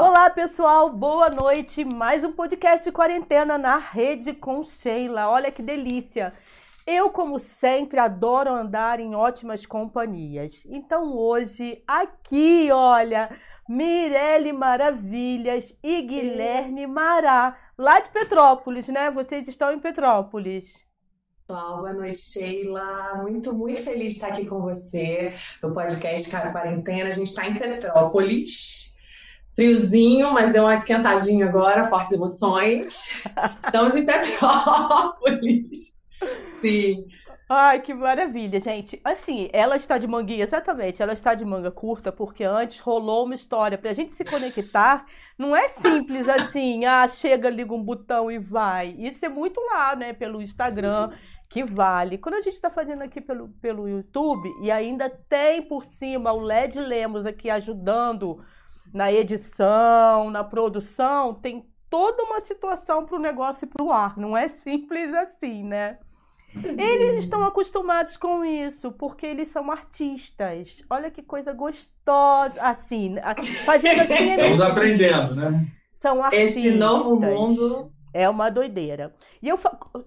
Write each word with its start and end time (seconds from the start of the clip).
Olá, 0.00 0.30
pessoal, 0.30 0.92
boa 0.92 1.28
noite. 1.28 1.84
Mais 1.84 2.22
um 2.22 2.30
podcast 2.30 2.84
de 2.84 2.92
quarentena 2.92 3.58
na 3.58 3.78
rede 3.78 4.32
com 4.32 4.62
Sheila. 4.62 5.28
Olha 5.28 5.50
que 5.50 5.60
delícia. 5.60 6.32
Eu, 6.86 7.10
como 7.10 7.40
sempre, 7.40 7.98
adoro 7.98 8.48
andar 8.48 9.00
em 9.00 9.16
ótimas 9.16 9.66
companhias. 9.66 10.64
Então, 10.66 11.16
hoje, 11.16 11.82
aqui, 11.84 12.70
olha, 12.70 13.28
Mirelle 13.68 14.52
Maravilhas 14.52 15.76
e 15.82 16.00
Guilherme 16.02 16.86
Mará, 16.86 17.58
lá 17.76 17.98
de 17.98 18.08
Petrópolis, 18.10 18.86
né? 18.86 19.10
Vocês 19.10 19.48
estão 19.48 19.72
em 19.72 19.80
Petrópolis. 19.80 20.80
Pessoal, 21.44 21.78
boa 21.78 21.92
noite, 21.92 22.18
Sheila. 22.18 23.16
Muito, 23.16 23.52
muito 23.52 23.82
feliz 23.82 24.12
de 24.12 24.18
estar 24.20 24.28
aqui 24.28 24.46
com 24.46 24.60
você 24.60 25.34
no 25.60 25.74
podcast 25.74 26.30
Cara 26.30 26.52
Quarentena. 26.52 27.08
A 27.08 27.10
gente 27.10 27.26
está 27.26 27.48
em 27.48 27.58
Petrópolis. 27.58 28.96
Friozinho, 29.58 30.32
mas 30.32 30.52
deu 30.52 30.62
uma 30.62 30.74
esquentadinha 30.74 31.44
agora, 31.44 31.86
fortes 31.86 32.12
emoções. 32.12 33.20
Estamos 33.60 33.96
em 33.96 34.06
Petrópolis. 34.06 35.98
Sim. 36.60 37.04
Ai, 37.48 37.80
que 37.80 37.92
maravilha, 37.92 38.60
gente. 38.60 39.00
Assim, 39.02 39.48
ela 39.52 39.74
está 39.74 39.98
de 39.98 40.06
manguinha, 40.06 40.44
exatamente. 40.44 41.02
Ela 41.02 41.12
está 41.12 41.34
de 41.34 41.44
manga 41.44 41.72
curta 41.72 42.12
porque 42.12 42.44
antes 42.44 42.78
rolou 42.78 43.24
uma 43.24 43.34
história. 43.34 43.76
Pra 43.76 43.92
gente 43.92 44.12
se 44.12 44.24
conectar, 44.24 45.04
não 45.36 45.56
é 45.56 45.66
simples 45.66 46.28
assim, 46.28 46.84
ah, 46.86 47.08
chega, 47.08 47.50
liga 47.50 47.74
um 47.74 47.82
botão 47.82 48.30
e 48.30 48.38
vai. 48.38 48.94
Isso 48.96 49.26
é 49.26 49.28
muito 49.28 49.60
lá, 49.72 49.96
né, 49.96 50.12
pelo 50.12 50.40
Instagram, 50.40 51.10
que 51.48 51.64
vale. 51.64 52.16
Quando 52.16 52.36
a 52.36 52.42
gente 52.42 52.54
está 52.54 52.70
fazendo 52.70 53.02
aqui 53.02 53.20
pelo, 53.20 53.48
pelo 53.60 53.88
YouTube 53.88 54.48
e 54.62 54.70
ainda 54.70 55.10
tem 55.10 55.62
por 55.62 55.84
cima 55.84 56.32
o 56.32 56.42
LED 56.42 56.78
Lemos 56.78 57.26
aqui 57.26 57.50
ajudando 57.50 58.40
na 58.92 59.12
edição, 59.12 60.30
na 60.30 60.42
produção, 60.42 61.34
tem 61.34 61.66
toda 61.90 62.22
uma 62.22 62.40
situação 62.40 63.04
para 63.04 63.16
o 63.16 63.20
negócio 63.20 63.64
ir 63.64 63.68
para 63.68 63.84
o 63.84 63.92
ar. 63.92 64.16
Não 64.16 64.36
é 64.36 64.48
simples 64.48 65.12
assim, 65.14 65.64
né? 65.64 65.98
Sim. 66.52 66.80
Eles 66.80 67.16
estão 67.16 67.44
acostumados 67.44 68.16
com 68.16 68.44
isso, 68.44 68.90
porque 68.92 69.26
eles 69.26 69.48
são 69.48 69.70
artistas. 69.70 70.82
Olha 70.88 71.10
que 71.10 71.22
coisa 71.22 71.52
gostosa. 71.52 72.60
Assim, 72.60 73.16
fazendo 73.64 74.02
assim. 74.02 74.30
Estamos 74.32 74.60
aprendendo, 74.60 75.34
né? 75.34 75.66
São 75.96 76.22
artistas. 76.22 76.56
Esse 76.56 76.70
novo 76.70 77.20
mundo. 77.20 77.92
É 78.12 78.28
uma 78.28 78.50
doideira. 78.50 79.14
E 79.42 79.48
eu 79.48 79.58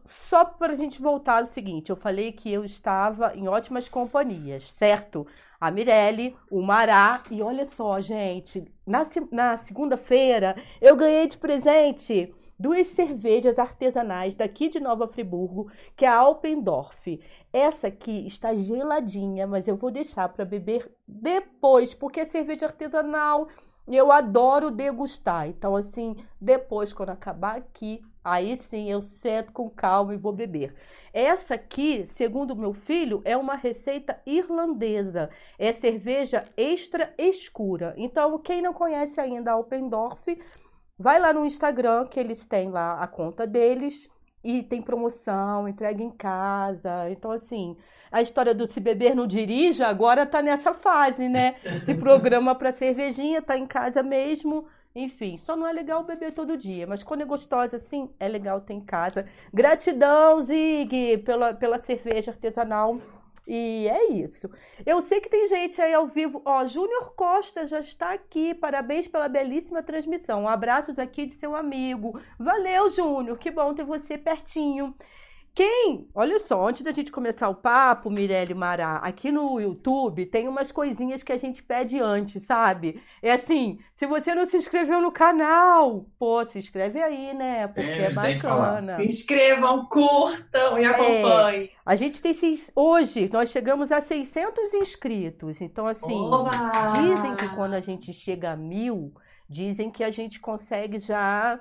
só 0.05 0.45
para 0.45 0.73
a 0.73 0.75
gente 0.75 1.01
voltar 1.01 1.39
ao 1.39 1.45
seguinte, 1.45 1.89
eu 1.89 1.95
falei 1.95 2.31
que 2.31 2.51
eu 2.51 2.65
estava 2.65 3.35
em 3.35 3.47
ótimas 3.47 3.87
companhias, 3.87 4.71
certo? 4.71 5.27
a 5.61 5.69
Mirelle, 5.69 6.35
o 6.49 6.59
Mará. 6.59 7.21
E 7.29 7.43
olha 7.43 7.67
só, 7.67 8.01
gente, 8.01 8.65
na, 8.85 9.05
na 9.31 9.57
segunda-feira 9.57 10.55
eu 10.81 10.95
ganhei 10.95 11.27
de 11.27 11.37
presente 11.37 12.33
duas 12.59 12.87
cervejas 12.87 13.59
artesanais 13.59 14.35
daqui 14.35 14.67
de 14.67 14.79
Nova 14.79 15.07
Friburgo, 15.07 15.71
que 15.95 16.03
é 16.03 16.07
a 16.07 16.17
Alpendorf. 16.17 17.19
Essa 17.53 17.87
aqui 17.89 18.25
está 18.25 18.55
geladinha, 18.55 19.45
mas 19.45 19.67
eu 19.67 19.75
vou 19.75 19.91
deixar 19.91 20.29
para 20.29 20.43
beber 20.43 20.91
depois, 21.07 21.93
porque 21.93 22.21
é 22.21 22.25
cerveja 22.25 22.65
artesanal 22.65 23.47
e 23.91 23.97
eu 23.97 24.09
adoro 24.09 24.71
degustar. 24.71 25.49
Então, 25.49 25.75
assim, 25.75 26.15
depois, 26.39 26.93
quando 26.93 27.09
acabar 27.09 27.57
aqui, 27.57 28.01
aí 28.23 28.55
sim 28.55 28.89
eu 28.89 29.01
sento 29.01 29.51
com 29.51 29.69
calma 29.69 30.13
e 30.13 30.17
vou 30.17 30.31
beber. 30.31 30.73
Essa 31.13 31.55
aqui, 31.55 32.05
segundo 32.05 32.55
meu 32.55 32.73
filho, 32.73 33.21
é 33.25 33.35
uma 33.35 33.55
receita 33.55 34.17
irlandesa. 34.25 35.29
É 35.59 35.73
cerveja 35.73 36.41
extra 36.55 37.13
escura. 37.17 37.93
Então, 37.97 38.39
quem 38.39 38.61
não 38.61 38.73
conhece 38.73 39.19
ainda 39.19 39.51
a 39.51 39.55
Alpendorf, 39.55 40.41
vai 40.97 41.19
lá 41.19 41.33
no 41.33 41.45
Instagram, 41.45 42.07
que 42.07 42.17
eles 42.17 42.45
têm 42.45 42.69
lá 42.69 43.03
a 43.03 43.07
conta 43.07 43.45
deles. 43.45 44.09
E 44.41 44.63
tem 44.63 44.81
promoção, 44.81 45.67
entrega 45.67 46.01
em 46.01 46.11
casa. 46.11 47.09
Então, 47.09 47.29
assim, 47.29 47.75
a 48.11 48.21
história 48.21 48.53
do 48.53 48.67
se 48.67 48.79
beber 48.79 49.15
não 49.15 49.25
dirija 49.25 49.87
agora 49.87 50.25
tá 50.25 50.41
nessa 50.41 50.73
fase, 50.73 51.29
né? 51.29 51.55
Se 51.85 51.95
programa 51.95 52.53
para 52.53 52.73
cervejinha, 52.73 53.41
tá 53.41 53.57
em 53.57 53.65
casa 53.65 54.03
mesmo 54.03 54.67
enfim, 54.93 55.37
só 55.37 55.55
não 55.55 55.65
é 55.65 55.71
legal 55.71 56.03
beber 56.03 56.33
todo 56.33 56.57
dia, 56.57 56.85
mas 56.85 57.01
quando 57.01 57.21
é 57.21 57.25
gostosa 57.25 57.77
assim, 57.77 58.09
é 58.19 58.27
legal 58.27 58.59
ter 58.59 58.73
em 58.73 58.81
casa. 58.81 59.25
Gratidão, 59.53 60.41
Zig, 60.41 61.19
pela, 61.19 61.53
pela 61.53 61.79
cerveja 61.79 62.31
artesanal. 62.31 62.99
E 63.47 63.87
é 63.89 64.11
isso. 64.11 64.49
Eu 64.85 65.01
sei 65.01 65.19
que 65.19 65.29
tem 65.29 65.47
gente 65.47 65.81
aí 65.81 65.93
ao 65.93 66.07
vivo. 66.07 66.41
Ó, 66.45 66.65
Júnior 66.65 67.13
Costa 67.15 67.65
já 67.65 67.79
está 67.79 68.13
aqui. 68.13 68.53
Parabéns 68.53 69.07
pela 69.07 69.27
belíssima 69.27 69.81
transmissão. 69.81 70.47
Abraços 70.47 70.99
aqui 70.99 71.25
de 71.25 71.33
seu 71.33 71.55
amigo. 71.55 72.19
Valeu, 72.37 72.89
Júnior. 72.89 73.37
Que 73.39 73.49
bom 73.49 73.73
ter 73.73 73.83
você 73.83 74.17
pertinho. 74.17 74.93
Quem, 75.53 76.07
olha 76.15 76.39
só, 76.39 76.65
antes 76.65 76.81
da 76.81 76.93
gente 76.93 77.11
começar 77.11 77.49
o 77.49 77.55
papo, 77.55 78.09
Mirelle 78.09 78.53
Mará, 78.53 78.97
aqui 78.97 79.33
no 79.33 79.59
YouTube 79.59 80.25
tem 80.25 80.47
umas 80.47 80.71
coisinhas 80.71 81.23
que 81.23 81.31
a 81.33 81.37
gente 81.37 81.61
pede 81.61 81.99
antes, 81.99 82.43
sabe? 82.43 83.01
É 83.21 83.33
assim, 83.33 83.77
se 83.93 84.07
você 84.07 84.33
não 84.33 84.45
se 84.45 84.55
inscreveu 84.55 85.01
no 85.01 85.11
canal, 85.11 86.05
pô, 86.17 86.45
se 86.45 86.57
inscreve 86.57 87.01
aí, 87.01 87.33
né? 87.33 87.67
Porque 87.67 87.81
é, 87.81 88.03
é 88.03 88.11
bacana. 88.11 88.95
Se 88.95 89.05
inscrevam, 89.05 89.85
curtam 89.87 90.79
e 90.79 90.85
é, 90.85 90.87
acompanhem. 90.87 91.65
É, 91.65 91.69
a 91.85 91.95
gente 91.97 92.21
tem, 92.21 92.33
hoje, 92.73 93.29
nós 93.31 93.49
chegamos 93.49 93.91
a 93.91 93.99
600 93.99 94.73
inscritos, 94.75 95.59
então 95.59 95.85
assim, 95.85 96.13
Oba! 96.13 96.49
dizem 97.01 97.35
que 97.35 97.49
quando 97.55 97.73
a 97.73 97.81
gente 97.81 98.13
chega 98.13 98.51
a 98.51 98.55
mil, 98.55 99.13
dizem 99.49 99.91
que 99.91 100.01
a 100.01 100.11
gente 100.11 100.39
consegue 100.39 100.97
já 100.97 101.59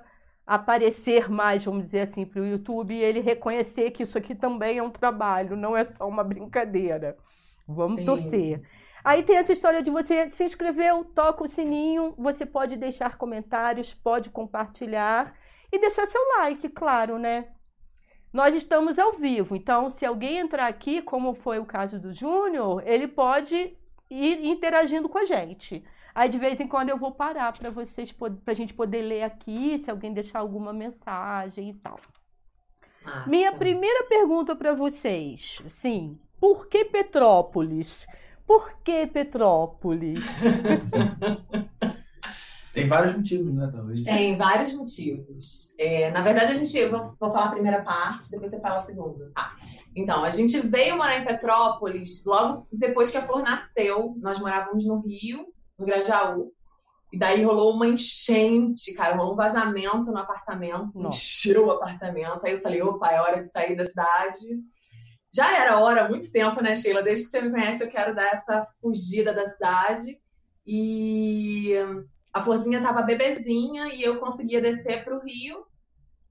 aparecer 0.50 1.30
mais, 1.30 1.64
vamos 1.64 1.84
dizer 1.84 2.00
assim, 2.00 2.26
para 2.26 2.42
o 2.42 2.44
YouTube 2.44 2.92
e 2.92 3.00
ele 3.00 3.20
reconhecer 3.20 3.92
que 3.92 4.02
isso 4.02 4.18
aqui 4.18 4.34
também 4.34 4.78
é 4.78 4.82
um 4.82 4.90
trabalho, 4.90 5.54
não 5.54 5.76
é 5.76 5.84
só 5.84 6.08
uma 6.08 6.24
brincadeira. 6.24 7.16
Vamos 7.68 8.00
Sim. 8.00 8.06
torcer. 8.06 8.62
Aí 9.04 9.22
tem 9.22 9.36
essa 9.36 9.52
história 9.52 9.80
de 9.80 9.92
você 9.92 10.28
se 10.28 10.42
inscreveu, 10.42 11.04
toca 11.04 11.44
o 11.44 11.48
sininho, 11.48 12.16
você 12.18 12.44
pode 12.44 12.76
deixar 12.76 13.16
comentários, 13.16 13.94
pode 13.94 14.28
compartilhar 14.28 15.36
e 15.70 15.78
deixar 15.78 16.04
seu 16.08 16.20
like, 16.38 16.68
claro, 16.70 17.16
né? 17.16 17.46
Nós 18.32 18.52
estamos 18.52 18.98
ao 18.98 19.12
vivo, 19.12 19.54
então 19.54 19.88
se 19.88 20.04
alguém 20.04 20.38
entrar 20.38 20.66
aqui, 20.66 21.00
como 21.00 21.32
foi 21.32 21.60
o 21.60 21.64
caso 21.64 22.00
do 22.00 22.12
Júnior, 22.12 22.82
ele 22.84 23.06
pode 23.06 23.76
ir 24.10 24.44
interagindo 24.44 25.08
com 25.08 25.18
a 25.18 25.24
gente. 25.24 25.84
Aí 26.20 26.28
de 26.28 26.38
vez 26.38 26.60
em 26.60 26.69
quando 26.69 26.91
eu 26.91 26.98
vou 26.98 27.12
parar 27.12 27.50
para 27.50 27.70
vocês, 27.70 28.12
para 28.12 28.31
a 28.48 28.53
gente 28.53 28.75
poder 28.75 29.00
ler 29.00 29.22
aqui, 29.22 29.78
se 29.78 29.91
alguém 29.91 30.12
deixar 30.12 30.41
alguma 30.41 30.70
mensagem 30.70 31.70
e 31.70 31.72
tal. 31.72 31.98
Nossa. 33.03 33.26
Minha 33.26 33.54
primeira 33.54 34.04
pergunta 34.04 34.54
para 34.54 34.75
vocês, 34.75 35.62
sim, 35.70 36.19
por 36.38 36.69
que 36.69 36.84
Petrópolis? 36.84 38.06
Por 38.47 38.70
que 38.84 39.06
Petrópolis? 39.06 40.22
Tem 42.75 42.86
vários 42.86 43.16
motivos, 43.16 43.54
né, 43.54 43.70
talvez? 43.72 44.04
Tem 44.04 44.36
vários 44.36 44.75
motivos. 44.75 45.75
É, 45.78 46.10
na 46.10 46.20
verdade, 46.20 46.53
a 46.53 46.54
gente. 46.54 46.76
Eu 46.76 46.91
vou, 46.91 47.16
vou, 47.19 47.32
falar 47.32 47.47
a 47.47 47.53
primeira 47.53 47.82
parte, 47.82 48.30
depois 48.30 48.50
você 48.50 48.60
fala 48.60 48.76
a 48.76 48.82
segunda. 48.82 49.32
Tá. 49.34 49.56
Então, 49.97 50.22
a 50.22 50.28
gente 50.28 50.60
veio 50.60 50.98
morar 50.98 51.19
em 51.19 51.25
Petrópolis 51.25 52.22
logo 52.26 52.66
depois 52.70 53.10
que 53.10 53.16
a 53.16 53.22
Flor 53.22 53.42
nasceu. 53.42 54.14
Nós 54.19 54.38
morávamos 54.38 54.84
no 54.84 55.00
Rio, 55.00 55.47
no 55.80 55.86
Grajaú. 55.86 56.52
E 57.12 57.18
daí 57.18 57.42
rolou 57.42 57.74
uma 57.74 57.88
enchente, 57.88 58.94
cara, 58.94 59.16
rolou 59.16 59.32
um 59.32 59.36
vazamento 59.36 60.12
no 60.12 60.18
apartamento, 60.18 61.00
Nossa. 61.00 61.18
encheu 61.18 61.66
o 61.66 61.70
apartamento. 61.72 62.44
Aí 62.44 62.52
eu 62.52 62.60
falei, 62.60 62.80
opa, 62.82 63.10
é 63.10 63.20
hora 63.20 63.41
de 63.41 63.50
sair 63.50 63.74
da 63.74 63.84
cidade. 63.84 64.46
Já 65.34 65.58
era 65.58 65.80
hora 65.80 66.04
há 66.04 66.08
muito 66.08 66.30
tempo, 66.30 66.62
né, 66.62 66.76
Sheila? 66.76 67.02
Desde 67.02 67.24
que 67.24 67.30
você 67.30 67.41
me 67.41 67.50
conhece, 67.50 67.82
eu 67.82 67.88
quero 67.88 68.14
dar 68.14 68.34
essa 68.34 68.66
fugida 68.80 69.32
da 69.32 69.46
cidade. 69.46 70.20
E 70.64 71.74
a 72.32 72.42
Florzinha 72.42 72.80
tava 72.80 73.02
bebezinha 73.02 73.92
e 73.92 74.03
eu 74.03 74.21
conseguia 74.21 74.60
descer 74.60 75.03
para 75.03 75.16
o 75.16 75.21
Rio. 75.21 75.65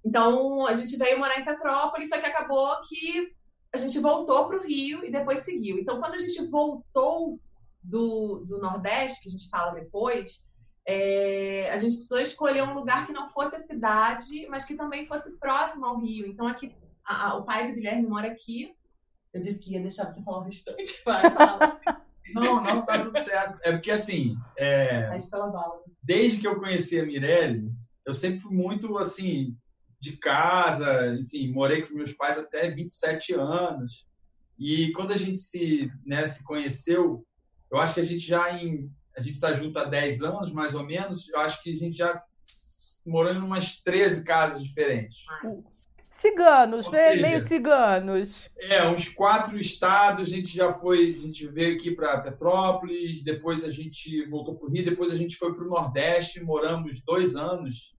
Então 0.06 0.66
a 0.66 0.74
gente 0.74 0.96
veio 0.98 1.20
morar 1.20 1.40
em 1.40 1.46
Petrópolis, 1.46 2.08
só 2.08 2.18
que 2.18 2.26
acabou 2.26 2.70
que 2.88 3.34
a 3.74 3.78
gente 3.78 4.00
voltou 4.00 4.48
para 4.48 4.58
o 4.58 4.64
Rio 4.64 5.06
e 5.06 5.12
depois 5.12 5.40
seguiu. 5.40 5.78
Então, 5.78 6.00
quando 6.00 6.16
a 6.16 6.18
gente 6.18 6.42
voltou 6.50 7.40
do, 7.82 8.46
do 8.48 8.60
Nordeste, 8.60 9.24
que 9.24 9.30
a 9.30 9.32
gente 9.32 9.50
fala 9.50 9.74
depois, 9.74 10.48
é, 10.88 11.70
a 11.72 11.78
gente 11.78 11.96
precisou 11.96 12.20
escolher 12.20 12.64
um 12.64 12.74
lugar 12.74 13.06
que 13.06 13.14
não 13.14 13.30
fosse 13.30 13.56
a 13.56 13.60
cidade, 13.60 14.48
mas 14.50 14.66
que 14.66 14.76
também 14.76 15.06
fosse 15.06 15.32
próximo 15.38 15.86
ao 15.86 16.00
Rio. 16.00 16.26
Então, 16.26 16.48
aqui, 16.48 16.76
a, 17.06 17.28
a, 17.28 17.36
o 17.36 17.44
pai 17.44 17.68
do 17.68 17.76
Guilherme 17.76 18.08
mora 18.08 18.28
aqui. 18.28 18.74
Eu 19.32 19.42
disse 19.42 19.60
que 19.60 19.74
ia 19.74 19.82
deixar 19.82 20.10
você 20.10 20.24
falar 20.24 20.40
o 20.40 20.44
restante. 20.44 21.02
Vai, 21.06 21.30
fala. 21.32 21.80
Não, 22.34 22.64
não, 22.64 22.86
tá 22.86 23.04
tudo 23.04 23.20
certo. 23.20 23.60
É 23.62 23.72
porque, 23.72 23.92
assim, 23.92 24.36
é, 24.58 25.16
desde 26.02 26.40
que 26.40 26.48
eu 26.48 26.60
conheci 26.60 27.00
a 27.00 27.06
Mirelle, 27.06 27.72
eu 28.06 28.14
sempre 28.14 28.40
fui 28.40 28.56
muito, 28.56 28.98
assim, 28.98 29.56
de 30.00 30.18
casa, 30.18 31.16
enfim, 31.16 31.52
morei 31.52 31.84
com 31.84 31.94
meus 31.94 32.14
pais 32.14 32.38
até 32.38 32.72
27 32.72 33.36
anos. 33.36 34.08
E 34.58 34.92
quando 34.94 35.12
a 35.14 35.18
gente 35.18 35.38
se, 35.38 35.92
né, 36.06 36.26
se 36.26 36.44
conheceu, 36.44 37.26
eu 37.72 37.78
acho 37.78 37.94
que 37.94 38.02
a 38.02 38.06
gente 38.06 38.26
já 38.26 38.52
em 38.54 38.92
a 39.20 39.22
gente 39.22 39.36
está 39.36 39.54
junto 39.54 39.78
há 39.78 39.84
10 39.84 40.22
anos, 40.22 40.52
mais 40.52 40.74
ou 40.74 40.86
menos, 40.86 41.30
eu 41.30 41.40
acho 41.40 41.62
que 41.62 41.74
a 41.74 41.76
gente 41.76 41.98
já 41.98 42.14
morou 43.06 43.34
em 43.34 43.38
umas 43.38 43.82
13 43.82 44.24
casas 44.24 44.64
diferentes. 44.64 45.26
Ciganos, 46.10 46.86
ou 46.86 46.92
né? 46.92 47.12
Seja, 47.12 47.22
Meio 47.28 47.48
ciganos. 47.48 48.50
É, 48.58 48.88
uns 48.88 49.10
quatro 49.10 49.60
estados, 49.60 50.30
a 50.30 50.36
gente 50.36 50.56
já 50.56 50.72
foi, 50.72 51.16
a 51.18 51.22
gente 51.22 51.48
veio 51.48 51.76
aqui 51.76 51.92
para 51.92 52.20
Petrópolis, 52.22 53.24
depois 53.24 53.64
a 53.64 53.72
gente 53.72 54.26
voltou 54.26 54.56
para 54.56 54.68
o 54.68 54.72
Rio, 54.72 54.86
depois 54.86 55.12
a 55.12 55.16
gente 55.16 55.38
foi 55.38 55.54
para 55.54 55.64
o 55.64 55.70
Nordeste, 55.70 56.44
moramos 56.44 57.02
dois 57.06 57.36
anos, 57.36 57.96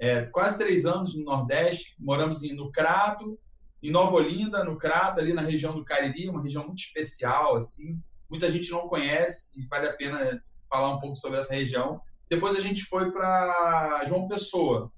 é, 0.00 0.22
quase 0.26 0.58
três 0.58 0.84
anos 0.84 1.14
no 1.14 1.24
Nordeste, 1.24 1.94
moramos 1.98 2.42
em, 2.42 2.54
no 2.54 2.70
Crato, 2.70 3.38
em 3.82 3.90
Nova 3.90 4.16
Olinda, 4.16 4.64
no 4.64 4.76
Crato, 4.78 5.20
ali 5.20 5.32
na 5.32 5.42
região 5.42 5.74
do 5.74 5.84
Cariri, 5.84 6.28
uma 6.28 6.42
região 6.42 6.66
muito 6.66 6.80
especial, 6.80 7.56
assim, 7.56 7.98
muita 8.30 8.50
gente 8.50 8.70
não 8.70 8.88
conhece 8.88 9.50
e 9.56 9.66
vale 9.66 9.88
a 9.88 9.92
pena 9.92 10.42
falar 10.68 10.94
um 10.94 11.00
pouco 11.00 11.16
sobre 11.16 11.38
essa 11.38 11.54
região. 11.54 12.00
Depois 12.28 12.56
a 12.56 12.60
gente 12.60 12.84
foi 12.84 13.12
para 13.12 14.04
João 14.06 14.26
Pessoa, 14.26 14.90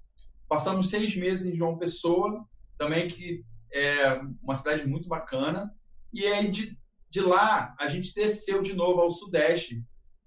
passamos 0.49 0.89
seis 0.89 1.15
meses 1.17 1.47
em 1.47 1.57
João 1.57 1.77
Pessoa, 1.77 2.45
também 2.79 3.09
que 3.09 3.45
é 3.73 4.21
uma 4.43 4.55
cidade 4.55 4.87
muito 4.87 5.09
bacana. 5.09 5.71
E 6.13 6.25
aí 6.27 6.49
de, 6.51 6.79
de 7.11 7.21
lá 7.21 7.75
a 7.79 7.89
gente 7.89 8.15
desceu 8.15 8.63
de 8.63 8.75
novo 8.75 9.01
ao 9.01 9.11
sudeste 9.11 9.85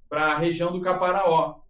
para 0.10 0.34
a 0.34 0.38
região 0.38 0.72
do 0.72 0.82
Caparaó, 0.82 1.62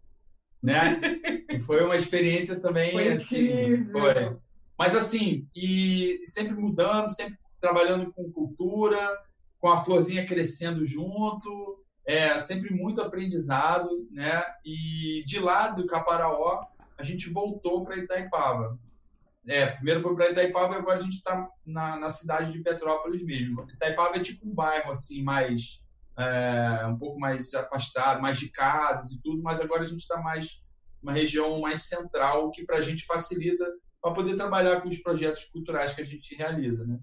né? 0.61 0.99
e 1.51 1.59
foi 1.59 1.83
uma 1.83 1.95
experiência 1.95 2.59
também 2.59 2.91
foi 2.91 3.09
assim, 3.09 3.85
foi. 3.91 4.37
Mas 4.77 4.95
assim, 4.95 5.47
e 5.55 6.21
sempre 6.25 6.53
mudando, 6.55 7.09
sempre 7.09 7.37
trabalhando 7.59 8.11
com 8.13 8.31
cultura, 8.31 9.17
com 9.59 9.69
a 9.69 9.83
florzinha 9.83 10.25
crescendo 10.25 10.85
junto, 10.85 11.83
é 12.05 12.39
sempre 12.39 12.73
muito 12.73 13.01
aprendizado, 13.01 14.07
né? 14.11 14.43
E 14.65 15.23
de 15.25 15.39
lá 15.39 15.67
do 15.67 15.85
Caparaó 15.85 16.63
a 16.97 17.03
gente 17.03 17.29
voltou 17.29 17.85
para 17.85 17.97
Itaipava. 17.97 18.77
É, 19.47 19.67
primeiro 19.67 20.01
foi 20.01 20.15
para 20.15 20.31
Itaipava 20.31 20.73
e 20.73 20.77
agora 20.77 20.97
a 20.97 21.01
gente 21.01 21.15
está 21.15 21.47
na, 21.65 21.97
na, 21.97 22.09
cidade 22.09 22.51
de 22.51 22.59
Petrópolis 22.59 23.23
mesmo. 23.23 23.65
Itaipava 23.71 24.17
é 24.17 24.19
tipo 24.19 24.47
um 24.47 24.53
bairro 24.53 24.91
assim 24.91 25.23
mais 25.23 25.83
é, 26.17 26.85
um 26.87 26.97
pouco 26.97 27.19
mais 27.19 27.53
afastado, 27.53 28.21
mais 28.21 28.37
de 28.37 28.49
casas 28.49 29.11
e 29.11 29.21
tudo, 29.21 29.41
mas 29.41 29.61
agora 29.61 29.81
a 29.81 29.85
gente 29.85 30.01
está 30.01 30.17
mais 30.17 30.61
uma 31.01 31.13
região 31.13 31.61
mais 31.61 31.83
central 31.83 32.51
que 32.51 32.65
para 32.65 32.77
a 32.77 32.81
gente 32.81 33.05
facilita 33.05 33.65
para 34.01 34.13
poder 34.13 34.35
trabalhar 34.35 34.81
com 34.81 34.89
os 34.89 34.97
projetos 34.97 35.45
culturais 35.45 35.93
que 35.93 36.01
a 36.01 36.05
gente 36.05 36.35
realiza, 36.35 36.85
né? 36.85 36.99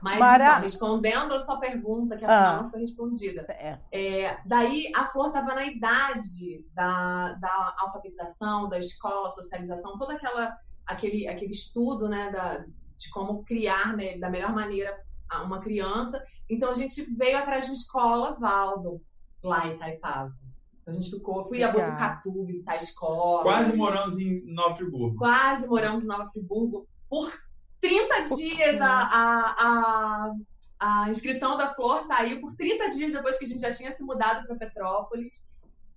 Mas, 0.00 0.18
Mara... 0.18 0.48
então, 0.48 0.62
respondendo 0.62 1.34
a 1.34 1.40
sua 1.40 1.58
pergunta, 1.58 2.16
que 2.16 2.24
afinal 2.24 2.58
ah. 2.58 2.62
não 2.62 2.70
foi 2.70 2.80
respondida. 2.80 3.42
É. 3.48 3.78
É, 3.90 4.38
daí, 4.44 4.90
a 4.94 5.04
Flor 5.06 5.28
estava 5.28 5.54
na 5.54 5.64
idade 5.64 6.64
da, 6.72 7.32
da 7.34 7.74
alfabetização, 7.78 8.68
da 8.68 8.78
escola, 8.78 9.30
socialização, 9.30 9.96
toda 9.96 10.14
aquela 10.14 10.56
aquele, 10.88 11.28
aquele 11.28 11.50
estudo 11.50 12.08
né, 12.08 12.30
da, 12.30 12.64
de 12.96 13.10
como 13.10 13.44
criar 13.44 13.94
né, 13.94 14.18
da 14.18 14.30
melhor 14.30 14.54
maneira 14.54 14.98
uma 15.44 15.60
criança. 15.60 16.22
Então 16.48 16.70
a 16.70 16.74
gente 16.74 17.02
veio 17.14 17.36
atrás 17.36 17.64
de 17.64 17.70
uma 17.70 17.76
escola 17.76 18.34
Valdo, 18.40 19.02
lá 19.42 19.66
em 19.66 19.74
Itaipava. 19.74 20.32
A 20.86 20.92
gente 20.92 21.10
ficou, 21.10 21.46
fui 21.46 21.62
a 21.62 21.70
Botucatu 21.70 22.46
visitar 22.46 22.72
a 22.72 22.76
escola. 22.76 23.42
Quase 23.42 23.76
moramos 23.76 24.18
em 24.18 24.42
Nova 24.46 24.74
Friburgo. 24.74 25.18
Quase 25.18 25.66
moramos 25.66 26.02
em 26.02 26.06
Nova 26.06 26.30
Friburgo. 26.30 26.88
Por 27.10 27.30
30 27.80 28.22
dias 28.36 28.80
a, 28.80 28.86
a, 28.86 29.54
a, 29.58 31.04
a 31.04 31.10
inscrição 31.10 31.56
da 31.56 31.74
Flor 31.74 32.02
saiu, 32.02 32.40
por 32.40 32.54
30 32.56 32.88
dias 32.88 33.12
depois 33.12 33.38
que 33.38 33.44
a 33.44 33.48
gente 33.48 33.60
já 33.60 33.72
tinha 33.72 33.94
se 33.94 34.02
mudado 34.02 34.46
para 34.46 34.56
Petrópolis. 34.56 35.48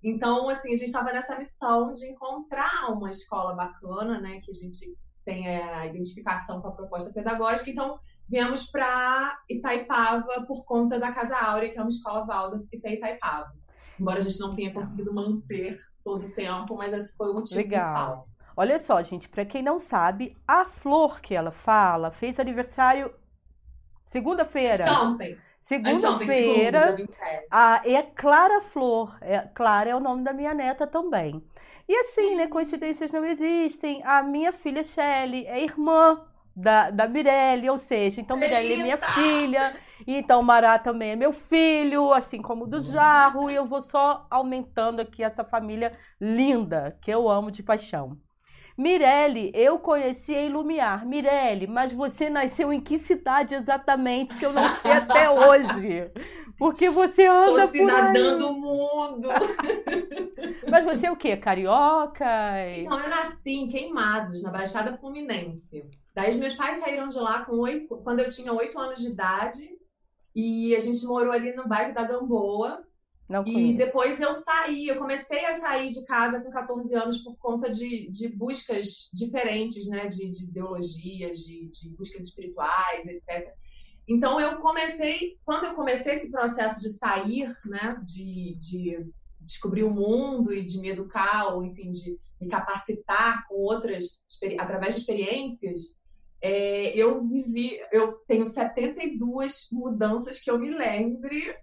Então, 0.03 0.49
assim, 0.49 0.71
a 0.73 0.75
gente 0.75 0.87
estava 0.87 1.11
nessa 1.11 1.37
missão 1.37 1.93
de 1.93 2.07
encontrar 2.07 2.91
uma 2.91 3.09
escola 3.09 3.53
bacana, 3.53 4.19
né, 4.19 4.39
que 4.41 4.49
a 4.49 4.53
gente 4.53 4.97
tenha 5.23 5.79
a 5.79 5.85
identificação 5.85 6.59
com 6.59 6.69
a 6.69 6.71
proposta 6.71 7.13
pedagógica. 7.13 7.69
Então, 7.69 7.99
viemos 8.27 8.69
para 8.71 9.39
Itaipava 9.49 10.45
por 10.47 10.63
conta 10.65 10.99
da 10.99 11.11
Casa 11.11 11.37
Áurea, 11.37 11.69
que 11.69 11.77
é 11.77 11.81
uma 11.81 11.89
escola 11.89 12.25
Valda 12.25 12.63
que 12.69 12.79
tem 12.79 12.95
Itaipava. 12.95 13.51
Embora 13.99 14.17
a 14.19 14.21
gente 14.21 14.39
não 14.39 14.55
tenha 14.55 14.73
conseguido 14.73 15.13
manter 15.13 15.79
todo 16.03 16.25
o 16.25 16.31
tempo, 16.31 16.75
mas 16.75 16.93
esse 16.93 17.15
foi 17.15 17.29
o 17.29 17.33
motivo 17.35 17.61
Legal. 17.61 17.81
principal. 17.81 18.27
Olha 18.55 18.79
só, 18.79 19.01
gente, 19.01 19.29
para 19.29 19.45
quem 19.45 19.61
não 19.63 19.79
sabe, 19.79 20.35
a 20.47 20.65
Flor 20.65 21.21
que 21.21 21.33
ela 21.33 21.51
fala 21.51 22.11
fez 22.11 22.39
aniversário 22.39 23.13
segunda-feira. 24.03 24.85
Ontem. 25.03 25.37
Segunda-feira, 25.61 26.97
a, 27.49 27.81
é 27.85 28.01
Clara 28.01 28.61
Flor. 28.61 29.15
É, 29.21 29.39
Clara 29.53 29.89
é 29.89 29.95
o 29.95 29.99
nome 29.99 30.23
da 30.23 30.33
minha 30.33 30.53
neta 30.53 30.85
também. 30.87 31.41
E 31.87 31.95
assim, 31.95 32.35
né? 32.35 32.47
Coincidências 32.47 33.11
não 33.11 33.23
existem. 33.23 34.01
A 34.03 34.23
minha 34.23 34.51
filha 34.51 34.83
Shelly 34.83 35.45
é 35.45 35.63
irmã 35.63 36.25
da, 36.55 36.89
da 36.89 37.07
Mirelle, 37.07 37.69
ou 37.69 37.77
seja, 37.77 38.19
então 38.19 38.37
Mirelle 38.37 38.73
é 38.73 38.83
minha 38.83 38.97
filha, 38.97 39.73
então 40.05 40.41
Mará 40.41 40.77
também 40.77 41.11
é 41.11 41.15
meu 41.15 41.31
filho, 41.31 42.11
assim 42.11 42.41
como 42.41 42.65
o 42.65 42.67
do 42.67 42.81
Jarro, 42.81 43.49
e 43.49 43.55
eu 43.55 43.65
vou 43.65 43.81
só 43.81 44.25
aumentando 44.29 45.01
aqui 45.01 45.23
essa 45.23 45.43
família 45.43 45.97
linda 46.19 46.97
que 47.01 47.11
eu 47.11 47.29
amo 47.29 47.51
de 47.51 47.63
paixão. 47.63 48.17
Mirelle, 48.77 49.51
eu 49.53 49.79
conheci 49.79 50.33
em 50.33 50.49
Lumiar. 50.49 51.05
Mirelle, 51.05 51.67
mas 51.67 51.91
você 51.91 52.29
nasceu 52.29 52.71
em 52.71 52.79
que 52.79 52.97
cidade 52.97 53.53
exatamente 53.55 54.35
que 54.37 54.45
eu 54.45 54.53
não 54.53 54.67
sei 54.79 54.91
até 54.91 55.29
hoje? 55.31 56.11
Porque 56.57 56.89
você 56.89 57.25
anda 57.25 57.67
Tô 57.67 57.73
por 57.73 57.89
aí. 57.89 58.37
do 58.37 58.53
mundo. 58.53 59.29
mas 60.69 60.85
você 60.85 61.07
é 61.07 61.11
o 61.11 61.15
quê? 61.15 61.35
Carioca? 61.35 62.25
Então, 62.77 62.99
eu 62.99 63.09
nasci 63.09 63.51
em 63.51 63.67
Queimados, 63.67 64.43
na 64.43 64.51
Baixada 64.51 64.95
Fluminense. 64.97 65.83
Daí 66.13 66.29
os 66.29 66.35
meus 66.35 66.53
pais 66.53 66.77
saíram 66.77 67.07
de 67.07 67.17
lá 67.17 67.43
com 67.45 67.57
oito, 67.57 67.97
quando 68.03 68.19
eu 68.19 68.29
tinha 68.29 68.53
oito 68.53 68.77
anos 68.77 68.99
de 69.01 69.07
idade. 69.07 69.69
E 70.35 70.75
a 70.75 70.79
gente 70.79 71.03
morou 71.05 71.33
ali 71.33 71.53
no 71.55 71.67
bairro 71.67 71.93
da 71.93 72.03
Gamboa. 72.03 72.83
Não 73.31 73.47
e 73.47 73.73
depois 73.73 74.19
eu 74.19 74.33
saí, 74.33 74.89
eu 74.89 74.97
comecei 74.97 75.45
a 75.45 75.57
sair 75.57 75.89
de 75.89 76.03
casa 76.05 76.41
com 76.41 76.51
14 76.51 76.93
anos 76.93 77.19
por 77.19 77.37
conta 77.37 77.69
de, 77.69 78.09
de 78.09 78.27
buscas 78.27 79.09
diferentes, 79.13 79.87
né? 79.87 80.05
De, 80.07 80.29
de 80.29 80.43
ideologias, 80.43 81.39
de, 81.39 81.69
de 81.69 81.89
buscas 81.91 82.25
espirituais, 82.25 83.05
etc. 83.05 83.53
Então 84.05 84.37
eu 84.37 84.57
comecei, 84.57 85.39
quando 85.45 85.63
eu 85.63 85.75
comecei 85.75 86.15
esse 86.15 86.29
processo 86.29 86.81
de 86.81 86.91
sair, 86.91 87.55
né? 87.63 87.97
De, 88.03 88.57
de 88.59 89.09
descobrir 89.39 89.83
o 89.83 89.93
mundo 89.93 90.53
e 90.53 90.65
de 90.65 90.81
me 90.81 90.89
educar, 90.89 91.53
ou 91.53 91.63
enfim, 91.63 91.89
de 91.89 92.19
me 92.39 92.49
capacitar 92.49 93.47
com 93.47 93.55
outras, 93.55 94.19
através 94.59 94.95
de 94.95 94.99
experiências, 95.01 95.97
é, 96.41 96.93
eu 96.97 97.25
vivi, 97.25 97.79
eu 97.93 98.13
tenho 98.27 98.45
72 98.45 99.69
mudanças 99.71 100.37
que 100.39 100.51
eu 100.51 100.59
me 100.59 100.69
lembre 100.69 101.55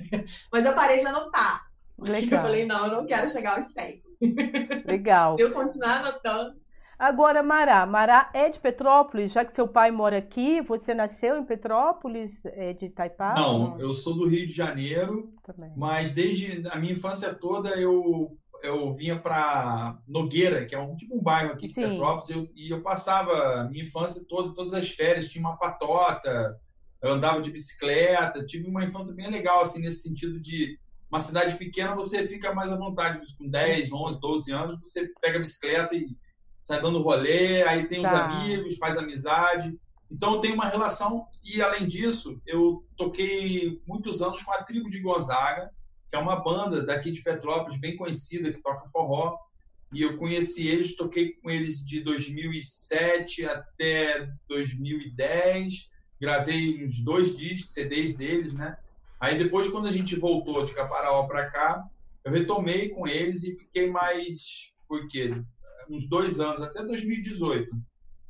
Mas 0.52 0.66
eu 0.66 0.72
parei 0.74 0.98
de 0.98 1.06
anotar. 1.08 1.62
Legal. 1.98 2.40
Eu 2.40 2.46
falei, 2.46 2.66
não, 2.66 2.86
eu 2.86 2.92
não 2.92 3.06
quero 3.06 3.28
chegar 3.28 3.56
aos 3.56 3.66
100. 3.66 4.02
Legal. 4.86 5.36
Se 5.36 5.42
eu 5.42 5.52
continuar 5.52 6.00
anotando. 6.00 6.54
Agora, 6.98 7.42
Mará. 7.42 7.84
Mará 7.86 8.30
é 8.32 8.48
de 8.48 8.58
Petrópolis, 8.58 9.32
já 9.32 9.44
que 9.44 9.54
seu 9.54 9.66
pai 9.66 9.90
mora 9.90 10.18
aqui, 10.18 10.60
você 10.60 10.94
nasceu 10.94 11.36
em 11.36 11.44
Petrópolis, 11.44 12.44
é 12.46 12.72
de 12.72 12.86
Itaipava? 12.86 13.40
Não, 13.40 13.78
eu 13.78 13.94
sou 13.94 14.14
do 14.14 14.28
Rio 14.28 14.46
de 14.46 14.54
Janeiro, 14.54 15.32
Também. 15.42 15.72
mas 15.76 16.12
desde 16.12 16.66
a 16.68 16.78
minha 16.78 16.92
infância 16.92 17.34
toda 17.34 17.70
eu 17.70 18.36
eu 18.62 18.94
vinha 18.94 19.18
para 19.18 19.98
Nogueira, 20.08 20.64
que 20.64 20.74
é 20.74 20.78
um 20.78 20.96
tipo 20.96 21.18
um 21.18 21.22
bairro 21.22 21.52
aqui 21.52 21.68
de 21.68 21.74
Sim. 21.74 21.82
Petrópolis, 21.82 22.30
eu, 22.30 22.48
e 22.54 22.70
eu 22.70 22.82
passava 22.82 23.60
a 23.60 23.64
minha 23.64 23.84
infância 23.84 24.24
toda, 24.26 24.54
todas 24.54 24.72
as 24.72 24.88
férias, 24.88 25.28
tinha 25.28 25.44
uma 25.46 25.58
patota, 25.58 26.58
eu 27.04 27.12
andava 27.12 27.42
de 27.42 27.50
bicicleta, 27.50 28.46
tive 28.46 28.66
uma 28.66 28.82
infância 28.82 29.14
bem 29.14 29.30
legal, 29.30 29.60
assim, 29.60 29.78
nesse 29.78 30.08
sentido 30.08 30.40
de 30.40 30.78
uma 31.10 31.20
cidade 31.20 31.54
pequena, 31.56 31.94
você 31.94 32.26
fica 32.26 32.54
mais 32.54 32.72
à 32.72 32.76
vontade, 32.76 33.20
com 33.36 33.46
10, 33.46 33.92
11, 33.92 34.18
12 34.18 34.52
anos, 34.52 34.80
você 34.80 35.12
pega 35.20 35.36
a 35.36 35.40
bicicleta 35.40 35.94
e 35.94 36.16
sai 36.58 36.80
dando 36.80 37.02
rolê, 37.02 37.62
aí 37.62 37.86
tem 37.88 38.02
os 38.02 38.10
tá. 38.10 38.24
amigos, 38.24 38.78
faz 38.78 38.96
amizade. 38.96 39.78
Então 40.10 40.34
eu 40.34 40.40
tenho 40.40 40.54
uma 40.54 40.64
relação, 40.64 41.26
e 41.44 41.60
além 41.60 41.86
disso, 41.86 42.40
eu 42.46 42.82
toquei 42.96 43.82
muitos 43.86 44.22
anos 44.22 44.42
com 44.42 44.52
a 44.52 44.62
Tribo 44.62 44.88
de 44.88 45.00
Gonzaga, 45.00 45.70
que 46.10 46.16
é 46.16 46.18
uma 46.18 46.36
banda 46.36 46.86
daqui 46.86 47.10
de 47.10 47.22
Petrópolis, 47.22 47.78
bem 47.78 47.98
conhecida, 47.98 48.50
que 48.50 48.62
toca 48.62 48.88
forró. 48.88 49.36
E 49.92 50.00
eu 50.00 50.16
conheci 50.16 50.68
eles, 50.68 50.96
toquei 50.96 51.34
com 51.34 51.50
eles 51.50 51.84
de 51.84 52.00
2007 52.00 53.44
até 53.44 54.26
2010 54.48 55.92
gravei 56.24 56.84
uns 56.84 57.00
dois 57.00 57.36
discos, 57.36 57.74
CDs 57.74 58.14
deles, 58.14 58.52
né? 58.54 58.76
Aí 59.20 59.38
depois, 59.38 59.68
quando 59.68 59.86
a 59.86 59.92
gente 59.92 60.16
voltou 60.16 60.64
de 60.64 60.74
Caparaó 60.74 61.26
para 61.26 61.50
cá, 61.50 61.84
eu 62.24 62.32
retomei 62.32 62.88
com 62.88 63.06
eles 63.06 63.44
e 63.44 63.56
fiquei 63.56 63.90
mais, 63.90 64.74
por 64.88 65.06
quê? 65.08 65.42
Uns 65.88 66.08
dois 66.08 66.40
anos, 66.40 66.62
até 66.62 66.82
2018, 66.82 67.70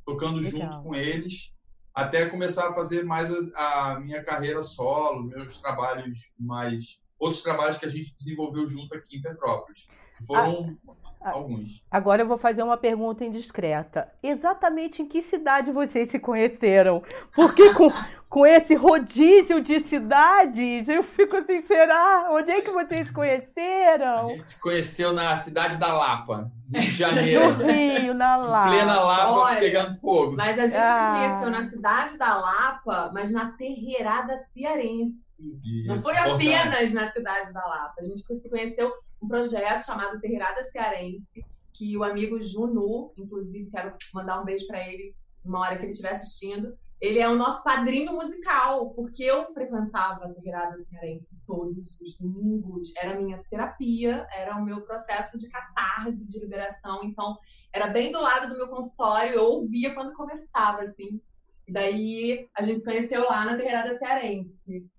tocando 0.05 0.39
Legal. 0.39 0.51
junto 0.51 0.83
com 0.83 0.95
eles, 0.95 1.53
até 1.93 2.25
começar 2.25 2.69
a 2.69 2.73
fazer 2.73 3.05
mais 3.05 3.29
a, 3.53 3.93
a 3.93 3.99
minha 3.99 4.21
carreira 4.21 4.61
solo, 4.61 5.23
meus 5.23 5.59
trabalhos 5.61 6.33
mais 6.37 7.01
outros 7.17 7.41
trabalhos 7.41 7.77
que 7.77 7.85
a 7.85 7.89
gente 7.89 8.13
desenvolveu 8.13 8.67
junto 8.67 8.93
aqui 8.93 9.17
em 9.17 9.21
Petrópolis. 9.21 9.87
Foram 10.25 10.77
ah, 11.25 11.31
alguns. 11.31 11.83
Agora 11.89 12.21
eu 12.21 12.27
vou 12.27 12.37
fazer 12.37 12.61
uma 12.61 12.77
pergunta 12.77 13.25
indiscreta. 13.25 14.07
Exatamente 14.21 15.01
em 15.01 15.07
que 15.07 15.23
cidade 15.23 15.71
vocês 15.71 16.09
se 16.09 16.19
conheceram? 16.19 17.01
Porque 17.35 17.73
com, 17.73 17.91
com 18.29 18.45
esse 18.45 18.75
rodízio 18.75 19.59
de 19.59 19.81
cidades, 19.81 20.87
eu 20.87 21.01
fico 21.01 21.37
assim, 21.37 21.63
será? 21.63 22.27
Onde 22.31 22.51
é 22.51 22.61
que 22.61 22.69
vocês 22.69 23.07
se 23.07 23.13
conheceram? 23.13 24.27
A 24.27 24.31
gente 24.33 24.45
se 24.45 24.59
conheceu 24.59 25.13
na 25.13 25.35
cidade 25.35 25.77
da 25.77 25.91
Lapa, 25.91 26.51
Rio 26.71 26.83
de 26.83 26.91
Janeiro. 26.91 27.57
No 27.57 27.71
Rio, 27.71 28.13
na 28.13 28.37
Lapa. 28.37 28.67
Em 28.67 28.77
plena 28.77 28.99
Lapa, 28.99 29.31
Olha, 29.31 29.59
pegando 29.59 29.95
fogo. 29.99 30.33
Mas 30.33 30.59
a 30.59 30.67
gente 30.67 30.77
ah. 30.77 31.13
se 31.15 31.27
conheceu 31.27 31.49
na 31.49 31.69
cidade 31.69 32.17
da 32.17 32.35
Lapa, 32.35 33.11
mas 33.11 33.31
na 33.31 33.51
terreirada 33.51 34.37
cearense. 34.53 35.25
Isso, 35.39 35.87
Não 35.87 35.99
foi 35.99 36.15
apenas 36.15 36.93
na 36.93 37.11
cidade 37.11 37.51
da 37.51 37.65
Lapa. 37.65 37.95
A 37.97 38.03
gente 38.03 38.19
se 38.19 38.49
conheceu 38.49 38.93
um 39.25 39.27
projeto 39.27 39.85
chamado 39.85 40.19
Terreirada 40.19 40.63
Cearense, 40.65 41.43
que 41.73 41.97
o 41.97 42.03
amigo 42.03 42.41
Junu, 42.41 43.11
inclusive, 43.17 43.69
quero 43.69 43.93
mandar 44.13 44.39
um 44.39 44.45
beijo 44.45 44.65
para 44.67 44.87
ele 44.87 45.13
uma 45.43 45.59
hora 45.59 45.77
que 45.77 45.83
ele 45.83 45.91
estiver 45.91 46.13
assistindo. 46.13 46.77
Ele 47.01 47.19
é 47.19 47.27
o 47.27 47.35
nosso 47.35 47.63
padrinho 47.63 48.13
musical, 48.13 48.91
porque 48.91 49.23
eu 49.23 49.53
frequentava 49.53 50.25
a 50.25 50.33
Terreirada 50.33 50.77
Cearense 50.77 51.35
todos 51.45 51.99
os 51.99 52.15
domingos. 52.17 52.95
Era 52.97 53.15
a 53.15 53.19
minha 53.19 53.41
terapia, 53.49 54.25
era 54.33 54.55
o 54.55 54.63
meu 54.63 54.81
processo 54.81 55.37
de 55.37 55.49
catarse, 55.49 56.25
de 56.25 56.39
liberação. 56.39 57.03
Então, 57.03 57.37
era 57.73 57.87
bem 57.87 58.11
do 58.11 58.21
lado 58.21 58.47
do 58.47 58.57
meu 58.57 58.69
consultório, 58.69 59.33
eu 59.33 59.43
ouvia 59.43 59.93
quando 59.93 60.13
começava, 60.13 60.83
assim. 60.83 61.19
E 61.67 61.73
daí, 61.73 62.47
a 62.55 62.61
gente 62.61 62.83
conheceu 62.83 63.25
lá 63.25 63.43
na 63.43 63.57
Terreirada 63.57 63.97
Cearense. 63.97 64.57
Sim. 64.65 64.89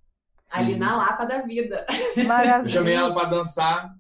Ali 0.53 0.77
na 0.77 0.97
Lapa 0.97 1.25
da 1.25 1.43
Vida. 1.43 1.85
Maravilha. 2.25 2.67
Eu 2.67 2.69
chamei 2.69 2.95
ela 2.95 3.13
para 3.13 3.29
dançar 3.29 3.91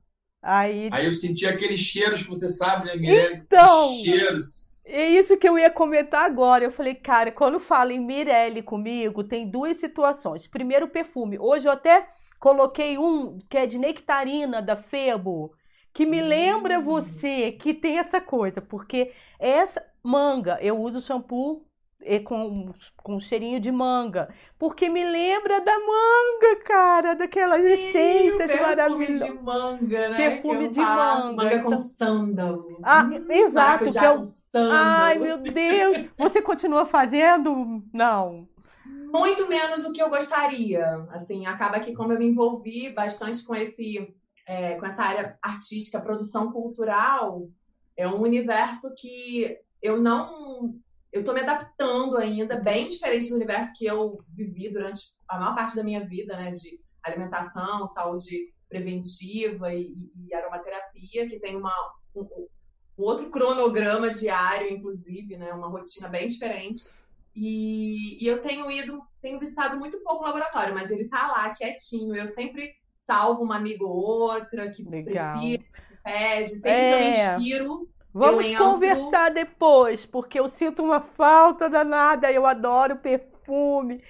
Aí... 0.46 0.88
Aí 0.92 1.06
eu 1.06 1.12
senti 1.12 1.44
aqueles 1.44 1.80
cheiros 1.80 2.22
que 2.22 2.28
você 2.28 2.48
sabe, 2.48 2.86
né, 2.86 2.94
Mirelle? 2.94 3.42
Então, 3.44 3.92
cheiros. 4.04 4.76
É 4.84 5.08
isso 5.08 5.36
que 5.36 5.48
eu 5.48 5.58
ia 5.58 5.68
comentar 5.68 6.24
agora. 6.24 6.62
Eu 6.62 6.70
falei, 6.70 6.94
cara, 6.94 7.32
quando 7.32 7.58
fala 7.58 7.92
em 7.92 7.98
Mirelle 7.98 8.62
comigo, 8.62 9.24
tem 9.24 9.50
duas 9.50 9.78
situações. 9.78 10.46
Primeiro, 10.46 10.86
perfume. 10.86 11.36
Hoje 11.36 11.66
eu 11.66 11.72
até 11.72 12.06
coloquei 12.38 12.96
um 12.96 13.40
que 13.50 13.58
é 13.58 13.66
de 13.66 13.76
nectarina 13.76 14.62
da 14.62 14.76
Febo, 14.76 15.52
que 15.92 16.06
me 16.06 16.22
lembra 16.22 16.78
hum. 16.78 16.82
você, 16.82 17.50
que 17.50 17.74
tem 17.74 17.98
essa 17.98 18.20
coisa, 18.20 18.60
porque 18.60 19.10
essa 19.40 19.84
manga, 20.00 20.58
eu 20.62 20.78
uso 20.78 21.00
shampoo 21.00 21.65
com, 22.24 22.72
com 23.02 23.20
cheirinho 23.20 23.58
de 23.58 23.70
manga. 23.72 24.28
Porque 24.58 24.88
me 24.88 25.04
lembra 25.04 25.60
da 25.60 25.74
manga, 25.78 26.64
cara, 26.64 27.14
daquelas 27.14 27.62
Sim, 27.62 27.72
essências 27.72 28.60
maravilhosas. 28.60 29.28
de 29.28 29.42
manga, 29.42 30.08
né? 30.10 30.16
Perfume 30.16 30.68
de 30.68 30.80
manga. 30.80 31.32
Manga 31.32 31.54
então... 31.54 31.70
com 31.70 31.76
sândalo. 31.76 32.78
Ah, 32.82 33.04
hum, 33.04 33.30
exato. 33.30 33.84
Que 33.84 34.04
eu... 34.04 34.22
Ai, 34.72 35.18
meu 35.18 35.38
Deus. 35.38 36.06
Você 36.16 36.40
continua 36.40 36.86
fazendo? 36.86 37.82
Não. 37.92 38.48
Muito 39.12 39.48
menos 39.48 39.82
do 39.82 39.92
que 39.92 40.02
eu 40.02 40.10
gostaria. 40.10 41.06
Assim, 41.10 41.46
acaba 41.46 41.80
que 41.80 41.94
como 41.94 42.12
eu 42.12 42.18
me 42.18 42.26
envolvi 42.26 42.90
bastante 42.90 43.44
com 43.46 43.54
esse 43.54 44.14
é, 44.46 44.76
com 44.76 44.86
essa 44.86 45.02
área 45.02 45.36
artística, 45.42 46.00
produção 46.00 46.52
cultural, 46.52 47.48
é 47.96 48.06
um 48.06 48.22
universo 48.22 48.94
que 48.94 49.58
eu 49.82 50.00
não 50.00 50.78
eu 51.16 51.20
estou 51.20 51.34
me 51.34 51.40
adaptando 51.40 52.16
ainda, 52.18 52.60
bem 52.60 52.86
diferente 52.86 53.30
do 53.30 53.36
universo 53.36 53.72
que 53.74 53.86
eu 53.86 54.22
vivi 54.28 54.68
durante 54.68 55.02
a 55.26 55.38
maior 55.38 55.54
parte 55.54 55.74
da 55.74 55.82
minha 55.82 56.06
vida, 56.06 56.36
né? 56.36 56.50
De 56.50 56.78
alimentação, 57.02 57.86
saúde 57.86 58.52
preventiva 58.68 59.72
e, 59.72 59.94
e 60.28 60.34
aromaterapia, 60.34 61.28
que 61.28 61.40
tem 61.40 61.56
uma, 61.56 61.72
um, 62.14 62.20
um, 62.20 62.48
outro 62.98 63.30
cronograma 63.30 64.10
diário, 64.10 64.70
inclusive, 64.70 65.38
né? 65.38 65.52
Uma 65.52 65.68
rotina 65.68 66.08
bem 66.08 66.26
diferente. 66.26 66.82
E, 67.34 68.22
e 68.22 68.26
eu 68.26 68.42
tenho 68.42 68.70
ido, 68.70 69.00
tenho 69.20 69.38
visitado 69.38 69.78
muito 69.78 69.98
pouco 70.02 70.22
o 70.22 70.26
laboratório, 70.26 70.74
mas 70.74 70.90
ele 70.90 71.04
está 71.04 71.28
lá 71.28 71.50
quietinho. 71.54 72.14
Eu 72.14 72.26
sempre 72.26 72.74
salvo 72.94 73.42
uma 73.42 73.56
amiga 73.56 73.84
ou 73.84 73.96
outra 73.96 74.70
que 74.70 74.82
Legal. 74.82 75.32
precisa, 75.32 75.58
que 75.58 76.02
pede, 76.02 76.50
sempre 76.50 76.70
é. 76.70 76.90
que 76.90 76.94
eu 76.94 77.00
me 77.00 77.40
inspiro 77.40 77.95
Vamos 78.16 78.56
conversar 78.56 79.30
depois, 79.30 80.06
porque 80.06 80.40
eu 80.40 80.48
sinto 80.48 80.82
uma 80.82 81.00
falta 81.00 81.68
danada. 81.68 82.32
Eu 82.32 82.46
adoro 82.46 82.96
perfume. 82.96 84.02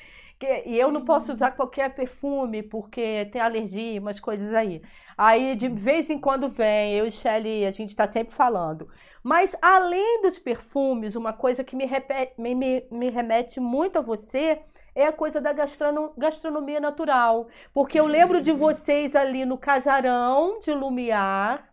E 0.64 0.78
eu 0.78 0.92
não 0.92 1.04
posso 1.04 1.32
usar 1.32 1.52
qualquer 1.52 1.94
perfume, 1.94 2.62
porque 2.62 3.24
tem 3.32 3.40
alergia, 3.40 4.00
umas 4.00 4.20
coisas 4.20 4.52
aí. 4.54 4.80
Aí, 5.18 5.56
de 5.56 5.68
vez 5.68 6.08
em 6.08 6.18
quando 6.18 6.48
vem, 6.48 6.94
eu 6.94 7.06
e 7.06 7.10
Shelly, 7.10 7.66
a 7.66 7.72
gente 7.72 7.90
está 7.90 8.08
sempre 8.08 8.34
falando. 8.34 8.88
Mas, 9.22 9.56
além 9.60 10.22
dos 10.22 10.38
perfumes, 10.38 11.16
uma 11.16 11.32
coisa 11.32 11.64
que 11.64 11.74
me, 11.74 11.84
repete, 11.84 12.32
me, 12.38 12.54
me, 12.54 12.86
me 12.90 13.10
remete 13.10 13.58
muito 13.58 13.98
a 13.98 14.02
você 14.02 14.60
é 14.94 15.06
a 15.06 15.12
coisa 15.12 15.40
da 15.40 15.52
gastronomia 15.52 16.80
natural. 16.80 17.48
Porque 17.74 17.98
eu 17.98 18.06
lembro 18.06 18.40
de 18.40 18.52
vocês 18.52 19.16
ali 19.16 19.44
no 19.44 19.58
casarão 19.58 20.60
de 20.60 20.72
Lumiar, 20.72 21.68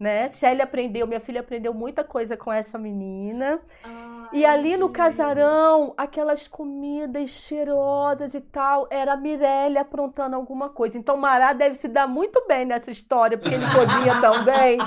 né? 0.00 0.30
Shelly 0.30 0.62
aprendeu, 0.62 1.06
minha 1.06 1.20
filha 1.20 1.42
aprendeu 1.42 1.74
muita 1.74 2.02
coisa 2.02 2.36
com 2.36 2.50
essa 2.50 2.78
menina. 2.78 3.60
Ai, 3.84 4.28
e 4.32 4.44
ali 4.46 4.76
no 4.76 4.88
casarão, 4.88 5.92
aquelas 5.96 6.48
comidas 6.48 7.30
cheirosas 7.30 8.34
e 8.34 8.40
tal, 8.40 8.88
era 8.90 9.12
a 9.12 9.16
Mirelle 9.16 9.78
aprontando 9.78 10.36
alguma 10.36 10.70
coisa. 10.70 10.96
Então 10.98 11.16
Mará 11.18 11.52
deve 11.52 11.74
se 11.74 11.88
dar 11.88 12.06
muito 12.08 12.44
bem 12.48 12.64
nessa 12.64 12.90
história, 12.90 13.36
porque 13.36 13.54
ele 13.54 13.66
cozinha 13.66 14.18
também. 14.22 14.78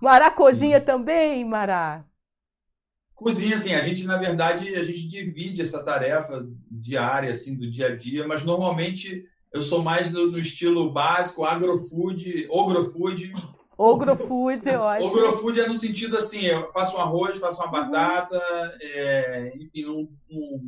Mará 0.00 0.30
cozinha 0.30 0.80
Sim. 0.80 0.84
também, 0.84 1.44
Mará? 1.44 2.04
Cozinha, 3.14 3.56
assim, 3.56 3.74
a 3.74 3.80
gente, 3.82 4.04
na 4.04 4.16
verdade, 4.16 4.76
a 4.76 4.82
gente 4.82 5.08
divide 5.08 5.60
essa 5.60 5.82
tarefa 5.84 6.46
diária, 6.70 7.30
assim, 7.30 7.56
do 7.56 7.68
dia 7.68 7.88
a 7.88 7.96
dia, 7.96 8.26
mas 8.28 8.44
normalmente 8.44 9.26
eu 9.52 9.60
sou 9.62 9.82
mais 9.82 10.12
no, 10.12 10.30
no 10.30 10.38
estilo 10.38 10.92
básico, 10.92 11.44
agrofood, 11.44 12.46
ogrofood, 12.48 13.32
Ogro 13.78 14.16
food, 14.16 14.68
eu 14.68 14.82
acho. 14.82 15.04
Ogro 15.04 15.38
food 15.38 15.60
é 15.60 15.68
no 15.68 15.76
sentido 15.76 16.16
assim, 16.18 16.40
eu 16.40 16.72
faço 16.72 16.96
um 16.96 17.00
arroz, 17.00 17.38
faço 17.38 17.62
uma 17.62 17.66
uhum. 17.66 17.90
batata, 17.90 18.42
é, 18.82 19.52
enfim, 19.54 19.82
não, 19.84 20.08
não, 20.28 20.60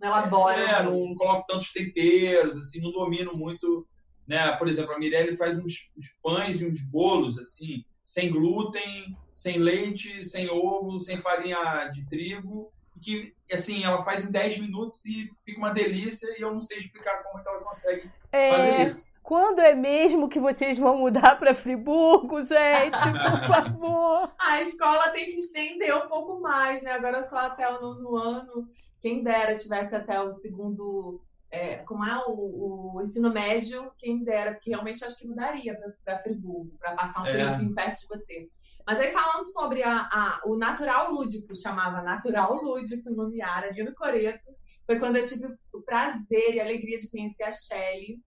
não 0.00 0.08
elabora. 0.08 0.60
É, 0.60 0.82
não, 0.82 1.06
não 1.06 1.14
coloco 1.14 1.46
tantos 1.46 1.72
temperos, 1.72 2.56
assim, 2.56 2.80
não 2.80 2.90
domino 2.90 3.36
muito, 3.36 3.86
né? 4.26 4.50
Por 4.56 4.66
exemplo, 4.66 4.92
a 4.92 4.98
Mirelle 4.98 5.36
faz 5.36 5.56
uns, 5.56 5.92
uns 5.96 6.08
pães 6.20 6.60
e 6.60 6.66
uns 6.66 6.80
bolos, 6.80 7.38
assim, 7.38 7.84
sem 8.02 8.30
glúten, 8.30 9.16
sem 9.32 9.58
leite, 9.58 10.24
sem 10.24 10.50
ovo, 10.50 11.00
sem 11.00 11.18
farinha 11.18 11.88
de 11.94 12.04
trigo, 12.08 12.72
que, 13.00 13.32
assim, 13.52 13.84
ela 13.84 14.02
faz 14.02 14.24
em 14.24 14.32
10 14.32 14.58
minutos 14.58 15.04
e 15.06 15.28
fica 15.44 15.58
uma 15.58 15.70
delícia 15.70 16.34
e 16.36 16.42
eu 16.42 16.52
não 16.52 16.60
sei 16.60 16.78
explicar 16.78 17.22
como 17.22 17.38
é 17.38 17.42
que 17.42 17.48
ela 17.48 17.62
consegue 17.62 18.10
é... 18.32 18.50
fazer 18.50 18.82
isso. 18.82 19.15
Quando 19.26 19.58
é 19.58 19.74
mesmo 19.74 20.28
que 20.28 20.38
vocês 20.38 20.78
vão 20.78 20.98
mudar 20.98 21.36
para 21.36 21.52
Friburgo, 21.52 22.46
gente? 22.46 22.96
Por 22.96 23.42
favor. 23.52 24.32
a 24.38 24.60
escola 24.60 25.08
tem 25.08 25.24
que 25.24 25.34
estender 25.34 25.92
um 25.96 26.06
pouco 26.06 26.40
mais, 26.40 26.80
né? 26.80 26.92
Agora 26.92 27.24
só 27.24 27.38
até 27.38 27.68
o 27.68 27.80
nono 27.80 28.16
ano. 28.16 28.70
Quem 29.02 29.24
dera 29.24 29.56
tivesse 29.56 29.96
até 29.96 30.20
o 30.20 30.32
segundo. 30.34 31.20
É, 31.50 31.78
como 31.78 32.06
é 32.06 32.24
o, 32.28 32.94
o, 32.94 33.02
ensino 33.02 33.28
médio, 33.28 33.90
quem 33.98 34.22
dera, 34.22 34.52
porque 34.52 34.70
realmente 34.70 35.04
acho 35.04 35.18
que 35.18 35.26
mudaria 35.26 35.76
para 36.04 36.20
Friburgo, 36.20 36.78
para 36.78 36.94
passar 36.94 37.22
um 37.22 37.26
é. 37.26 37.42
assim 37.42 37.74
perto 37.74 37.98
de 37.98 38.06
você. 38.06 38.48
Mas 38.86 39.00
aí 39.00 39.10
falando 39.10 39.44
sobre 39.52 39.82
a, 39.82 40.02
a, 40.02 40.42
o 40.44 40.56
natural 40.56 41.10
lúdico, 41.10 41.56
chamava 41.56 42.00
natural 42.00 42.54
lúdico 42.62 43.10
no 43.10 43.28
Miara, 43.28 43.70
ali 43.70 43.82
no 43.82 43.92
Coreto, 43.92 44.54
foi 44.86 45.00
quando 45.00 45.16
eu 45.16 45.24
tive 45.24 45.48
o 45.74 45.82
prazer 45.82 46.54
e 46.54 46.60
a 46.60 46.64
alegria 46.64 46.96
de 46.96 47.10
conhecer 47.10 47.42
a 47.42 47.50
Shelly, 47.50 48.20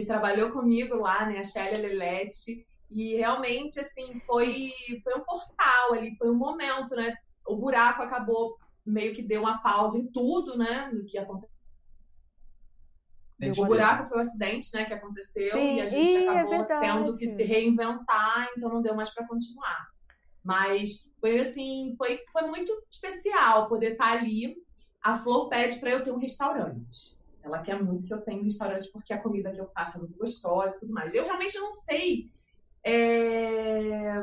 que 0.00 0.06
trabalhou 0.06 0.50
comigo 0.50 0.96
lá, 0.96 1.26
né, 1.26 1.38
a 1.38 1.42
Shelly 1.42 1.82
Lelete, 1.82 2.66
e 2.90 3.16
realmente, 3.16 3.78
assim, 3.78 4.20
foi, 4.26 4.72
foi 5.04 5.14
um 5.14 5.20
portal 5.20 5.92
ali, 5.92 6.16
foi 6.16 6.30
um 6.30 6.36
momento, 6.36 6.96
né, 6.96 7.14
o 7.46 7.56
buraco 7.56 8.02
acabou, 8.02 8.56
meio 8.84 9.14
que 9.14 9.22
deu 9.22 9.42
uma 9.42 9.62
pausa 9.62 9.98
em 9.98 10.06
tudo, 10.10 10.56
né, 10.56 10.90
no 10.92 11.04
que 11.04 11.18
aconteceu. 11.18 11.50
O 13.58 13.66
buraco 13.66 14.08
foi 14.08 14.18
o 14.18 14.20
acidente, 14.20 14.68
né, 14.74 14.84
que 14.84 14.92
aconteceu 14.92 15.52
Sim, 15.52 15.76
e 15.76 15.80
a 15.80 15.86
gente 15.86 16.16
é 16.16 16.28
acabou 16.28 16.54
é 16.54 16.80
tendo 16.80 17.16
que 17.16 17.26
se 17.26 17.42
reinventar, 17.42 18.48
então 18.56 18.68
não 18.68 18.82
deu 18.82 18.94
mais 18.94 19.12
para 19.14 19.26
continuar. 19.26 19.88
Mas 20.42 21.12
foi 21.20 21.40
assim, 21.40 21.94
foi, 21.96 22.20
foi 22.32 22.42
muito 22.48 22.72
especial 22.90 23.68
poder 23.68 23.92
estar 23.92 24.12
ali. 24.12 24.56
A 25.02 25.18
Flor 25.18 25.48
pede 25.48 25.78
para 25.78 25.90
eu 25.90 26.04
ter 26.04 26.10
um 26.10 26.18
restaurante. 26.18 27.19
Ela 27.42 27.62
quer 27.62 27.82
muito 27.82 28.04
que 28.04 28.12
eu 28.12 28.20
tenha 28.20 28.40
um 28.40 28.44
restaurante 28.44 28.90
porque 28.92 29.12
a 29.12 29.20
comida 29.20 29.50
que 29.52 29.60
eu 29.60 29.70
faço 29.74 29.96
é 29.96 30.00
muito 30.00 30.18
gostosa 30.18 30.76
e 30.76 30.80
tudo 30.80 30.92
mais. 30.92 31.14
Eu 31.14 31.24
realmente 31.24 31.58
não 31.58 31.72
sei. 31.74 32.30
É... 32.84 34.22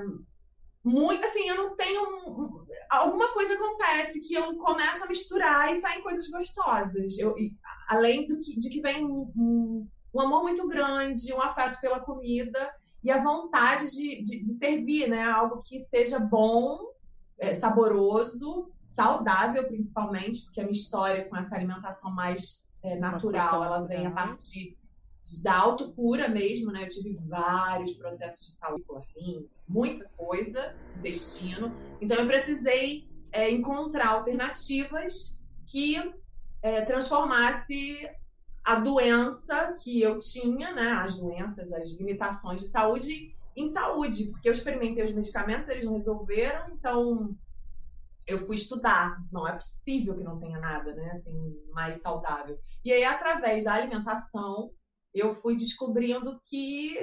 Muito, 0.83 1.25
assim, 1.25 1.47
eu 1.49 1.57
não 1.57 1.75
tenho. 1.75 2.65
Alguma 2.89 3.33
coisa 3.33 3.55
acontece 3.55 4.19
que 4.21 4.33
eu 4.33 4.55
começo 4.57 5.03
a 5.03 5.07
misturar 5.07 5.75
e 5.75 5.81
saem 5.81 6.01
coisas 6.01 6.29
gostosas. 6.29 7.17
Eu, 7.17 7.35
além 7.89 8.25
do 8.25 8.39
que, 8.39 8.57
de 8.57 8.69
que 8.69 8.81
vem 8.81 9.05
um, 9.05 9.31
um, 9.35 9.87
um 10.13 10.21
amor 10.21 10.43
muito 10.43 10.65
grande, 10.67 11.33
um 11.33 11.41
afeto 11.41 11.81
pela 11.81 11.99
comida 11.99 12.73
e 13.03 13.11
a 13.11 13.21
vontade 13.21 13.91
de, 13.91 14.21
de, 14.21 14.43
de 14.43 14.49
servir, 14.53 15.09
né? 15.09 15.23
Algo 15.23 15.61
que 15.61 15.79
seja 15.79 16.19
bom, 16.19 16.79
é, 17.37 17.53
saboroso, 17.53 18.71
saudável 18.83 19.67
principalmente, 19.67 20.43
porque 20.43 20.59
a 20.59 20.63
minha 20.63 20.71
história 20.71 21.25
com 21.25 21.35
essa 21.35 21.55
alimentação 21.55 22.11
mais 22.11 22.66
é, 22.83 22.95
natural, 22.95 23.63
ela 23.63 23.81
vem 23.81 24.05
a 24.05 24.11
partir 24.11 24.77
da 25.43 25.55
autocura 25.55 26.27
mesmo, 26.29 26.71
né? 26.71 26.83
Eu 26.83 26.89
tive 26.89 27.13
vários 27.27 27.93
processos 27.93 28.47
de 28.47 28.53
saúde, 28.53 28.85
rim, 29.15 29.45
muita 29.67 30.05
coisa, 30.15 30.75
intestino. 30.97 31.71
Então 31.99 32.17
eu 32.17 32.27
precisei 32.27 33.07
é, 33.31 33.51
encontrar 33.51 34.07
alternativas 34.07 35.41
que 35.65 35.97
é, 36.61 36.81
transformasse 36.81 38.09
a 38.63 38.75
doença 38.79 39.77
que 39.81 40.01
eu 40.01 40.17
tinha, 40.19 40.73
né? 40.73 40.91
As 40.91 41.15
doenças, 41.15 41.73
as 41.73 41.91
limitações 41.91 42.61
de 42.61 42.67
saúde 42.69 43.35
em 43.55 43.67
saúde, 43.67 44.25
porque 44.25 44.47
eu 44.47 44.53
experimentei 44.53 45.03
os 45.03 45.11
medicamentos, 45.11 45.67
eles 45.67 45.83
não 45.83 45.93
resolveram, 45.93 46.69
então 46.73 47.35
eu 48.27 48.45
fui 48.45 48.55
estudar. 48.55 49.17
Não 49.31 49.47
é 49.47 49.53
possível 49.53 50.15
que 50.15 50.23
não 50.23 50.39
tenha 50.39 50.59
nada, 50.59 50.93
né? 50.93 51.11
Assim, 51.15 51.55
mais 51.71 51.97
saudável. 51.97 52.59
E 52.83 52.91
aí, 52.91 53.03
através 53.03 53.63
da 53.63 53.73
alimentação, 53.73 54.71
eu 55.13 55.33
fui 55.33 55.55
descobrindo 55.55 56.39
que 56.43 56.97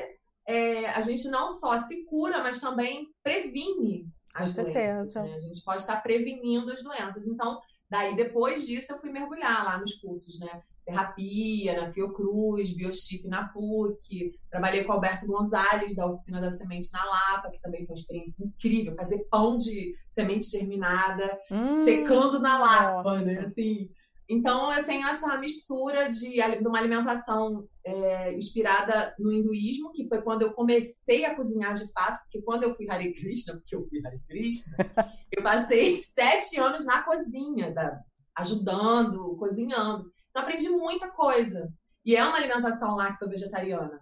é, 0.46 0.90
a 0.90 1.00
gente 1.00 1.26
não 1.28 1.48
só 1.48 1.78
se 1.78 2.04
cura, 2.04 2.42
mas 2.42 2.60
também 2.60 3.08
previne 3.22 4.06
as 4.34 4.52
Com 4.52 4.64
doenças. 4.64 5.14
Né? 5.14 5.34
A 5.34 5.40
gente 5.40 5.64
pode 5.64 5.80
estar 5.80 6.02
prevenindo 6.02 6.70
as 6.70 6.82
doenças. 6.82 7.26
Então, 7.26 7.58
daí 7.88 8.14
depois 8.14 8.66
disso, 8.66 8.92
eu 8.92 8.98
fui 8.98 9.10
mergulhar 9.10 9.64
lá 9.64 9.78
nos 9.78 9.94
cursos, 9.94 10.38
né? 10.38 10.62
Terapia, 10.84 11.80
na 11.80 11.92
Fiocruz, 11.92 12.74
Biochip 12.74 13.26
na 13.26 13.48
PUC. 13.48 14.32
Trabalhei 14.50 14.84
com 14.84 14.92
o 14.92 14.94
Alberto 14.94 15.26
Gonzalez, 15.26 15.96
da 15.96 16.06
Oficina 16.06 16.40
da 16.40 16.52
Semente 16.52 16.88
na 16.92 17.04
Lapa, 17.04 17.50
que 17.50 17.60
também 17.60 17.86
foi 17.86 17.94
uma 17.94 18.00
experiência 18.00 18.44
incrível. 18.44 18.94
Fazer 18.96 19.26
pão 19.30 19.56
de 19.56 19.94
semente 20.10 20.46
germinada, 20.46 21.38
hum, 21.50 21.70
secando 21.70 22.38
na 22.38 22.58
Lapa, 22.58 23.20
né? 23.20 23.40
Assim, 23.40 23.88
então, 24.28 24.72
eu 24.72 24.84
tenho 24.84 25.06
essa 25.06 25.36
mistura 25.36 26.08
de, 26.08 26.30
de 26.30 26.66
uma 26.66 26.78
alimentação 26.78 27.68
é, 27.84 28.34
inspirada 28.34 29.14
no 29.18 29.30
hinduísmo, 29.30 29.92
que 29.92 30.08
foi 30.08 30.22
quando 30.22 30.42
eu 30.42 30.52
comecei 30.52 31.24
a 31.24 31.34
cozinhar 31.34 31.74
de 31.74 31.90
fato, 31.92 32.22
porque 32.22 32.40
quando 32.40 32.62
eu 32.62 32.74
fui 32.74 32.88
Hare 32.88 33.12
Krishna, 33.12 33.54
porque 33.54 33.76
eu 33.76 33.86
fui 33.86 34.04
Hare 34.04 34.20
Krishna, 34.26 34.76
eu 35.30 35.42
passei 35.42 36.02
sete 36.02 36.58
anos 36.58 36.86
na 36.86 37.02
cozinha, 37.02 37.72
da, 37.72 38.00
ajudando, 38.36 39.36
cozinhando. 39.36 40.10
Então, 40.34 40.42
aprendi 40.42 40.68
muita 40.68 41.08
coisa. 41.08 41.72
E 42.04 42.16
é 42.16 42.24
uma 42.24 42.36
alimentação 42.36 42.96
lacto-vegetariana. 42.96 44.00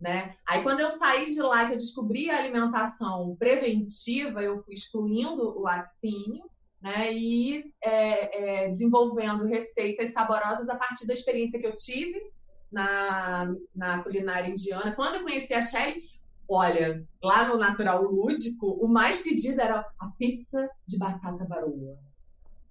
Né? 0.00 0.36
Aí 0.46 0.62
quando 0.62 0.80
eu 0.80 0.90
saí 0.90 1.26
de 1.26 1.40
lá 1.40 1.66
que 1.66 1.72
eu 1.72 1.78
descobri 1.78 2.30
a 2.30 2.38
alimentação 2.38 3.34
preventiva, 3.38 4.42
eu 4.42 4.62
fui 4.62 4.74
excluindo 4.74 5.58
o 5.58 5.62
laticínio 5.62 6.44
né? 6.86 7.12
E 7.12 7.72
é, 7.82 8.64
é, 8.64 8.68
desenvolvendo 8.68 9.44
receitas 9.44 10.12
saborosas 10.12 10.68
a 10.68 10.76
partir 10.76 11.06
da 11.06 11.14
experiência 11.14 11.58
que 11.58 11.66
eu 11.66 11.74
tive 11.74 12.20
na, 12.70 13.52
na 13.74 14.02
culinária 14.02 14.48
indiana. 14.48 14.94
Quando 14.94 15.16
eu 15.16 15.22
conheci 15.22 15.54
a 15.54 15.60
Shelly, 15.60 16.02
olha, 16.48 17.04
lá 17.22 17.48
no 17.48 17.58
Natural 17.58 18.02
Lúdico, 18.02 18.68
o 18.68 18.86
mais 18.86 19.20
pedido 19.20 19.60
era 19.60 19.80
a 19.98 20.06
pizza 20.18 20.68
de 20.86 20.98
batata 20.98 21.44
baroa. 21.44 21.98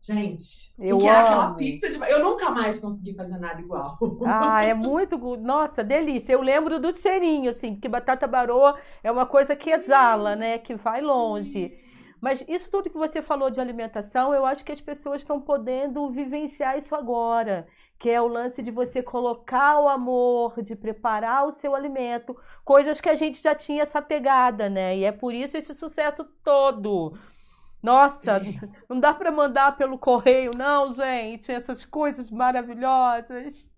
Gente, 0.06 0.74
eu 0.80 0.98
que 0.98 1.08
era 1.08 1.24
aquela 1.24 1.54
pizza 1.56 1.88
de... 1.88 2.12
Eu 2.12 2.24
nunca 2.24 2.52
mais 2.52 2.80
consegui 2.80 3.14
fazer 3.16 3.38
nada 3.38 3.60
igual. 3.60 3.98
Ah, 4.26 4.64
é 4.64 4.74
muito... 4.76 5.18
Nossa, 5.38 5.84
delícia. 5.84 6.34
Eu 6.34 6.42
lembro 6.42 6.80
do 6.80 6.96
cheirinho, 6.96 7.50
assim, 7.50 7.74
porque 7.74 7.90
batata 7.90 8.28
baroa 8.28 8.78
é 9.04 9.12
uma 9.12 9.26
coisa 9.26 9.56
que 9.56 9.72
exala, 9.72 10.36
né? 10.36 10.58
Que 10.60 10.76
vai 10.76 11.02
longe. 11.02 11.78
Mas 12.22 12.44
isso 12.48 12.72
tudo 12.72 12.90
que 12.90 12.98
você 12.98 13.22
falou 13.22 13.50
de 13.52 13.60
alimentação, 13.60 14.34
eu 14.34 14.46
acho 14.46 14.64
que 14.64 14.72
as 14.72 14.82
pessoas 14.82 15.22
estão 15.22 15.40
podendo 15.40 16.10
vivenciar 16.10 16.78
isso 16.78 16.96
agora, 16.96 17.68
que 18.00 18.10
é 18.10 18.20
o 18.22 18.28
lance 18.28 18.64
de 18.64 18.72
você 18.72 19.04
colocar 19.04 19.80
o 19.80 19.88
amor, 19.88 20.62
de 20.64 20.76
preparar 20.76 21.46
o 21.46 21.52
seu 21.52 21.76
alimento, 21.76 22.36
coisas 22.64 23.00
que 23.00 23.10
a 23.10 23.16
gente 23.16 23.42
já 23.42 23.54
tinha 23.54 23.84
essa 23.84 24.02
pegada, 24.02 24.70
né? 24.70 24.98
E 24.98 25.04
é 25.04 25.12
por 25.12 25.34
isso 25.34 25.58
esse 25.58 25.76
sucesso 25.76 26.24
todo. 26.44 27.16
Nossa, 27.86 28.42
não 28.90 29.00
dá 29.00 29.14
para 29.14 29.32
mandar 29.32 29.78
pelo 29.78 30.00
correio, 30.00 30.52
não, 30.58 30.92
gente, 30.92 31.52
essas 31.52 31.86
coisas 31.86 32.32
maravilhosas. 32.32 33.72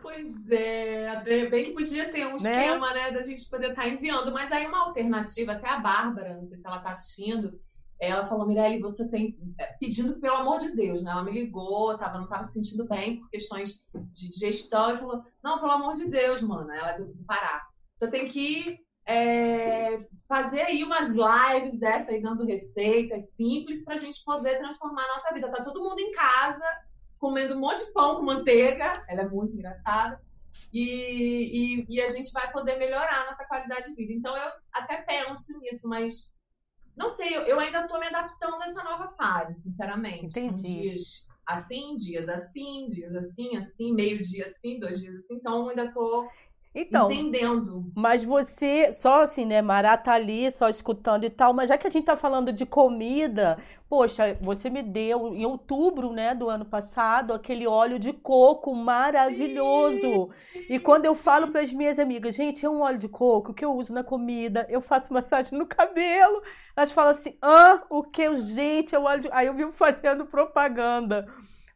Pois 0.00 0.50
é, 0.50 1.48
bem 1.48 1.64
que 1.66 1.72
podia 1.72 2.10
ter 2.10 2.26
um 2.26 2.30
né? 2.30 2.36
esquema, 2.36 2.92
né, 2.94 3.12
da 3.12 3.22
gente 3.22 3.48
poder 3.48 3.70
estar 3.70 3.82
tá 3.82 3.88
enviando, 3.88 4.32
mas 4.32 4.50
aí 4.50 4.66
uma 4.66 4.86
alternativa, 4.86 5.52
até 5.52 5.68
a 5.68 5.78
Bárbara, 5.78 6.34
não 6.34 6.46
sei 6.46 6.58
se 6.58 6.66
ela 6.66 6.78
está 6.78 6.90
assistindo, 6.90 7.60
ela 8.00 8.26
falou, 8.26 8.46
Mirelle, 8.48 8.80
você 8.80 9.06
tem. 9.06 9.38
É, 9.56 9.66
pedindo 9.78 10.18
pelo 10.18 10.38
amor 10.38 10.58
de 10.58 10.74
Deus, 10.74 11.04
né? 11.04 11.12
Ela 11.12 11.22
me 11.22 11.30
ligou, 11.30 11.96
tava, 11.96 12.16
não 12.18 12.24
estava 12.24 12.42
se 12.44 12.54
sentindo 12.54 12.84
bem 12.84 13.20
por 13.20 13.30
questões 13.30 13.86
de 14.10 14.28
digestão, 14.28 14.92
e 14.92 14.98
falou: 14.98 15.22
Não, 15.40 15.60
pelo 15.60 15.70
amor 15.70 15.94
de 15.94 16.10
Deus, 16.10 16.42
mano. 16.42 16.68
Ela 16.72 16.90
é 16.90 16.98
do, 16.98 17.14
do 17.14 17.22
Pará. 17.22 17.64
Você 17.94 18.10
tem 18.10 18.26
que 18.26 18.80
é, 19.04 19.98
fazer 20.28 20.62
aí 20.62 20.84
umas 20.84 21.10
lives 21.10 21.78
dessa 21.78 22.10
aí, 22.10 22.22
dando 22.22 22.44
receitas 22.44 23.30
simples 23.30 23.84
para 23.84 23.94
a 23.94 23.98
gente 23.98 24.22
poder 24.24 24.58
transformar 24.58 25.04
a 25.04 25.14
nossa 25.16 25.32
vida. 25.32 25.50
Tá 25.50 25.62
todo 25.62 25.82
mundo 25.82 25.98
em 26.00 26.12
casa, 26.12 26.64
comendo 27.18 27.56
um 27.56 27.60
monte 27.60 27.84
de 27.84 27.92
pão 27.92 28.16
com 28.16 28.22
manteiga. 28.22 29.04
Ela 29.08 29.22
é 29.22 29.28
muito 29.28 29.54
engraçada. 29.54 30.20
E, 30.72 31.84
e, 31.88 31.96
e 31.96 32.00
a 32.00 32.08
gente 32.08 32.30
vai 32.32 32.50
poder 32.52 32.76
melhorar 32.76 33.22
a 33.22 33.30
nossa 33.30 33.44
qualidade 33.44 33.88
de 33.88 33.94
vida. 33.94 34.12
Então, 34.12 34.36
eu 34.36 34.52
até 34.72 34.98
penso 34.98 35.58
nisso, 35.58 35.88
mas 35.88 36.36
não 36.96 37.08
sei, 37.08 37.36
eu, 37.36 37.58
ainda 37.58 37.82
estou 37.82 37.98
me 37.98 38.06
adaptando 38.06 38.60
a 38.60 38.66
essa 38.66 38.82
nova 38.84 39.08
fase, 39.16 39.56
sinceramente. 39.62 40.38
Entendi. 40.38 40.52
São 40.52 40.62
dias 40.62 41.28
assim, 41.46 41.96
dias 41.96 42.28
assim, 42.28 42.88
dias 42.88 43.14
assim, 43.14 43.56
assim, 43.56 43.92
meio 43.92 44.20
dia 44.20 44.44
assim, 44.44 44.78
dois 44.78 45.00
dias 45.00 45.16
assim. 45.16 45.34
Então, 45.34 45.62
eu 45.62 45.68
ainda 45.70 45.84
estou 45.86 46.28
então, 46.74 47.10
entendendo. 47.10 47.84
Mas 47.94 48.24
você, 48.24 48.92
só 48.92 49.22
assim, 49.22 49.44
né, 49.44 49.60
Mará 49.60 49.96
tá 49.96 50.12
ali, 50.14 50.50
só 50.50 50.68
escutando 50.68 51.24
e 51.24 51.30
tal, 51.30 51.52
mas 51.52 51.68
já 51.68 51.76
que 51.76 51.86
a 51.86 51.90
gente 51.90 52.04
tá 52.04 52.16
falando 52.16 52.50
de 52.50 52.64
comida, 52.64 53.58
poxa, 53.90 54.38
você 54.40 54.70
me 54.70 54.82
deu 54.82 55.34
em 55.34 55.44
outubro, 55.44 56.12
né, 56.12 56.34
do 56.34 56.48
ano 56.48 56.64
passado, 56.64 57.34
aquele 57.34 57.66
óleo 57.66 57.98
de 57.98 58.14
coco 58.14 58.74
maravilhoso. 58.74 60.30
Sim. 60.50 60.66
E 60.70 60.78
quando 60.78 61.04
eu 61.04 61.14
falo 61.14 61.48
para 61.48 61.60
as 61.60 61.70
minhas 61.72 61.98
amigas, 61.98 62.34
gente, 62.34 62.64
é 62.64 62.70
um 62.70 62.80
óleo 62.80 62.98
de 62.98 63.08
coco 63.08 63.52
que 63.52 63.64
eu 63.64 63.74
uso 63.74 63.92
na 63.92 64.02
comida, 64.02 64.66
eu 64.70 64.80
faço 64.80 65.12
massagem 65.12 65.58
no 65.58 65.66
cabelo, 65.66 66.42
elas 66.74 66.90
falam 66.90 67.10
assim, 67.10 67.36
ah, 67.42 67.82
o 67.90 68.02
que? 68.02 68.38
Gente, 68.38 68.94
é 68.94 68.98
o 68.98 69.04
óleo 69.04 69.22
de... 69.22 69.28
Aí 69.30 69.46
eu 69.46 69.54
vivo 69.54 69.72
fazendo 69.72 70.24
propaganda. 70.24 71.26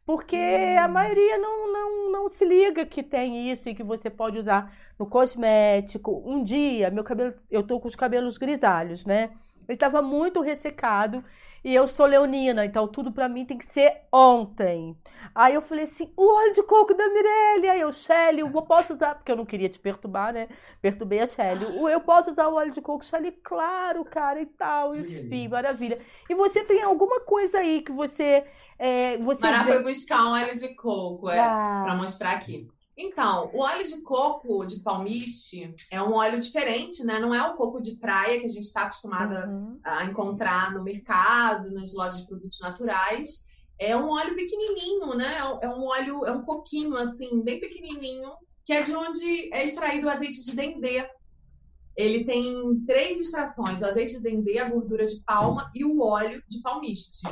Porque 0.06 0.36
hum. 0.36 0.78
a 0.78 0.86
maioria 0.86 1.36
não, 1.36 1.72
não, 1.72 2.12
não 2.12 2.28
se 2.28 2.44
liga 2.44 2.86
que 2.86 3.02
tem 3.02 3.50
isso 3.50 3.68
e 3.68 3.74
que 3.74 3.82
você 3.82 4.08
pode 4.08 4.38
usar 4.38 4.72
no 4.96 5.04
cosmético. 5.04 6.22
Um 6.24 6.44
dia, 6.44 6.90
meu 6.90 7.02
cabelo, 7.02 7.34
eu 7.50 7.62
tô 7.62 7.80
com 7.80 7.88
os 7.88 7.96
cabelos 7.96 8.38
grisalhos, 8.38 9.04
né? 9.04 9.30
Ele 9.68 9.76
tava 9.76 10.00
muito 10.00 10.40
ressecado 10.40 11.24
e 11.64 11.74
eu 11.74 11.88
sou 11.88 12.06
leonina, 12.06 12.64
então 12.64 12.86
tudo 12.86 13.10
para 13.10 13.28
mim 13.28 13.44
tem 13.44 13.58
que 13.58 13.66
ser 13.66 14.02
ontem. 14.12 14.96
Aí 15.34 15.54
eu 15.54 15.60
falei 15.60 15.82
assim, 15.82 16.12
o 16.16 16.32
óleo 16.32 16.52
de 16.52 16.62
coco 16.62 16.94
da 16.94 17.08
Mirelle. 17.08 17.68
Aí 17.68 17.80
eu, 17.80 17.92
Shelly, 17.92 18.40
eu 18.40 18.62
posso 18.62 18.94
usar, 18.94 19.16
porque 19.16 19.32
eu 19.32 19.36
não 19.36 19.44
queria 19.44 19.68
te 19.68 19.78
perturbar, 19.78 20.32
né? 20.32 20.48
Perturbei 20.80 21.20
a 21.20 21.26
Shelly. 21.26 21.64
Eu 21.90 22.00
posso 22.00 22.30
usar 22.30 22.46
o 22.46 22.54
óleo 22.54 22.70
de 22.70 22.80
coco, 22.80 23.04
Shelly, 23.04 23.32
claro, 23.42 24.04
cara, 24.04 24.40
e 24.40 24.46
tal, 24.46 24.94
enfim, 24.94 25.48
maravilha. 25.48 25.98
E 26.30 26.34
você 26.36 26.62
tem 26.62 26.80
alguma 26.82 27.20
coisa 27.20 27.58
aí 27.58 27.82
que 27.82 27.90
você... 27.90 28.44
É, 28.78 29.16
você 29.18 29.40
vê... 29.40 29.64
foi 29.64 29.82
buscar 29.82 30.24
um 30.24 30.32
óleo 30.32 30.52
de 30.52 30.74
coco, 30.74 31.30
é, 31.30 31.40
ah. 31.40 31.82
pra 31.84 31.94
mostrar 31.94 32.32
aqui. 32.32 32.68
Então, 32.98 33.50
o 33.52 33.60
óleo 33.60 33.84
de 33.84 34.00
coco 34.00 34.64
de 34.64 34.80
palmiste 34.80 35.74
é 35.90 36.00
um 36.02 36.14
óleo 36.14 36.38
diferente, 36.38 37.04
né? 37.04 37.18
Não 37.18 37.34
é 37.34 37.46
o 37.46 37.54
coco 37.54 37.80
de 37.80 37.96
praia 37.96 38.38
que 38.38 38.46
a 38.46 38.48
gente 38.48 38.64
está 38.64 38.82
acostumada 38.82 39.46
uhum. 39.46 39.78
a 39.84 40.04
encontrar 40.04 40.72
no 40.72 40.82
mercado, 40.82 41.70
nas 41.72 41.92
lojas 41.92 42.22
de 42.22 42.26
produtos 42.26 42.58
naturais. 42.60 43.46
É 43.78 43.94
um 43.94 44.08
óleo 44.08 44.34
pequenininho, 44.34 45.14
né? 45.14 45.36
É 45.60 45.68
um 45.68 45.84
óleo, 45.84 46.24
é 46.24 46.32
um 46.32 46.42
coquinho 46.42 46.96
assim, 46.96 47.42
bem 47.42 47.60
pequenininho, 47.60 48.30
que 48.64 48.72
é 48.72 48.80
de 48.80 48.96
onde 48.96 49.52
é 49.52 49.62
extraído 49.62 50.06
o 50.06 50.10
azeite 50.10 50.42
de 50.42 50.56
dendê. 50.56 51.06
Ele 51.94 52.24
tem 52.24 52.82
três 52.86 53.20
extrações: 53.20 53.82
o 53.82 53.86
azeite 53.86 54.16
de 54.16 54.22
dendê, 54.22 54.58
a 54.58 54.70
gordura 54.70 55.04
de 55.04 55.22
palma 55.22 55.70
e 55.74 55.84
o 55.84 56.00
óleo 56.00 56.42
de 56.48 56.62
palmiste. 56.62 57.28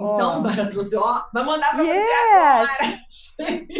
Então. 0.00 0.42
Bara 0.42 0.66
trouxe, 0.66 0.96
ó, 0.96 1.22
vai 1.32 1.44
mandar 1.44 1.74
pra 1.74 1.82
yes. 1.82 1.96
você 3.08 3.42
agora, 3.42 3.66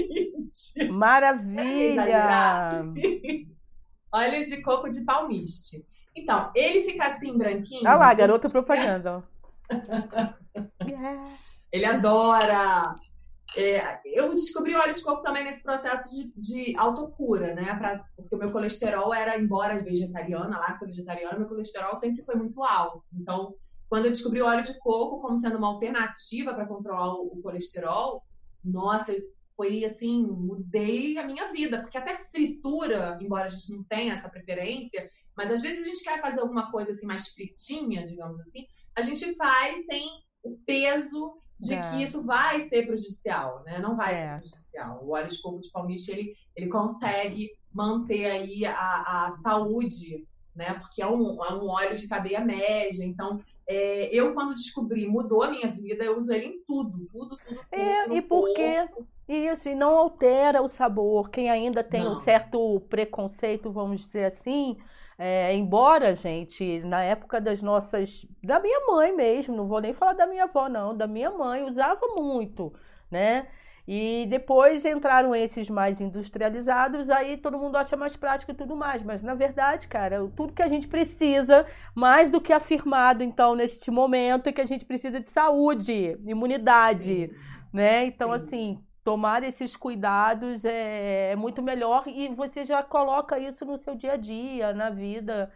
gente. 0.76 0.88
Maravilha! 0.90 2.85
Óleo 4.12 4.44
de 4.44 4.61
coco 4.62 4.90
de 4.90 5.04
palmiste. 5.04 5.87
Então, 6.14 6.50
ele 6.54 6.83
fica 6.83 7.06
assim, 7.06 7.38
branquinho. 7.38 7.88
Olha 7.88 7.94
lá, 7.94 8.12
garota 8.12 8.50
propaganda. 8.50 9.24
ele 11.72 11.85
adora. 11.85 12.96
É, 13.56 14.00
eu 14.04 14.30
descobri 14.30 14.74
o 14.74 14.78
óleo 14.78 14.94
de 14.94 15.02
coco 15.02 15.22
também 15.22 15.44
nesse 15.44 15.62
processo 15.62 16.14
de, 16.14 16.33
de 16.37 16.76
autocura, 16.76 17.54
né? 17.54 17.74
Pra, 17.76 18.04
porque 18.16 18.35
o 18.35 18.38
meu 18.38 18.52
colesterol 18.52 19.14
era, 19.14 19.38
embora 19.38 19.83
vegetariana, 19.83 20.59
lacto 20.59 20.87
vegetariana, 20.87 21.38
meu 21.38 21.48
colesterol 21.48 21.96
sempre 21.96 22.24
foi 22.24 22.37
muito 22.37 22.62
alto. 22.62 23.02
Então, 23.12 23.54
quando 23.90 24.05
eu 24.05 24.12
descobri 24.12 24.40
o 24.40 24.46
óleo 24.46 24.62
de 24.62 24.79
coco 24.79 25.20
como 25.20 25.37
sendo 25.37 25.59
uma 25.59 25.66
alternativa 25.66 26.55
para 26.55 26.64
controlar 26.64 27.12
o, 27.12 27.40
colesterol, 27.42 28.22
nossa, 28.64 29.12
foi 29.57 29.85
assim, 29.85 30.22
mudei 30.22 31.18
a 31.18 31.26
minha 31.26 31.53
vida, 31.53 31.83
porque 31.83 31.98
até 31.98 32.24
fritura, 32.31 33.18
embora 33.20 33.46
a 33.46 33.48
gente 33.48 33.74
não 33.74 33.83
tenha 33.83 34.14
essa 34.14 34.29
preferência, 34.29 35.11
mas 35.37 35.50
às 35.50 35.61
vezes 35.61 35.85
a 35.85 35.88
gente 35.88 36.05
quer 36.05 36.20
fazer 36.22 36.40
alguma 36.40 36.70
coisa 36.70 36.92
assim 36.92 37.05
mais 37.05 37.31
fritinha, 37.31 38.07
digamos 38.07 38.38
assim, 38.40 38.64
a 38.94 39.00
gente 39.00 39.35
faz 39.35 39.85
sem 39.87 40.09
o 40.44 40.57
peso 40.64 41.37
de 41.59 41.74
é. 41.74 41.90
que 41.90 42.03
isso 42.05 42.24
vai 42.24 42.68
ser 42.68 42.87
prejudicial, 42.87 43.62
né? 43.64 43.81
Não 43.81 43.96
vai 43.96 44.14
é. 44.14 44.16
ser 44.16 44.38
prejudicial. 44.38 45.05
O 45.05 45.11
óleo 45.11 45.29
de 45.29 45.42
coco 45.42 45.61
de 45.61 45.70
palmiste, 45.70 46.12
ele, 46.12 46.33
ele 46.55 46.68
consegue 46.68 47.50
manter 47.72 48.31
aí 48.31 48.64
a, 48.64 49.26
a 49.26 49.33
saúde, 49.33 50.26
né? 50.55 50.74
Porque 50.74 51.03
é 51.03 51.07
um, 51.07 51.44
é 51.44 51.55
um 51.55 51.66
óleo 51.66 51.94
de 51.94 52.09
cadeia 52.09 52.40
média, 52.40 53.05
então 53.05 53.40
é, 53.72 54.12
eu, 54.12 54.35
quando 54.35 54.56
descobri, 54.56 55.06
mudou 55.06 55.44
a 55.44 55.50
minha 55.50 55.68
vida, 55.68 56.02
eu 56.02 56.18
uso 56.18 56.33
ele 56.33 56.46
em 56.46 56.62
tudo, 56.66 57.06
tudo, 57.12 57.38
tudo. 57.46 57.61
É, 57.70 58.02
tudo 58.02 58.16
e 58.16 58.20
porque 58.20 58.88
isso, 59.28 59.68
e 59.68 59.76
não 59.76 59.96
altera 59.96 60.61
o 60.61 60.66
sabor. 60.66 61.30
Quem 61.30 61.48
ainda 61.48 61.85
tem 61.85 62.02
não. 62.02 62.12
um 62.12 62.16
certo 62.16 62.80
preconceito, 62.88 63.70
vamos 63.70 64.00
dizer 64.00 64.24
assim, 64.24 64.76
é, 65.16 65.54
embora, 65.54 66.16
gente, 66.16 66.80
na 66.80 67.04
época 67.04 67.40
das 67.40 67.62
nossas. 67.62 68.26
da 68.42 68.59
minha 68.59 68.80
mãe 68.88 69.14
mesmo, 69.14 69.54
não 69.54 69.68
vou 69.68 69.80
nem 69.80 69.94
falar 69.94 70.14
da 70.14 70.26
minha 70.26 70.44
avó, 70.44 70.68
não, 70.68 70.96
da 70.96 71.06
minha 71.06 71.30
mãe, 71.30 71.62
usava 71.62 72.00
muito, 72.18 72.72
né? 73.09 73.46
E 73.87 74.27
depois 74.29 74.85
entraram 74.85 75.35
esses 75.35 75.69
mais 75.69 76.01
industrializados, 76.01 77.11
aí 77.11 77.37
todo 77.37 77.59
mundo 77.59 77.77
acha 77.77 77.97
mais 77.97 78.16
prático 78.16 78.53
e 78.53 78.55
tudo 78.55 78.77
mais. 78.77 79.03
Mas 79.03 79.23
na 79.23 79.35
verdade, 79.35 79.88
cara, 79.88 80.29
tudo 80.37 80.53
que 80.53 80.62
a 80.62 80.69
gente 80.69 80.87
precisa, 80.87 81.66
mais 81.95 82.31
do 82.31 82.40
que 82.40 82.53
afirmado, 82.53 83.23
então, 83.23 83.55
neste 83.55 83.90
momento, 83.90 84.49
é 84.49 84.53
que 84.53 84.61
a 84.61 84.66
gente 84.66 84.85
precisa 84.85 85.21
de 85.21 85.29
saúde, 85.29 86.19
imunidade, 86.25 87.29
Sim. 87.29 87.35
né? 87.73 88.05
Então, 88.05 88.31
Sim. 88.31 88.35
assim, 88.35 88.85
tomar 89.03 89.43
esses 89.43 89.75
cuidados 89.75 90.64
é, 90.64 91.33
é, 91.33 91.37
muito 91.37 91.62
melhor 91.62 92.05
e 92.07 92.29
você 92.29 92.64
já 92.64 92.83
coloca 92.83 93.38
isso 93.38 93.64
no 93.64 93.79
seu 93.79 93.95
dia 93.95 94.12
a 94.12 94.16
dia, 94.16 94.73
na 94.73 94.90
vida 94.90 95.51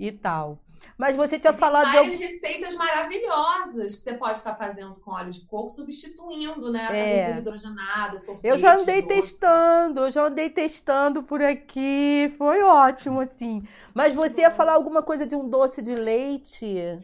e 0.00 0.10
tal. 0.10 0.58
Mas 0.96 1.14
você 1.14 1.38
tinha 1.38 1.52
Tem 1.52 1.60
falado 1.60 1.92
várias 1.92 2.18
de 2.18 2.24
receitas 2.24 2.74
maravilhosas 2.74 3.96
que 3.96 4.02
você 4.02 4.14
pode 4.14 4.38
estar 4.38 4.54
fazendo 4.54 4.94
com 4.96 5.12
óleo 5.12 5.30
de 5.30 5.42
coco, 5.46 5.68
substituindo, 5.68 6.72
né, 6.72 6.88
é. 6.90 7.38
hidrogenada, 7.38 8.16
Eu 8.42 8.56
já 8.56 8.76
andei 8.76 9.02
doces. 9.02 9.32
testando, 9.32 10.00
eu 10.00 10.10
já 10.10 10.24
andei 10.26 10.48
testando 10.48 11.22
por 11.22 11.42
aqui, 11.42 12.34
foi 12.38 12.62
ótimo 12.62 13.20
assim. 13.20 13.62
Mas 13.94 14.14
você 14.14 14.40
ia 14.40 14.50
falar 14.50 14.72
alguma 14.72 15.02
coisa 15.02 15.26
de 15.26 15.36
um 15.36 15.48
doce 15.48 15.82
de 15.82 15.94
leite? 15.94 17.00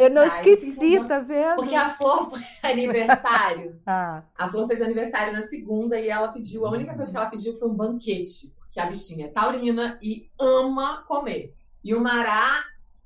Eu 0.00 0.10
não 0.10 0.24
esqueci, 0.24 1.02
tá 1.06 1.18
vendo? 1.18 1.56
Porque 1.56 1.74
a 1.74 1.90
Flor 1.90 2.30
foi 2.30 2.40
aniversário. 2.70 3.80
ah. 3.86 4.22
A 4.36 4.48
Flor 4.48 4.66
fez 4.68 4.80
aniversário 4.80 5.32
na 5.32 5.42
segunda 5.42 5.98
e 5.98 6.08
ela 6.08 6.28
pediu, 6.28 6.66
a 6.66 6.70
única 6.70 6.94
coisa 6.94 7.10
que 7.10 7.16
ela 7.16 7.30
pediu 7.30 7.58
foi 7.58 7.68
um 7.68 7.74
banquete. 7.74 8.54
Porque 8.74 8.80
a 8.80 8.86
bichinha 8.86 9.26
é 9.26 9.30
taurina 9.30 9.96
e 10.02 10.28
ama 10.36 11.04
comer. 11.06 11.54
E 11.84 11.94
o 11.94 12.00
Mará, 12.00 12.64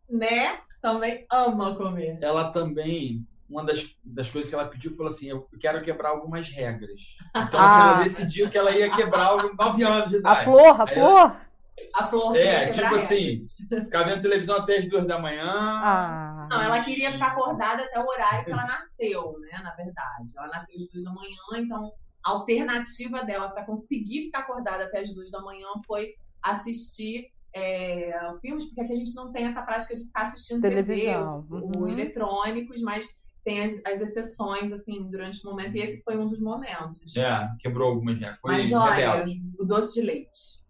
né, 0.08 0.60
também 0.80 1.26
ama 1.30 1.76
comer. 1.76 2.16
Ela 2.22 2.50
também 2.50 3.26
uma 3.46 3.62
das, 3.62 3.84
das 4.02 4.30
coisas 4.30 4.48
que 4.48 4.54
ela 4.54 4.66
pediu 4.66 4.90
foi 4.90 5.06
assim: 5.06 5.28
eu 5.28 5.46
quero 5.60 5.82
quebrar 5.82 6.10
algumas 6.10 6.48
regras. 6.48 7.18
Então, 7.36 7.60
ah. 7.60 7.64
assim, 7.64 7.82
ela 7.82 8.02
decidiu 8.02 8.48
que 8.48 8.56
ela 8.56 8.70
ia 8.70 8.90
quebrar 8.90 9.36
9 9.36 9.82
anos 9.84 10.08
de 10.08 10.16
idade. 10.16 10.40
A 10.40 10.44
flor, 10.44 10.80
a 10.80 10.84
Aí 10.88 10.94
flor? 10.94 11.18
Ela, 11.18 11.48
a 11.94 12.06
flor. 12.06 12.36
É, 12.36 12.68
tipo 12.70 12.94
assim, 12.94 13.40
ficar 13.68 14.04
vendo 14.04 14.22
televisão 14.22 14.56
até 14.56 14.78
as 14.78 14.88
duas 14.88 15.06
da 15.06 15.18
manhã. 15.18 15.50
Ah. 15.52 16.48
Não, 16.50 16.62
ela 16.62 16.82
queria 16.82 17.12
ficar 17.12 17.28
acordada 17.28 17.82
até 17.82 18.00
o 18.00 18.06
horário 18.06 18.44
que 18.46 18.52
ela 18.52 18.66
nasceu, 18.66 19.38
né? 19.40 19.60
Na 19.62 19.74
verdade. 19.74 20.32
Ela 20.34 20.48
nasceu 20.48 20.76
às 20.76 20.88
duas 20.88 21.04
da 21.04 21.12
manhã, 21.12 21.62
então 21.62 21.92
a 22.24 22.30
alternativa 22.30 23.22
dela 23.22 23.48
para 23.48 23.64
conseguir 23.64 24.24
ficar 24.24 24.40
acordada 24.40 24.84
até 24.84 25.00
as 25.00 25.14
duas 25.14 25.30
da 25.30 25.40
manhã 25.40 25.68
foi 25.86 26.14
assistir 26.42 27.30
é, 27.54 28.12
filmes, 28.40 28.66
porque 28.66 28.80
aqui 28.80 28.92
a 28.92 28.96
gente 28.96 29.14
não 29.14 29.32
tem 29.32 29.46
essa 29.46 29.62
prática 29.62 29.94
de 29.94 30.04
ficar 30.04 30.22
assistindo 30.22 30.62
televisão, 30.62 31.42
TV, 31.42 31.54
uhum. 31.54 31.72
ou 31.76 31.88
eletrônicos, 31.88 32.82
mas 32.82 33.18
tem 33.44 33.64
as, 33.64 33.80
as, 33.86 34.00
exceções, 34.00 34.72
assim, 34.72 35.08
durante 35.10 35.44
o 35.44 35.50
momento, 35.50 35.76
e 35.76 35.80
esse 35.80 36.02
foi 36.02 36.18
um 36.18 36.28
dos 36.28 36.40
momentos. 36.40 37.16
É, 37.16 37.48
quebrou 37.60 37.88
algumas, 37.88 38.18
já. 38.18 38.36
Foi 38.36 38.52
Mas 38.52 38.72
olha, 38.72 39.24
o 39.58 39.64
doce 39.64 40.00
de 40.00 40.06
leite. 40.06 40.67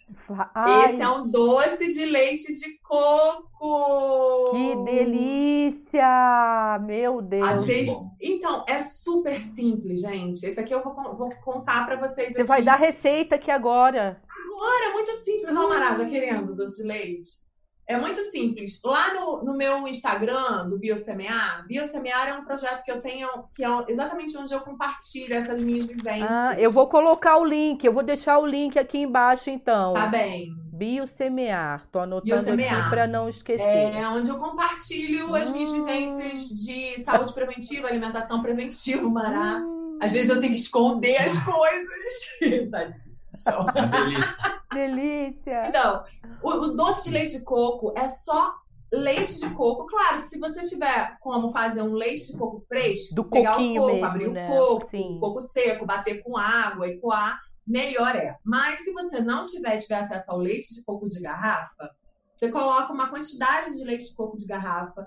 Ai, 0.54 0.92
Esse 0.92 1.02
é 1.02 1.08
um 1.08 1.30
doce 1.30 1.88
de 1.88 2.04
leite 2.04 2.54
de 2.54 2.78
coco. 2.80 4.50
Que 4.50 4.76
delícia! 4.84 6.78
Meu 6.84 7.22
Deus. 7.22 7.90
Então, 8.20 8.64
é 8.68 8.78
super 8.78 9.40
simples, 9.40 10.00
gente. 10.00 10.44
Esse 10.44 10.60
aqui 10.60 10.74
eu 10.74 10.82
vou, 10.82 10.94
vou 11.16 11.30
contar 11.44 11.86
para 11.86 11.96
vocês. 11.96 12.32
Você 12.32 12.40
aqui. 12.40 12.48
vai 12.48 12.62
dar 12.62 12.76
receita 12.76 13.36
aqui 13.36 13.50
agora. 13.50 14.22
Agora, 14.46 14.84
é 14.86 14.92
muito 14.92 15.10
simples. 15.14 15.56
Olha 15.56 15.66
o 15.66 15.68
Mará 15.68 15.94
já 15.94 16.06
querendo 16.06 16.54
doce 16.54 16.82
de 16.82 16.88
leite. 16.88 17.47
É 17.88 17.96
muito 17.96 18.20
simples. 18.30 18.82
Lá 18.84 19.14
no, 19.14 19.42
no 19.42 19.56
meu 19.56 19.88
Instagram, 19.88 20.68
do 20.68 20.78
Biosemear, 20.78 21.66
Biosemear 21.66 22.28
é 22.28 22.34
um 22.34 22.44
projeto 22.44 22.84
que 22.84 22.92
eu 22.92 23.00
tenho, 23.00 23.26
que 23.54 23.64
é 23.64 23.68
exatamente 23.88 24.36
onde 24.36 24.52
eu 24.52 24.60
compartilho 24.60 25.34
essas 25.34 25.58
minhas 25.58 25.86
vivências. 25.86 26.28
Ah, 26.30 26.54
eu 26.58 26.70
vou 26.70 26.86
colocar 26.86 27.38
o 27.38 27.44
link, 27.46 27.82
eu 27.82 27.92
vou 27.92 28.02
deixar 28.02 28.38
o 28.38 28.46
link 28.46 28.78
aqui 28.78 28.98
embaixo, 28.98 29.48
então. 29.48 29.94
Tá 29.94 30.06
bem. 30.06 30.52
Biosemear, 30.70 31.86
tô 31.90 32.00
anotando 32.00 32.26
Biosemear. 32.26 32.80
aqui 32.80 32.90
para 32.90 33.06
não 33.06 33.26
esquecer. 33.26 33.64
É 33.64 34.06
onde 34.06 34.28
eu 34.28 34.36
compartilho 34.36 35.34
as 35.34 35.50
minhas 35.50 35.70
hum. 35.70 35.84
vivências 35.84 36.40
de 36.50 37.02
saúde 37.02 37.32
preventiva, 37.32 37.88
alimentação 37.88 38.42
preventiva, 38.42 39.08
Mará. 39.08 39.60
Hum. 39.60 39.98
Às 39.98 40.12
vezes 40.12 40.28
eu 40.28 40.38
tenho 40.38 40.52
que 40.52 40.60
esconder 40.60 41.16
as 41.16 41.38
coisas. 41.42 42.68
Delícia. 43.30 44.62
delícia. 44.72 45.68
Então, 45.68 46.04
o, 46.42 46.48
o, 46.50 46.74
doce 46.74 47.08
de 47.08 47.14
leite 47.14 47.38
de 47.38 47.44
coco 47.44 47.92
é 47.96 48.08
só 48.08 48.54
leite 48.92 49.40
de 49.40 49.50
coco. 49.50 49.86
Claro 49.86 50.20
que 50.20 50.28
se 50.28 50.38
você 50.38 50.60
tiver 50.60 51.16
como 51.20 51.52
fazer 51.52 51.82
um 51.82 51.92
leite 51.92 52.32
de 52.32 52.38
coco 52.38 52.64
fresco, 52.66 53.14
do 53.14 53.24
pegar 53.24 53.52
coquinho 53.52 53.82
o 53.82 53.84
coco, 53.84 53.92
mesmo, 53.92 54.06
abrir 54.06 54.30
né? 54.30 54.48
o 54.48 54.52
coco, 54.52 54.90
Sim. 54.90 55.18
coco 55.20 55.40
seco, 55.40 55.86
bater 55.86 56.22
com 56.22 56.36
água 56.36 56.88
e 56.88 56.98
coar, 56.98 57.40
melhor 57.66 58.16
é. 58.16 58.36
Mas 58.44 58.80
se 58.80 58.92
você 58.92 59.20
não 59.20 59.44
tiver, 59.44 59.76
tiver 59.78 59.96
acesso 59.96 60.30
ao 60.30 60.38
leite 60.38 60.74
de 60.74 60.84
coco 60.84 61.06
de 61.06 61.20
garrafa, 61.20 61.90
você 62.34 62.50
coloca 62.50 62.92
uma 62.92 63.10
quantidade 63.10 63.76
de 63.76 63.84
leite 63.84 64.08
de 64.08 64.14
coco 64.14 64.36
de 64.36 64.46
garrafa, 64.46 65.06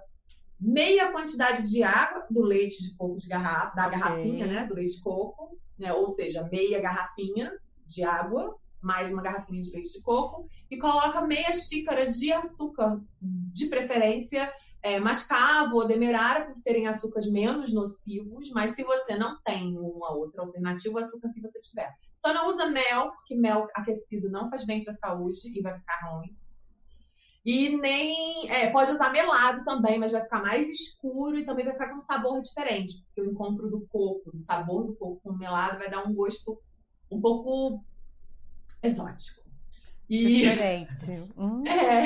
meia 0.60 1.12
quantidade 1.12 1.64
de 1.70 1.82
água 1.82 2.28
do 2.30 2.42
leite 2.42 2.84
de 2.84 2.96
coco 2.96 3.18
de 3.18 3.28
garrafa, 3.28 3.76
da 3.76 3.88
okay. 3.88 4.00
garrafinha, 4.00 4.48
né, 4.48 4.66
do 4.68 4.76
leite 4.76 4.98
de 4.98 5.02
coco, 5.02 5.58
né, 5.80 5.92
ou 5.94 6.08
seja, 6.08 6.48
meia 6.52 6.80
garrafinha 6.80 7.52
de 7.94 8.04
água, 8.04 8.56
mais 8.82 9.12
uma 9.12 9.22
garrafinha 9.22 9.62
de 9.62 9.72
leite 9.72 9.94
de 9.94 10.02
coco, 10.02 10.48
e 10.70 10.78
coloca 10.78 11.22
meia 11.22 11.52
xícara 11.54 12.06
de 12.06 12.32
açúcar, 12.32 13.00
de 13.22 13.68
preferência 13.68 14.52
é, 14.84 15.00
mascavo 15.00 15.76
ou 15.76 15.86
demerara, 15.86 16.46
por 16.46 16.58
serem 16.58 16.88
açúcares 16.88 17.32
menos 17.32 17.72
nocivos, 17.72 18.50
mas 18.52 18.72
se 18.72 18.84
você 18.84 19.16
não 19.16 19.40
tem 19.44 19.78
uma 19.78 20.12
outra 20.12 20.42
alternativa, 20.42 20.96
o 20.96 21.00
açúcar 21.00 21.32
que 21.32 21.42
você 21.42 21.60
tiver. 21.60 21.94
Só 22.16 22.34
não 22.34 22.50
usa 22.50 22.68
mel, 22.68 23.12
porque 23.12 23.36
mel 23.36 23.68
aquecido 23.76 24.30
não 24.30 24.50
faz 24.50 24.66
bem 24.66 24.84
para 24.84 24.94
a 24.94 24.96
saúde 24.96 25.40
e 25.56 25.62
vai 25.62 25.78
ficar 25.78 26.00
ruim. 26.10 26.36
E 27.44 27.76
nem. 27.76 28.50
É, 28.52 28.70
pode 28.70 28.92
usar 28.92 29.12
melado 29.12 29.64
também, 29.64 29.98
mas 29.98 30.12
vai 30.12 30.22
ficar 30.22 30.42
mais 30.42 30.70
escuro 30.70 31.38
e 31.38 31.46
também 31.46 31.66
vai 31.66 31.74
ficar 31.74 31.90
com 31.90 31.98
um 31.98 32.02
sabor 32.02 32.40
diferente, 32.40 33.04
porque 33.06 33.22
o 33.22 33.32
encontro 33.32 33.70
do 33.70 33.82
coco, 33.88 34.32
do 34.32 34.40
sabor 34.40 34.86
do 34.86 34.96
coco 34.96 35.20
com 35.24 35.34
melado, 35.34 35.80
vai 35.80 35.90
dar 35.90 36.08
um 36.08 36.14
gosto 36.14 36.62
um 37.12 37.20
pouco 37.20 37.84
exótico. 38.82 39.42
E... 40.10 40.42
Diferente. 40.42 41.30
Hum. 41.38 41.64
É. 41.72 42.04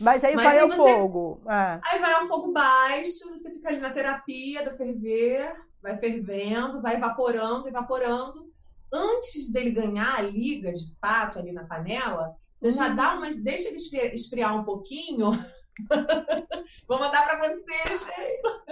Mas 0.00 0.24
aí 0.24 0.34
Mas 0.34 0.44
vai 0.44 0.58
aí 0.58 0.60
ao 0.60 0.68
você... 0.68 0.76
fogo. 0.76 1.40
Ah. 1.46 1.80
Aí 1.84 1.98
vai 1.98 2.12
ao 2.12 2.26
fogo 2.26 2.52
baixo, 2.52 3.30
você 3.30 3.50
fica 3.50 3.68
ali 3.68 3.78
na 3.78 3.92
terapia 3.92 4.68
do 4.68 4.76
ferver, 4.76 5.54
vai 5.82 5.96
fervendo, 5.98 6.80
vai 6.80 6.96
evaporando, 6.96 7.68
evaporando. 7.68 8.50
Antes 8.92 9.52
dele 9.52 9.70
ganhar 9.70 10.16
a 10.16 10.22
liga, 10.22 10.72
de 10.72 10.96
fato, 11.00 11.38
ali 11.38 11.52
na 11.52 11.64
panela, 11.64 12.34
você 12.56 12.68
hum. 12.68 12.72
já 12.72 12.88
dá 12.88 13.14
umas. 13.14 13.40
Deixa 13.40 13.68
ele 13.68 14.14
esfriar 14.14 14.58
um 14.58 14.64
pouquinho. 14.64 15.30
Vou 16.88 16.98
mandar 16.98 17.24
para 17.24 17.38
você, 17.38 18.12
Sheila 18.12 18.64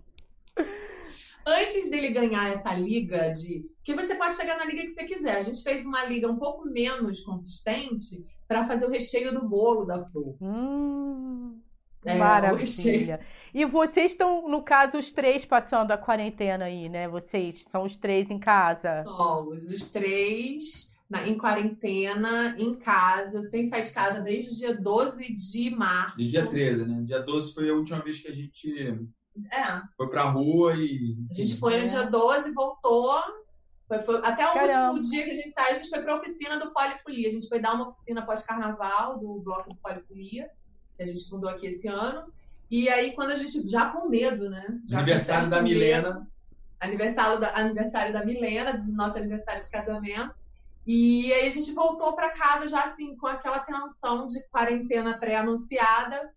antes 1.46 1.90
dele 1.90 2.10
ganhar 2.10 2.50
essa 2.50 2.72
liga 2.74 3.30
de. 3.30 3.69
Que 3.82 3.94
você 3.94 4.14
pode 4.14 4.36
chegar 4.36 4.58
na 4.58 4.64
liga 4.64 4.82
que 4.82 4.94
você 4.94 5.04
quiser. 5.04 5.36
A 5.36 5.40
gente 5.40 5.62
fez 5.62 5.84
uma 5.84 6.04
liga 6.04 6.30
um 6.30 6.36
pouco 6.36 6.68
menos 6.68 7.20
consistente 7.20 8.24
para 8.46 8.64
fazer 8.64 8.86
o 8.86 8.90
recheio 8.90 9.32
do 9.32 9.48
bolo 9.48 9.84
da 9.84 10.04
flor. 10.06 10.36
Hum. 10.40 11.60
É, 12.04 12.16
Maravilha. 12.16 13.20
E 13.52 13.64
vocês 13.66 14.12
estão, 14.12 14.48
no 14.48 14.62
caso, 14.62 14.98
os 14.98 15.12
três 15.12 15.44
passando 15.44 15.90
a 15.90 15.98
quarentena 15.98 16.64
aí, 16.64 16.88
né? 16.88 17.08
Vocês 17.08 17.64
são 17.68 17.84
os 17.84 17.96
três 17.96 18.30
em 18.30 18.38
casa? 18.38 19.02
Somos 19.04 19.68
os 19.68 19.90
três 19.90 20.94
na, 21.10 21.28
em 21.28 21.36
quarentena, 21.36 22.54
em 22.58 22.74
casa, 22.74 23.42
sem 23.44 23.66
sair 23.66 23.82
de 23.82 23.92
casa 23.92 24.20
desde 24.20 24.52
o 24.52 24.54
dia 24.54 24.74
12 24.74 25.34
de 25.34 25.70
março. 25.70 26.16
De 26.16 26.30
dia 26.30 26.46
13, 26.46 26.86
né? 26.86 27.02
Dia 27.02 27.20
12 27.20 27.52
foi 27.52 27.68
a 27.68 27.74
última 27.74 28.00
vez 28.00 28.20
que 28.20 28.28
a 28.28 28.34
gente 28.34 28.72
é. 29.52 29.82
foi 29.96 30.08
pra 30.08 30.30
rua 30.30 30.74
e. 30.76 31.16
A 31.30 31.34
gente 31.34 31.58
foi 31.58 31.80
no 31.80 31.86
dia 31.86 32.04
12, 32.04 32.52
voltou. 32.52 33.20
Foi, 33.90 33.98
foi, 34.04 34.18
até 34.18 34.48
o 34.48 34.54
Caramba. 34.54 34.92
último 34.92 35.10
dia 35.10 35.24
que 35.24 35.30
a 35.32 35.34
gente 35.34 35.52
saiu, 35.52 35.72
a 35.72 35.74
gente 35.74 35.90
foi 35.90 36.00
pra 36.00 36.14
oficina 36.14 36.60
do 36.60 36.72
Polifolia. 36.72 37.26
A 37.26 37.32
gente 37.32 37.48
foi 37.48 37.58
dar 37.58 37.74
uma 37.74 37.88
oficina 37.88 38.22
pós-carnaval 38.24 39.18
do 39.18 39.40
bloco 39.40 39.68
do 39.68 39.74
Polifolia, 39.74 40.48
que 40.96 41.02
a 41.02 41.04
gente 41.04 41.28
fundou 41.28 41.50
aqui 41.50 41.66
esse 41.66 41.88
ano. 41.88 42.32
E 42.70 42.88
aí, 42.88 43.10
quando 43.16 43.32
a 43.32 43.34
gente, 43.34 43.68
já 43.68 43.86
com 43.86 44.08
medo, 44.08 44.48
né? 44.48 44.64
Já 44.86 45.00
aniversário 45.00 45.50
da 45.50 45.60
Milena. 45.60 46.24
aniversário 46.78 47.40
da, 47.40 47.52
aniversário 47.56 48.12
da 48.12 48.24
Milena, 48.24 48.74
do 48.74 48.92
nosso 48.92 49.18
aniversário 49.18 49.60
de 49.60 49.68
casamento. 49.68 50.36
E 50.86 51.32
aí 51.32 51.48
a 51.48 51.50
gente 51.50 51.72
voltou 51.72 52.12
para 52.12 52.30
casa 52.30 52.68
já 52.68 52.84
assim, 52.84 53.16
com 53.16 53.26
aquela 53.26 53.58
tensão 53.58 54.24
de 54.24 54.40
quarentena 54.50 55.18
pré-anunciada. 55.18 56.32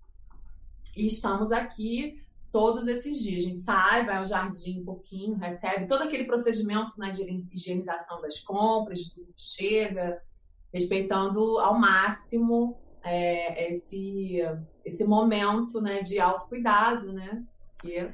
E 0.97 1.05
estamos 1.05 1.51
aqui 1.51 2.19
todos 2.53 2.87
esses 2.87 3.17
dias. 3.17 3.43
A 3.43 3.47
gente 3.47 3.57
sai, 3.57 4.05
vai 4.05 4.17
ao 4.17 4.25
jardim 4.25 4.81
um 4.81 4.85
pouquinho, 4.85 5.35
recebe 5.35 5.87
todo 5.87 6.03
aquele 6.03 6.25
procedimento 6.25 6.91
né, 6.99 7.09
de 7.09 7.23
higienização 7.51 8.21
das 8.21 8.39
compras, 8.39 8.99
chega, 9.35 10.21
respeitando 10.71 11.57
ao 11.57 11.77
máximo 11.77 12.77
é, 13.03 13.71
esse, 13.71 14.37
esse 14.85 15.03
momento 15.03 15.81
né, 15.81 15.99
de 16.01 16.19
autocuidado, 16.19 17.11
né? 17.11 17.43
Que... 17.81 18.07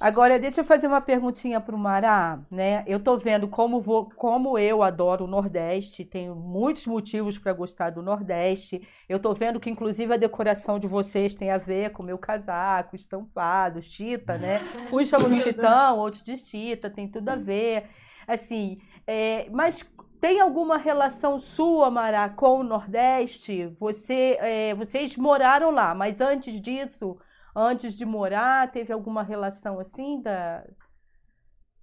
Agora, 0.00 0.38
deixa 0.38 0.60
eu 0.60 0.64
fazer 0.64 0.86
uma 0.86 1.00
perguntinha 1.00 1.60
para 1.60 1.74
o 1.74 1.78
Mará, 1.78 2.38
né? 2.48 2.84
Eu 2.86 3.00
tô 3.00 3.18
vendo 3.18 3.48
como, 3.48 3.80
vou, 3.80 4.08
como 4.10 4.56
eu 4.56 4.80
adoro 4.80 5.24
o 5.24 5.28
Nordeste, 5.28 6.04
tenho 6.04 6.36
muitos 6.36 6.86
motivos 6.86 7.36
para 7.36 7.52
gostar 7.52 7.90
do 7.90 8.00
Nordeste. 8.00 8.86
Eu 9.08 9.18
tô 9.18 9.34
vendo 9.34 9.58
que, 9.58 9.68
inclusive, 9.68 10.14
a 10.14 10.16
decoração 10.16 10.78
de 10.78 10.86
vocês 10.86 11.34
tem 11.34 11.50
a 11.50 11.58
ver 11.58 11.90
com 11.90 12.04
o 12.04 12.06
meu 12.06 12.16
casaco, 12.16 12.94
estampado, 12.94 13.82
chita, 13.82 14.38
né? 14.38 14.60
Uns 14.92 15.08
chamam 15.08 15.30
de 15.30 15.42
chitão, 15.42 15.98
outros 15.98 16.22
de 16.22 16.38
chita, 16.38 16.88
tem 16.88 17.08
tudo 17.08 17.30
a 17.30 17.34
ver. 17.34 17.88
Assim, 18.28 18.80
é, 19.04 19.48
mas 19.50 19.84
tem 20.20 20.40
alguma 20.40 20.76
relação 20.76 21.40
sua, 21.40 21.90
Mara, 21.90 22.28
com 22.28 22.60
o 22.60 22.64
Nordeste? 22.64 23.66
Você, 23.80 24.36
é, 24.40 24.74
vocês 24.74 25.16
moraram 25.16 25.72
lá, 25.72 25.92
mas 25.92 26.20
antes 26.20 26.60
disso, 26.60 27.18
antes 27.58 27.94
de 27.94 28.04
morar, 28.04 28.70
teve 28.70 28.92
alguma 28.92 29.22
relação 29.22 29.80
assim 29.80 30.22
da? 30.22 30.64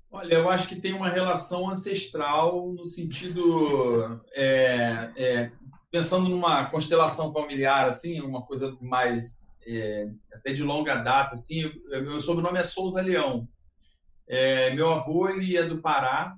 Olha, 0.10 0.36
eu 0.36 0.50
acho 0.50 0.70
que 0.70 0.80
tem 0.80 0.94
uma 0.94 1.10
relação 1.10 1.70
ancestral 1.70 2.72
no 2.72 2.86
sentido 2.86 4.22
é, 4.34 5.12
é, 5.18 5.52
pensando 5.92 6.30
numa 6.30 6.70
constelação 6.70 7.34
familiar 7.34 7.86
assim, 7.86 8.22
uma 8.22 8.42
coisa 8.42 8.78
mais 8.80 9.46
é, 9.68 10.10
até 10.34 10.54
de 10.54 10.64
longa 10.64 10.96
data 10.96 11.36
assim. 11.36 11.70
Meu 11.90 12.22
sobrenome 12.22 12.58
é 12.58 12.64
Souza 12.64 13.02
Leão. 13.02 13.46
É, 14.28 14.74
meu 14.74 14.90
avô 14.90 15.28
ele 15.28 15.58
é 15.58 15.64
do 15.64 15.82
Pará 15.82 16.38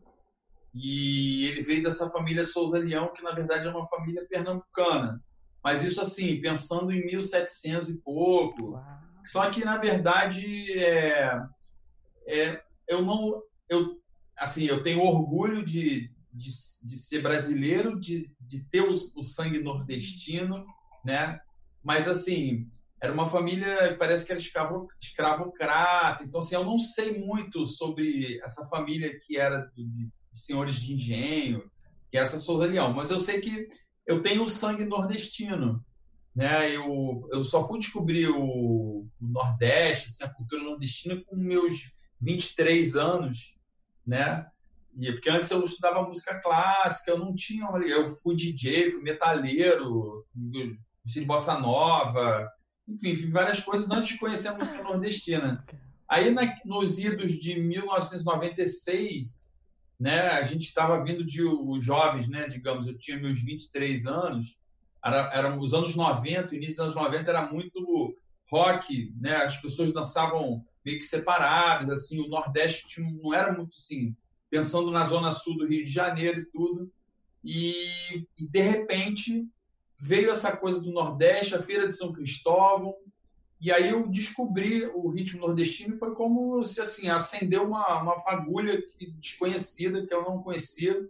e 0.74 1.46
ele 1.46 1.62
veio 1.62 1.84
dessa 1.84 2.10
família 2.10 2.44
Souza 2.44 2.80
Leão, 2.80 3.14
que 3.14 3.22
na 3.22 3.32
verdade 3.32 3.68
é 3.68 3.70
uma 3.70 3.88
família 3.88 4.26
pernambucana. 4.28 5.22
Mas 5.64 5.84
isso 5.84 6.02
assim, 6.02 6.42
pensando 6.42 6.92
em 6.92 7.06
1700 7.06 7.90
e 7.90 8.02
pouco. 8.02 8.72
Uau. 8.72 9.07
Só 9.28 9.50
que 9.50 9.64
na 9.64 9.78
verdade 9.78 10.72
é, 10.80 11.40
é, 12.28 12.62
eu 12.88 13.02
não 13.02 13.42
eu 13.70 13.98
assim, 14.38 14.66
eu 14.66 14.84
tenho 14.84 15.02
orgulho 15.02 15.66
de, 15.66 16.12
de, 16.32 16.50
de 16.84 16.98
ser 16.98 17.22
brasileiro, 17.22 18.00
de, 18.00 18.32
de 18.40 18.64
ter 18.70 18.82
o, 18.82 18.94
o 18.94 19.24
sangue 19.24 19.60
nordestino, 19.60 20.66
né? 21.04 21.40
Mas 21.84 22.08
assim, 22.08 22.70
era 23.02 23.14
uma 23.14 23.26
família 23.26 23.96
parece 23.98 24.26
que 24.26 24.32
era 24.32 24.42
escravo, 24.42 24.88
escravocrata. 25.02 26.24
Então, 26.24 26.40
assim, 26.40 26.56
eu 26.56 26.66
não 26.66 26.80
sei 26.80 27.18
muito 27.18 27.66
sobre 27.68 28.40
essa 28.44 28.66
família 28.66 29.18
que 29.20 29.38
era 29.38 29.72
de, 29.76 30.10
senhores 30.34 30.76
de 30.76 30.94
engenho, 30.94 31.64
que 32.12 32.18
é 32.18 32.22
essa 32.22 32.40
Souza 32.40 32.66
Leão. 32.66 32.94
Mas 32.94 33.10
eu 33.10 33.20
sei 33.20 33.40
que 33.40 33.68
eu 34.06 34.22
tenho 34.22 34.44
o 34.44 34.50
sangue 34.50 34.86
nordestino. 34.86 35.84
Né? 36.38 36.70
Eu, 36.76 37.28
eu 37.32 37.44
só 37.44 37.68
fui 37.68 37.80
descobrir 37.80 38.30
o, 38.30 39.08
o 39.20 39.28
Nordeste, 39.28 40.06
assim, 40.08 40.24
a 40.24 40.30
cultura 40.30 40.64
nordestina, 40.64 41.20
com 41.26 41.36
meus 41.36 41.92
23 42.22 42.96
anos. 42.96 43.58
Né? 44.06 44.46
E, 45.00 45.12
porque 45.12 45.32
antes 45.32 45.50
eu 45.50 45.64
estudava 45.64 46.08
música 46.08 46.40
clássica, 46.40 47.10
eu 47.10 47.18
não 47.18 47.34
tinha. 47.34 47.66
Eu 47.88 48.08
fui 48.10 48.36
DJ, 48.36 48.92
fui 48.92 49.02
metaleiro, 49.02 50.28
fui 50.32 50.78
de 51.04 51.26
bossa 51.26 51.60
nova, 51.60 52.48
enfim, 52.88 53.16
fiz 53.16 53.32
várias 53.32 53.60
coisas 53.62 53.90
antes 53.90 54.10
de 54.10 54.20
conhecer 54.20 54.50
a 54.50 54.58
música 54.60 54.84
nordestina. 54.84 55.66
Aí, 56.08 56.30
na, 56.30 56.56
nos 56.64 57.00
idos 57.00 57.32
de 57.32 57.60
1996, 57.60 59.52
né? 60.00 60.28
A 60.28 60.44
gente 60.44 60.68
estava 60.68 61.04
vindo 61.04 61.26
de 61.26 61.44
os 61.44 61.84
jovens, 61.84 62.30
né? 62.30 62.48
Digamos, 62.48 62.86
eu 62.86 62.96
tinha 62.96 63.18
meus 63.18 63.42
23 63.42 64.06
anos, 64.06 64.56
era, 65.08 65.32
eram 65.34 65.60
os 65.60 65.74
anos 65.74 65.96
90, 65.96 66.56
início 66.56 66.76
dos 66.76 66.96
anos 66.96 66.96
90 66.96 67.30
era 67.30 67.52
muito 67.52 68.16
rock, 68.50 69.14
né? 69.20 69.38
As 69.38 69.58
pessoas 69.58 69.94
dançavam 69.94 70.64
meio 70.84 70.98
que 70.98 71.06
separadas, 71.06 71.90
assim, 71.90 72.20
o 72.20 72.28
Nordeste 72.28 72.88
tinha, 72.88 73.12
não 73.12 73.34
era 73.34 73.52
muito 73.52 73.74
assim, 73.74 74.16
pensando 74.50 74.92
na 74.92 75.06
zona 75.06 75.32
sul 75.32 75.58
do 75.58 75.68
Rio 75.68 75.84
de 75.84 75.92
Janeiro 75.92 76.42
e 76.42 76.46
tudo. 76.46 76.92
E, 77.44 78.26
e 78.38 78.48
de 78.48 78.62
repente 78.62 79.48
veio 80.00 80.30
essa 80.30 80.56
coisa 80.56 80.80
do 80.80 80.92
Nordeste, 80.92 81.56
a 81.56 81.62
Feira 81.62 81.88
de 81.88 81.94
São 81.94 82.12
Cristóvão, 82.12 82.96
e 83.60 83.72
aí 83.72 83.90
eu 83.90 84.08
descobri 84.08 84.86
o 84.86 85.10
ritmo 85.10 85.42
nordestino 85.42 85.96
e 85.96 85.98
foi 85.98 86.14
como 86.14 86.64
se 86.64 86.80
assim 86.80 87.10
acendeu 87.10 87.64
uma, 87.64 88.02
uma 88.02 88.20
fagulha 88.20 88.84
desconhecida 89.18 90.06
que 90.06 90.14
eu 90.14 90.22
não 90.22 90.44
conhecia. 90.44 91.10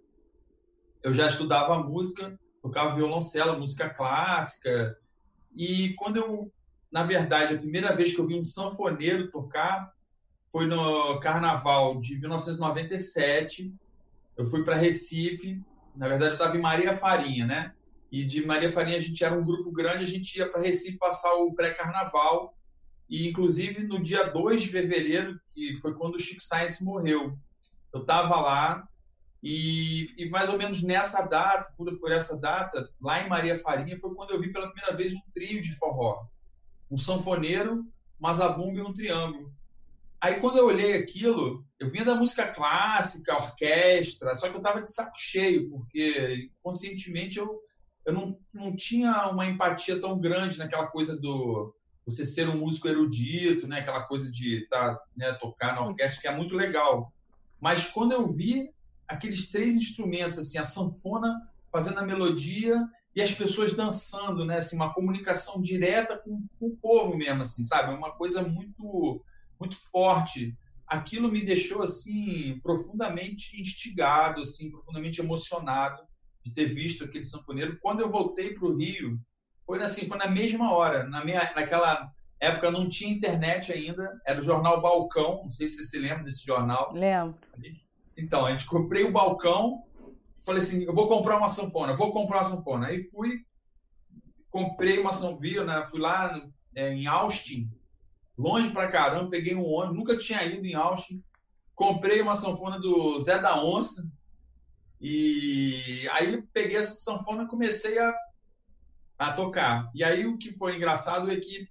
Eu 1.03 1.13
já 1.13 1.27
estudava 1.27 1.83
música, 1.83 2.39
tocava 2.67 2.95
violoncelo, 2.95 3.59
música 3.59 3.89
clássica. 3.89 4.97
E 5.55 5.93
quando 5.93 6.17
eu, 6.17 6.51
na 6.91 7.03
verdade, 7.03 7.55
a 7.55 7.57
primeira 7.57 7.95
vez 7.95 8.13
que 8.13 8.19
eu 8.19 8.27
vi 8.27 8.35
um 8.37 8.43
sanfoneiro 8.43 9.31
tocar 9.31 9.91
foi 10.51 10.65
no 10.65 11.19
carnaval 11.19 11.99
de 11.99 12.19
1997. 12.19 13.73
Eu 14.37 14.45
fui 14.45 14.63
para 14.63 14.75
Recife. 14.75 15.61
Na 15.95 16.07
verdade, 16.07 16.31
eu 16.31 16.37
estava 16.37 16.55
em 16.55 16.61
Maria 16.61 16.93
Farinha, 16.93 17.45
né? 17.45 17.73
E 18.11 18.23
de 18.23 18.45
Maria 18.45 18.71
Farinha 18.71 18.97
a 18.97 19.01
gente 19.01 19.23
era 19.23 19.35
um 19.35 19.43
grupo 19.43 19.71
grande, 19.71 20.03
a 20.03 20.07
gente 20.07 20.37
ia 20.37 20.47
para 20.47 20.61
Recife 20.61 20.97
passar 20.97 21.33
o 21.33 21.53
pré-carnaval. 21.53 22.55
E 23.09 23.27
inclusive 23.27 23.83
no 23.83 24.01
dia 24.01 24.23
2 24.25 24.61
de 24.61 24.69
fevereiro, 24.69 25.39
que 25.53 25.75
foi 25.77 25.93
quando 25.93 26.15
o 26.15 26.19
Chico 26.19 26.41
Science 26.41 26.83
morreu, 26.83 27.37
eu 27.93 28.01
estava 28.01 28.39
lá 28.39 28.87
e, 29.49 30.13
e, 30.17 30.29
mais 30.29 30.49
ou 30.49 30.57
menos 30.57 30.83
nessa 30.83 31.21
data, 31.21 31.73
por, 31.77 31.97
por 31.99 32.11
essa 32.11 32.37
data, 32.37 32.89
lá 32.99 33.23
em 33.23 33.29
Maria 33.29 33.57
Farinha, 33.57 33.97
foi 33.97 34.13
quando 34.13 34.31
eu 34.31 34.41
vi 34.41 34.51
pela 34.51 34.69
primeira 34.69 34.93
vez 34.93 35.13
um 35.13 35.21
trio 35.33 35.61
de 35.61 35.73
forró. 35.77 36.25
Um 36.91 36.97
sanfoneiro, 36.97 37.85
uma 38.19 38.33
zabumba 38.33 38.79
e 38.79 38.81
um 38.81 38.91
triângulo. 38.91 39.49
Aí 40.19 40.41
quando 40.41 40.57
eu 40.57 40.65
olhei 40.65 40.97
aquilo, 40.97 41.65
eu 41.79 41.89
vinha 41.89 42.03
da 42.03 42.13
música 42.13 42.45
clássica, 42.45 43.37
orquestra, 43.37 44.35
só 44.35 44.49
que 44.49 44.55
eu 44.55 44.59
estava 44.59 44.81
de 44.81 44.91
saco 44.91 45.15
cheio, 45.15 45.69
porque 45.69 46.49
conscientemente 46.61 47.37
eu 47.37 47.61
eu 48.05 48.13
não, 48.13 48.39
não 48.53 48.73
tinha 48.73 49.27
uma 49.29 49.45
empatia 49.45 49.99
tão 49.99 50.17
grande 50.17 50.57
naquela 50.57 50.87
coisa 50.87 51.15
do 51.15 51.73
você 52.05 52.25
ser 52.25 52.49
um 52.49 52.57
músico 52.57 52.87
erudito, 52.87 53.67
né? 53.67 53.79
Aquela 53.79 54.03
coisa 54.03 54.31
de 54.31 54.65
tá, 54.69 54.97
né, 55.15 55.33
tocar 55.33 55.75
na 55.75 55.83
orquestra, 55.83 56.21
que 56.21 56.27
é 56.27 56.35
muito 56.35 56.55
legal. 56.55 57.13
Mas 57.59 57.85
quando 57.85 58.13
eu 58.13 58.27
vi 58.27 58.71
aqueles 59.07 59.49
três 59.49 59.75
instrumentos, 59.75 60.37
assim, 60.37 60.57
a 60.57 60.63
sanfona 60.63 61.41
fazendo 61.71 61.99
a 61.99 62.05
melodia 62.05 62.77
e 63.15 63.21
as 63.21 63.31
pessoas 63.31 63.73
dançando, 63.73 64.45
né? 64.45 64.57
Assim, 64.57 64.75
uma 64.75 64.93
comunicação 64.93 65.61
direta 65.61 66.17
com, 66.17 66.45
com 66.59 66.67
o 66.67 66.77
povo 66.77 67.17
mesmo, 67.17 67.41
assim, 67.41 67.63
sabe? 67.63 67.93
Uma 67.93 68.11
coisa 68.11 68.41
muito, 68.41 69.23
muito 69.59 69.77
forte. 69.91 70.55
Aquilo 70.85 71.31
me 71.31 71.43
deixou, 71.43 71.81
assim, 71.81 72.59
profundamente 72.61 73.59
instigado, 73.59 74.41
assim, 74.41 74.69
profundamente 74.69 75.19
emocionado 75.19 76.01
de 76.43 76.53
ter 76.53 76.65
visto 76.65 77.03
aquele 77.03 77.23
sanfoneiro. 77.23 77.77
Quando 77.81 78.01
eu 78.01 78.09
voltei 78.09 78.53
para 78.53 78.67
o 78.67 78.75
Rio, 78.75 79.19
foi 79.65 79.81
assim, 79.81 80.07
foi 80.07 80.17
na 80.17 80.27
mesma 80.27 80.71
hora. 80.71 81.03
Na 81.03 81.23
minha, 81.23 81.51
naquela 81.55 82.09
época 82.39 82.71
não 82.71 82.87
tinha 82.87 83.11
internet 83.11 83.71
ainda, 83.73 84.09
era 84.25 84.39
o 84.39 84.43
jornal 84.43 84.81
Balcão, 84.81 85.41
não 85.43 85.49
sei 85.49 85.67
se 85.67 85.77
você 85.77 85.83
se 85.85 85.99
lembra 85.99 86.23
desse 86.23 86.45
jornal. 86.45 86.93
Lembro. 87.57 87.86
Então, 88.17 88.45
a 88.45 88.51
gente 88.51 88.65
comprei 88.65 89.03
o 89.03 89.11
Balcão, 89.11 89.83
falei 90.43 90.61
assim, 90.61 90.83
eu 90.83 90.93
vou 90.93 91.07
comprar 91.07 91.37
uma 91.37 91.47
sanfona, 91.47 91.95
vou 91.95 92.11
comprar 92.11 92.39
uma 92.39 92.55
sanfona. 92.55 92.87
Aí 92.87 93.07
fui, 93.09 93.45
comprei 94.49 94.97
uma 94.97 95.13
sanfona, 95.13 95.63
né? 95.63 95.85
fui 95.85 95.99
lá, 95.99 96.41
é, 96.75 96.93
em 96.93 97.05
Austin, 97.05 97.71
longe 98.37 98.71
pra 98.71 98.87
caramba, 98.87 99.29
peguei 99.29 99.55
um 99.55 99.65
ônibus, 99.65 99.97
nunca 99.97 100.17
tinha 100.17 100.43
ido 100.43 100.65
em 100.65 100.73
Austin, 100.73 101.23
comprei 101.75 102.21
uma 102.21 102.35
sanfona 102.35 102.79
do 102.79 103.19
Zé 103.19 103.39
da 103.39 103.63
Onça, 103.63 104.09
e 104.99 106.07
aí 106.11 106.41
peguei 106.51 106.77
essa 106.77 106.95
sanfona 106.95 107.43
e 107.43 107.47
comecei 107.47 107.99
a, 107.99 108.13
a 109.19 109.33
tocar. 109.33 109.91
E 109.93 110.03
aí 110.03 110.25
o 110.25 110.37
que 110.37 110.51
foi 110.53 110.75
engraçado 110.75 111.31
é 111.31 111.39
que, 111.39 111.69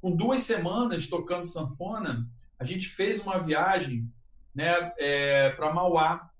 com 0.00 0.16
duas 0.16 0.42
semanas 0.42 1.06
tocando 1.08 1.44
sanfona, 1.44 2.26
a 2.58 2.64
gente 2.64 2.88
fez 2.88 3.20
uma 3.20 3.38
viagem 3.38 4.10
né, 4.54 4.92
é, 4.98 5.50
para 5.50 5.72
Mauá. 5.72 6.30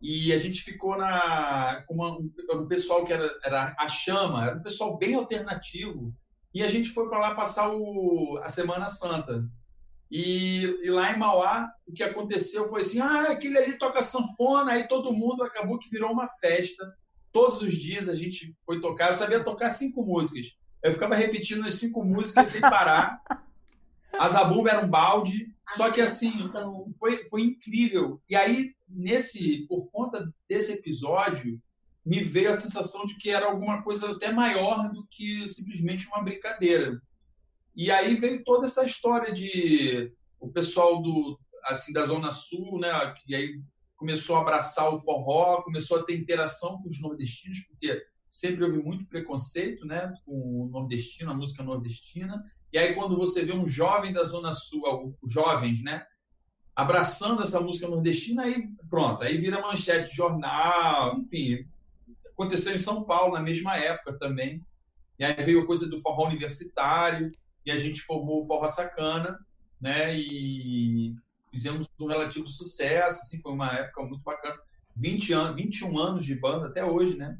E 0.00 0.32
a 0.32 0.38
gente 0.38 0.62
ficou 0.62 0.96
na, 0.96 1.82
com 1.86 1.94
uma, 1.94 2.18
um 2.54 2.66
pessoal 2.68 3.04
que 3.04 3.12
era, 3.12 3.30
era 3.44 3.74
a 3.78 3.88
Chama, 3.88 4.46
era 4.46 4.56
um 4.56 4.62
pessoal 4.62 4.96
bem 4.96 5.14
alternativo. 5.14 6.14
E 6.54 6.62
a 6.62 6.68
gente 6.68 6.90
foi 6.90 7.08
para 7.08 7.18
lá 7.18 7.34
passar 7.34 7.70
o, 7.70 8.38
a 8.42 8.48
Semana 8.48 8.88
Santa. 8.88 9.44
E, 10.10 10.64
e, 10.82 10.90
lá 10.90 11.12
em 11.12 11.18
Mauá, 11.18 11.68
o 11.86 11.92
que 11.92 12.02
aconteceu 12.02 12.68
foi 12.68 12.82
assim: 12.82 13.00
ah, 13.00 13.32
aquele 13.32 13.58
ali 13.58 13.76
toca 13.76 14.02
sanfona, 14.02 14.72
aí 14.72 14.86
todo 14.86 15.12
mundo 15.12 15.42
acabou 15.42 15.78
que 15.78 15.90
virou 15.90 16.12
uma 16.12 16.28
festa. 16.28 16.94
Todos 17.32 17.60
os 17.60 17.74
dias 17.74 18.08
a 18.08 18.14
gente 18.14 18.56
foi 18.64 18.80
tocar. 18.80 19.08
Eu 19.08 19.14
sabia 19.14 19.42
tocar 19.42 19.70
cinco 19.70 20.02
músicas. 20.02 20.54
Eu 20.82 20.92
ficava 20.92 21.14
repetindo 21.14 21.66
as 21.66 21.74
cinco 21.74 22.04
músicas 22.04 22.48
sem 22.48 22.60
parar. 22.60 23.20
A 24.18 24.28
zabumba 24.28 24.70
era 24.70 24.84
um 24.84 24.88
balde. 24.88 25.54
Só 25.74 25.90
que 25.90 26.00
assim, 26.00 26.42
então, 26.42 26.94
foi, 26.98 27.28
foi 27.28 27.42
incrível. 27.42 28.22
E 28.28 28.36
aí, 28.36 28.72
nesse, 28.88 29.66
por 29.66 29.90
conta 29.90 30.32
desse 30.48 30.72
episódio, 30.74 31.60
me 32.04 32.22
veio 32.22 32.50
a 32.50 32.54
sensação 32.54 33.04
de 33.04 33.16
que 33.16 33.30
era 33.30 33.46
alguma 33.46 33.82
coisa 33.82 34.12
até 34.12 34.30
maior 34.30 34.92
do 34.92 35.04
que 35.10 35.48
simplesmente 35.48 36.06
uma 36.06 36.22
brincadeira. 36.22 37.02
E 37.74 37.90
aí 37.90 38.14
veio 38.14 38.44
toda 38.44 38.66
essa 38.66 38.84
história 38.84 39.34
de 39.34 40.12
o 40.38 40.48
pessoal 40.48 41.02
do 41.02 41.38
assim 41.64 41.92
da 41.92 42.06
zona 42.06 42.30
sul, 42.30 42.78
né, 42.78 42.90
e 43.26 43.34
aí 43.34 43.60
começou 43.96 44.36
a 44.36 44.40
abraçar 44.40 44.94
o 44.94 45.00
forró, 45.00 45.62
começou 45.62 45.98
a 45.98 46.04
ter 46.04 46.16
interação 46.16 46.80
com 46.80 46.88
os 46.88 47.00
nordestinos, 47.00 47.60
porque 47.60 48.06
sempre 48.28 48.62
houve 48.64 48.78
muito 48.78 49.04
preconceito, 49.06 49.84
né, 49.84 50.14
com 50.24 50.32
o 50.32 50.68
nordestino, 50.68 51.32
a 51.32 51.34
música 51.34 51.64
nordestina. 51.64 52.44
E 52.76 52.78
aí 52.78 52.94
quando 52.94 53.16
você 53.16 53.42
vê 53.42 53.54
um 53.54 53.66
jovem 53.66 54.12
da 54.12 54.22
zona 54.22 54.52
sul, 54.52 55.16
jovens, 55.24 55.82
né, 55.82 56.04
abraçando 56.74 57.40
essa 57.40 57.58
música 57.58 57.88
nordestina, 57.88 58.42
aí 58.42 58.68
pronto, 58.90 59.22
aí 59.22 59.38
vira 59.38 59.62
manchete 59.62 60.10
de 60.10 60.16
jornal, 60.16 61.16
enfim. 61.16 61.66
Aconteceu 62.26 62.74
em 62.74 62.78
São 62.78 63.02
Paulo 63.02 63.32
na 63.32 63.40
mesma 63.40 63.78
época 63.78 64.18
também. 64.18 64.62
E 65.18 65.24
aí 65.24 65.42
veio 65.42 65.62
a 65.62 65.66
coisa 65.66 65.88
do 65.88 65.98
forró 65.98 66.26
universitário 66.26 67.32
e 67.64 67.70
a 67.70 67.78
gente 67.78 68.02
formou 68.02 68.42
o 68.42 68.44
Forró 68.44 68.68
Sacana, 68.68 69.38
né? 69.80 70.14
E 70.14 71.16
fizemos 71.50 71.88
um 71.98 72.06
relativo 72.06 72.46
sucesso, 72.46 73.20
assim, 73.20 73.40
foi 73.40 73.52
uma 73.52 73.72
época 73.72 74.02
muito 74.02 74.22
bacana. 74.22 74.58
20 74.94 75.32
anos, 75.32 75.56
21 75.56 75.98
anos 75.98 76.26
de 76.26 76.34
banda 76.34 76.66
até 76.66 76.84
hoje, 76.84 77.16
né? 77.16 77.38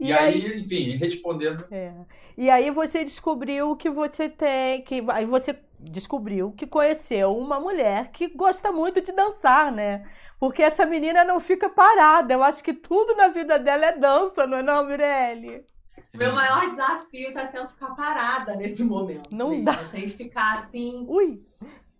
E, 0.00 0.08
e 0.08 0.12
aí, 0.12 0.46
aí, 0.46 0.60
enfim, 0.60 0.96
respondendo. 0.96 1.64
É. 1.70 1.92
E 2.36 2.48
aí 2.48 2.70
você 2.70 3.04
descobriu 3.04 3.74
que 3.76 3.90
você 3.90 4.28
tem, 4.28 4.82
que 4.82 5.02
aí 5.08 5.26
você 5.26 5.58
descobriu 5.78 6.52
que 6.52 6.66
conheceu 6.66 7.36
uma 7.36 7.58
mulher 7.58 8.10
que 8.12 8.28
gosta 8.28 8.70
muito 8.70 9.00
de 9.00 9.12
dançar, 9.12 9.72
né? 9.72 10.08
Porque 10.38 10.62
essa 10.62 10.86
menina 10.86 11.24
não 11.24 11.40
fica 11.40 11.68
parada. 11.68 12.32
Eu 12.32 12.42
acho 12.42 12.62
que 12.62 12.72
tudo 12.72 13.16
na 13.16 13.28
vida 13.28 13.58
dela 13.58 13.86
é 13.86 13.98
dança, 13.98 14.46
não 14.46 14.58
é 14.58 14.62
não, 14.62 14.86
Mirelle? 14.86 15.64
Sim. 16.04 16.18
Meu 16.18 16.32
maior 16.32 16.70
desafio 16.70 17.28
está 17.28 17.46
sendo 17.46 17.68
ficar 17.68 17.94
parada 17.94 18.54
nesse 18.54 18.84
momento. 18.84 19.34
Não 19.34 19.62
dá. 19.62 19.76
Tem 19.90 20.02
que 20.02 20.16
ficar 20.16 20.58
assim. 20.58 21.04
Ui! 21.08 21.34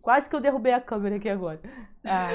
Quase 0.00 0.30
que 0.30 0.36
eu 0.36 0.40
derrubei 0.40 0.72
a 0.72 0.80
câmera 0.80 1.16
aqui 1.16 1.28
agora. 1.28 1.60
Ah. 2.04 2.28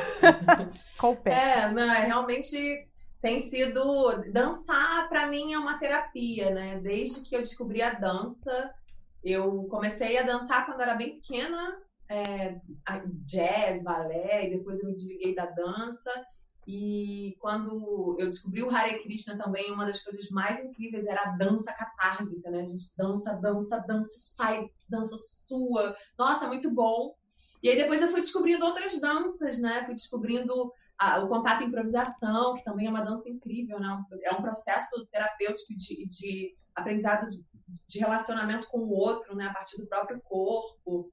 Com 0.99 1.12
o 1.12 1.15
pé. 1.15 1.32
É, 1.32 1.71
não, 1.71 1.91
é, 1.91 2.06
realmente 2.06 2.86
tem 3.23 3.49
sido. 3.49 4.21
Dançar, 4.33 5.07
para 5.07 5.27
mim, 5.27 5.53
é 5.53 5.57
uma 5.57 5.79
terapia, 5.79 6.53
né? 6.53 6.81
Desde 6.81 7.21
que 7.21 7.33
eu 7.33 7.39
descobri 7.39 7.81
a 7.81 7.93
dança, 7.93 8.69
eu 9.23 9.63
comecei 9.69 10.17
a 10.17 10.23
dançar 10.23 10.65
quando 10.65 10.81
era 10.81 10.93
bem 10.93 11.13
pequena, 11.13 11.81
é, 12.09 12.59
jazz, 13.25 13.81
balé, 13.81 14.45
e 14.45 14.57
depois 14.57 14.77
eu 14.77 14.88
me 14.88 14.93
desliguei 14.93 15.33
da 15.33 15.45
dança. 15.45 16.12
E 16.67 17.38
quando 17.39 18.17
eu 18.19 18.25
descobri 18.25 18.62
o 18.62 18.69
Hare 18.69 19.01
Krishna 19.01 19.38
também, 19.38 19.71
uma 19.71 19.86
das 19.86 20.03
coisas 20.03 20.29
mais 20.29 20.59
incríveis 20.59 21.05
era 21.05 21.21
a 21.21 21.38
dança 21.38 21.71
catársica, 21.71 22.51
né? 22.51 22.59
A 22.59 22.65
gente 22.65 22.93
dança, 22.97 23.33
dança, 23.36 23.79
dança, 23.88 24.13
sai, 24.17 24.69
dança 24.89 25.15
sua. 25.17 25.95
Nossa, 26.19 26.47
muito 26.47 26.69
bom. 26.69 27.15
E 27.62 27.69
aí 27.69 27.77
depois 27.77 28.01
eu 28.01 28.09
fui 28.09 28.19
descobrindo 28.19 28.65
outras 28.65 28.99
danças, 28.99 29.62
né? 29.62 29.86
Fui 29.86 29.93
descobrindo 29.93 30.73
a, 30.97 31.19
o 31.19 31.27
contato 31.27 31.63
improvisação, 31.63 32.56
que 32.56 32.63
também 32.63 32.88
é 32.88 32.89
uma 32.89 33.03
dança 33.03 33.29
incrível, 33.29 33.79
né? 33.79 34.03
É 34.23 34.34
um 34.34 34.41
processo 34.41 35.06
terapêutico 35.08 35.75
de, 35.75 36.06
de 36.08 36.56
aprendizado 36.75 37.29
de, 37.29 37.43
de 37.88 37.99
relacionamento 37.99 38.67
com 38.67 38.79
o 38.79 38.91
outro, 38.91 39.36
né? 39.36 39.47
A 39.47 39.53
partir 39.53 39.77
do 39.77 39.88
próprio 39.88 40.21
corpo. 40.21 41.12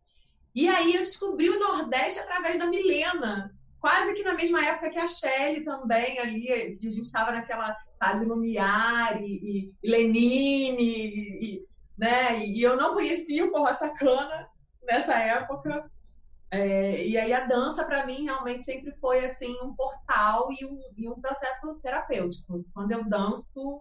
E 0.55 0.69
aí 0.69 0.95
eu 0.95 1.01
descobri 1.01 1.49
o 1.49 1.59
Nordeste 1.59 2.21
através 2.21 2.59
da 2.59 2.67
Milena, 2.67 3.55
quase 3.81 4.15
que 4.15 4.23
na 4.23 4.35
mesma 4.35 4.65
época 4.65 4.91
que 4.91 4.99
a 4.99 5.07
Shelley 5.07 5.65
também 5.65 6.19
ali, 6.19 6.47
e 6.49 6.87
a 6.87 6.91
gente 6.91 7.03
estava 7.03 7.33
naquela 7.33 7.75
fase 7.99 8.25
Lumiar 8.25 9.21
e, 9.23 9.73
e 9.83 9.89
Lenine, 9.89 11.07
e, 11.41 11.67
né? 11.97 12.45
E, 12.45 12.63
eu 12.63 12.77
não 12.77 12.95
conhecia 12.95 13.47
o 13.47 13.51
Forró 13.51 13.73
Sacana 13.75 14.49
nessa 14.83 15.15
época. 15.19 15.91
É, 16.53 17.07
e 17.07 17.17
aí 17.17 17.33
a 17.33 17.47
dança 17.47 17.85
para 17.85 18.05
mim 18.05 18.25
realmente 18.25 18.65
sempre 18.65 18.93
foi 19.01 19.25
assim 19.25 19.57
um 19.63 19.73
portal 19.75 20.49
e 20.51 20.65
um, 20.65 20.81
e 20.97 21.09
um 21.09 21.21
processo 21.21 21.79
terapêutico. 21.81 22.65
Quando 22.75 22.91
eu 22.91 23.09
danço, 23.09 23.81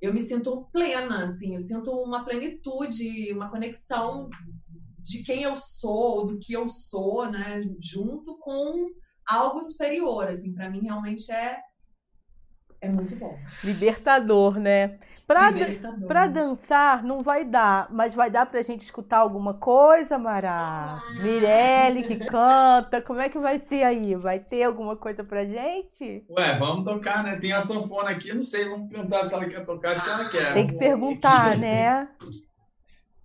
eu 0.00 0.12
me 0.12 0.20
sinto 0.20 0.68
plena, 0.72 1.26
assim, 1.26 1.54
eu 1.54 1.60
sinto 1.60 1.92
uma 1.92 2.24
plenitude, 2.24 3.32
uma 3.32 3.50
conexão 3.50 4.28
de 4.98 5.22
quem 5.22 5.44
eu 5.44 5.54
sou, 5.54 6.26
do 6.26 6.38
que 6.38 6.52
eu 6.52 6.68
sou, 6.68 7.30
né, 7.30 7.62
junto 7.80 8.36
com 8.38 8.90
algo 9.24 9.62
superior, 9.62 10.26
assim, 10.28 10.52
para 10.52 10.68
mim 10.68 10.80
realmente 10.80 11.30
é 11.32 11.60
é 12.80 12.88
muito 12.88 13.16
bom. 13.16 13.36
Libertador, 13.64 14.58
né? 14.58 14.98
Para 15.26 16.28
dançar 16.28 17.02
não 17.02 17.22
vai 17.22 17.44
dar, 17.44 17.88
mas 17.90 18.14
vai 18.14 18.30
dar 18.30 18.46
pra 18.46 18.62
gente 18.62 18.82
escutar 18.82 19.18
alguma 19.18 19.54
coisa, 19.54 20.16
Mara? 20.16 20.50
Ah. 20.50 21.00
Mirelle 21.20 22.04
que 22.04 22.16
canta, 22.16 23.02
como 23.02 23.20
é 23.20 23.28
que 23.28 23.38
vai 23.38 23.58
ser 23.58 23.82
aí? 23.82 24.14
Vai 24.14 24.38
ter 24.38 24.62
alguma 24.62 24.96
coisa 24.96 25.24
pra 25.24 25.44
gente? 25.44 26.24
Ué, 26.30 26.52
vamos 26.58 26.84
tocar, 26.84 27.24
né? 27.24 27.36
Tem 27.36 27.52
a 27.52 27.60
sanfona 27.60 28.10
aqui, 28.10 28.32
não 28.32 28.42
sei, 28.42 28.68
vamos 28.68 28.88
perguntar 28.88 29.24
se 29.24 29.34
ela 29.34 29.46
quer 29.46 29.64
tocar, 29.64 29.92
acho 29.92 30.04
que 30.04 30.10
ela 30.10 30.28
quer. 30.28 30.54
Tem 30.54 30.66
que 30.68 30.78
perguntar, 30.78 31.58
né? 31.58 32.08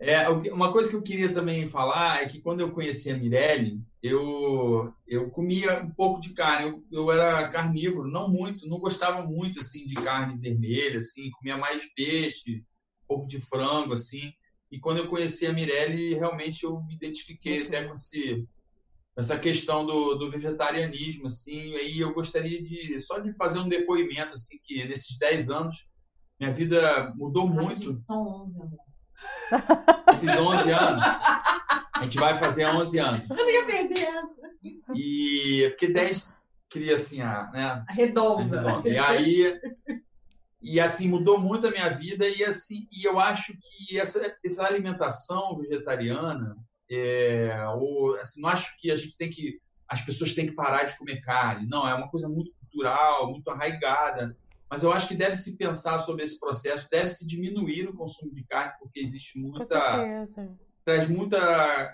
É, 0.04 0.28
uma 0.52 0.72
coisa 0.74 0.90
que 0.90 0.96
eu 0.96 1.04
queria 1.04 1.32
também 1.32 1.68
falar 1.68 2.24
é 2.24 2.26
que 2.26 2.42
quando 2.42 2.60
eu 2.60 2.72
conheci 2.72 3.12
a 3.12 3.16
Mirelle, 3.16 3.80
eu, 4.02 4.92
eu 5.08 5.30
comia 5.30 5.80
um 5.80 5.92
pouco 5.92 6.20
de 6.20 6.34
carne. 6.34 6.72
Eu, 6.72 6.84
eu 6.92 7.12
era 7.12 7.48
carnívoro, 7.50 8.10
não 8.10 8.28
muito, 8.28 8.68
não 8.68 8.80
gostava 8.80 9.24
muito 9.24 9.60
assim 9.60 9.86
de 9.86 9.94
carne 9.94 10.40
vermelha, 10.40 10.98
assim, 10.98 11.30
comia 11.30 11.56
mais 11.56 11.86
peixe, 11.94 12.66
um 13.04 13.08
pouco 13.08 13.28
de 13.28 13.40
frango, 13.40 13.94
assim. 13.94 14.34
E 14.72 14.80
quando 14.80 14.98
eu 14.98 15.08
conheci 15.08 15.46
a 15.46 15.54
Mirelle, 15.54 16.16
realmente 16.16 16.64
eu 16.64 16.82
me 16.82 16.96
identifiquei 16.96 17.60
Sim. 17.60 17.68
até 17.68 17.84
com 17.84 17.94
esse, 17.94 18.44
essa 19.16 19.38
questão 19.38 19.86
do, 19.86 20.16
do 20.16 20.32
vegetarianismo, 20.32 21.28
assim. 21.28 21.76
Aí 21.76 22.00
eu 22.00 22.12
gostaria 22.12 22.60
de 22.60 23.00
só 23.02 23.20
de 23.20 23.36
fazer 23.38 23.60
um 23.60 23.70
depoimento, 23.70 24.34
assim, 24.34 24.58
que 24.64 24.84
nesses 24.84 25.16
10 25.20 25.52
anos 25.52 25.88
minha 26.40 26.52
vida 26.52 27.14
mudou 27.16 27.48
muito. 27.48 28.00
São 28.00 28.26
11, 28.46 28.60
amor. 28.64 28.91
Esses 30.10 30.30
11 30.30 30.72
anos. 30.72 31.04
A 31.04 32.04
gente 32.04 32.18
vai 32.18 32.38
fazer 32.38 32.66
11 32.66 33.00
anos. 33.00 33.30
Eu 33.30 33.36
não 33.36 33.50
ia 33.50 33.66
perder 33.66 34.00
essa. 34.00 34.52
E 34.96 35.68
porque 35.70 35.88
10 35.88 36.36
queria 36.70 36.96
assim, 36.96 37.22
a, 37.22 37.50
né? 37.52 37.84
A 37.88 37.94
redonda. 37.94 38.60
A 38.60 38.64
redonda. 38.64 38.90
E 38.90 38.98
aí 38.98 39.60
e 40.62 40.80
assim 40.80 41.08
mudou 41.08 41.40
muito 41.40 41.68
a 41.68 41.72
minha 41.72 41.90
vida 41.90 42.28
e 42.28 42.44
assim 42.44 42.88
e 42.92 43.04
eu 43.04 43.20
acho 43.20 43.54
que 43.60 44.00
essa, 44.00 44.38
essa 44.46 44.66
alimentação 44.66 45.58
vegetariana 45.58 46.56
é, 46.90 47.66
ou 47.76 48.16
assim 48.18 48.42
não 48.42 48.50
acho 48.50 48.78
que 48.78 48.92
a 48.92 48.96
gente 48.96 49.18
tem 49.18 49.30
que 49.30 49.60
as 49.88 50.02
pessoas 50.02 50.34
têm 50.34 50.46
que 50.46 50.54
parar 50.54 50.84
de 50.84 50.98
comer 50.98 51.20
carne 51.22 51.68
não 51.68 51.88
é 51.88 51.96
uma 51.96 52.10
coisa 52.10 52.30
muito 52.30 52.52
cultural 52.60 53.32
muito 53.32 53.50
arraigada 53.50 54.38
mas 54.72 54.84
eu 54.84 54.94
acho 54.94 55.10
que 55.10 55.16
deve 55.16 55.36
se 55.36 55.58
pensar 55.58 56.00
sobre 56.00 56.24
esse 56.24 56.40
processo, 56.40 56.88
deve 56.90 57.10
se 57.10 57.28
diminuir 57.28 57.90
o 57.90 57.94
consumo 57.94 58.34
de 58.34 58.46
carne, 58.46 58.72
porque 58.80 59.02
existe 59.02 59.38
muita. 59.38 59.66
Traz 60.86 61.10
muita. 61.10 61.38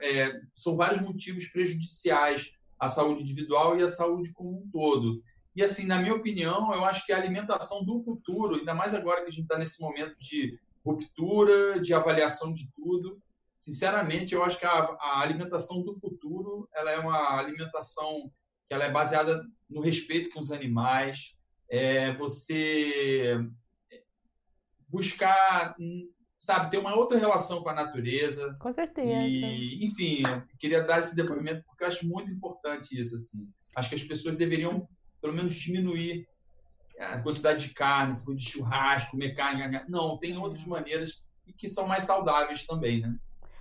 É, 0.03 0.39
são 0.53 0.77
vários 0.77 1.01
motivos 1.01 1.47
prejudiciais 1.47 2.53
à 2.79 2.87
saúde 2.87 3.23
individual 3.23 3.79
e 3.79 3.83
à 3.83 3.87
saúde 3.87 4.31
como 4.31 4.61
um 4.61 4.69
todo. 4.71 5.23
E, 5.55 5.63
assim, 5.63 5.87
na 5.87 5.97
minha 5.99 6.13
opinião, 6.13 6.71
eu 6.71 6.85
acho 6.85 7.03
que 7.03 7.11
a 7.11 7.17
alimentação 7.17 7.83
do 7.83 7.99
futuro, 7.99 8.57
ainda 8.57 8.75
mais 8.75 8.93
agora 8.93 9.23
que 9.23 9.29
a 9.29 9.31
gente 9.31 9.41
está 9.41 9.57
nesse 9.57 9.81
momento 9.81 10.15
de 10.19 10.59
ruptura, 10.85 11.79
de 11.81 11.95
avaliação 11.95 12.53
de 12.53 12.69
tudo, 12.75 13.19
sinceramente, 13.57 14.35
eu 14.35 14.43
acho 14.43 14.59
que 14.59 14.67
a, 14.67 14.71
a, 14.71 15.21
alimentação 15.21 15.81
do 15.81 15.95
futuro 15.95 16.69
ela 16.75 16.91
é 16.91 16.99
uma 16.99 17.39
alimentação 17.39 18.31
que 18.67 18.73
ela 18.73 18.83
é 18.83 18.91
baseada 18.91 19.41
no 19.67 19.81
respeito 19.81 20.29
com 20.29 20.39
os 20.39 20.51
animais, 20.51 21.36
é 21.69 22.13
você 22.13 23.39
buscar, 24.87 25.75
sabe, 26.37 26.71
ter 26.71 26.77
uma 26.77 26.95
outra 26.95 27.17
relação 27.17 27.61
com 27.61 27.69
a 27.69 27.73
natureza. 27.73 28.55
Com 28.59 28.73
certeza. 28.73 29.09
E, 29.09 29.83
enfim, 29.83 30.23
queria 30.57 30.83
dar 30.83 30.99
esse 30.99 31.15
depoimento 31.15 31.63
porque 31.65 31.83
eu 31.83 31.87
acho 31.87 32.07
muito 32.07 32.31
importante 32.31 32.99
isso, 32.99 33.15
assim. 33.15 33.49
Acho 33.75 33.89
que 33.89 33.95
as 33.95 34.03
pessoas 34.03 34.35
deveriam, 34.35 34.87
pelo 35.21 35.33
menos, 35.33 35.53
diminuir 35.55 36.27
a 36.99 37.19
quantidade 37.19 37.67
de 37.67 37.73
carne, 37.73 38.13
de 38.13 38.43
churrasco, 38.43 39.11
comer 39.11 39.35
carne. 39.35 39.83
Não, 39.87 40.17
tem 40.17 40.37
outras 40.37 40.65
maneiras 40.65 41.23
que 41.57 41.67
são 41.67 41.87
mais 41.87 42.03
saudáveis 42.03 42.65
também, 42.65 43.01
né? 43.01 43.15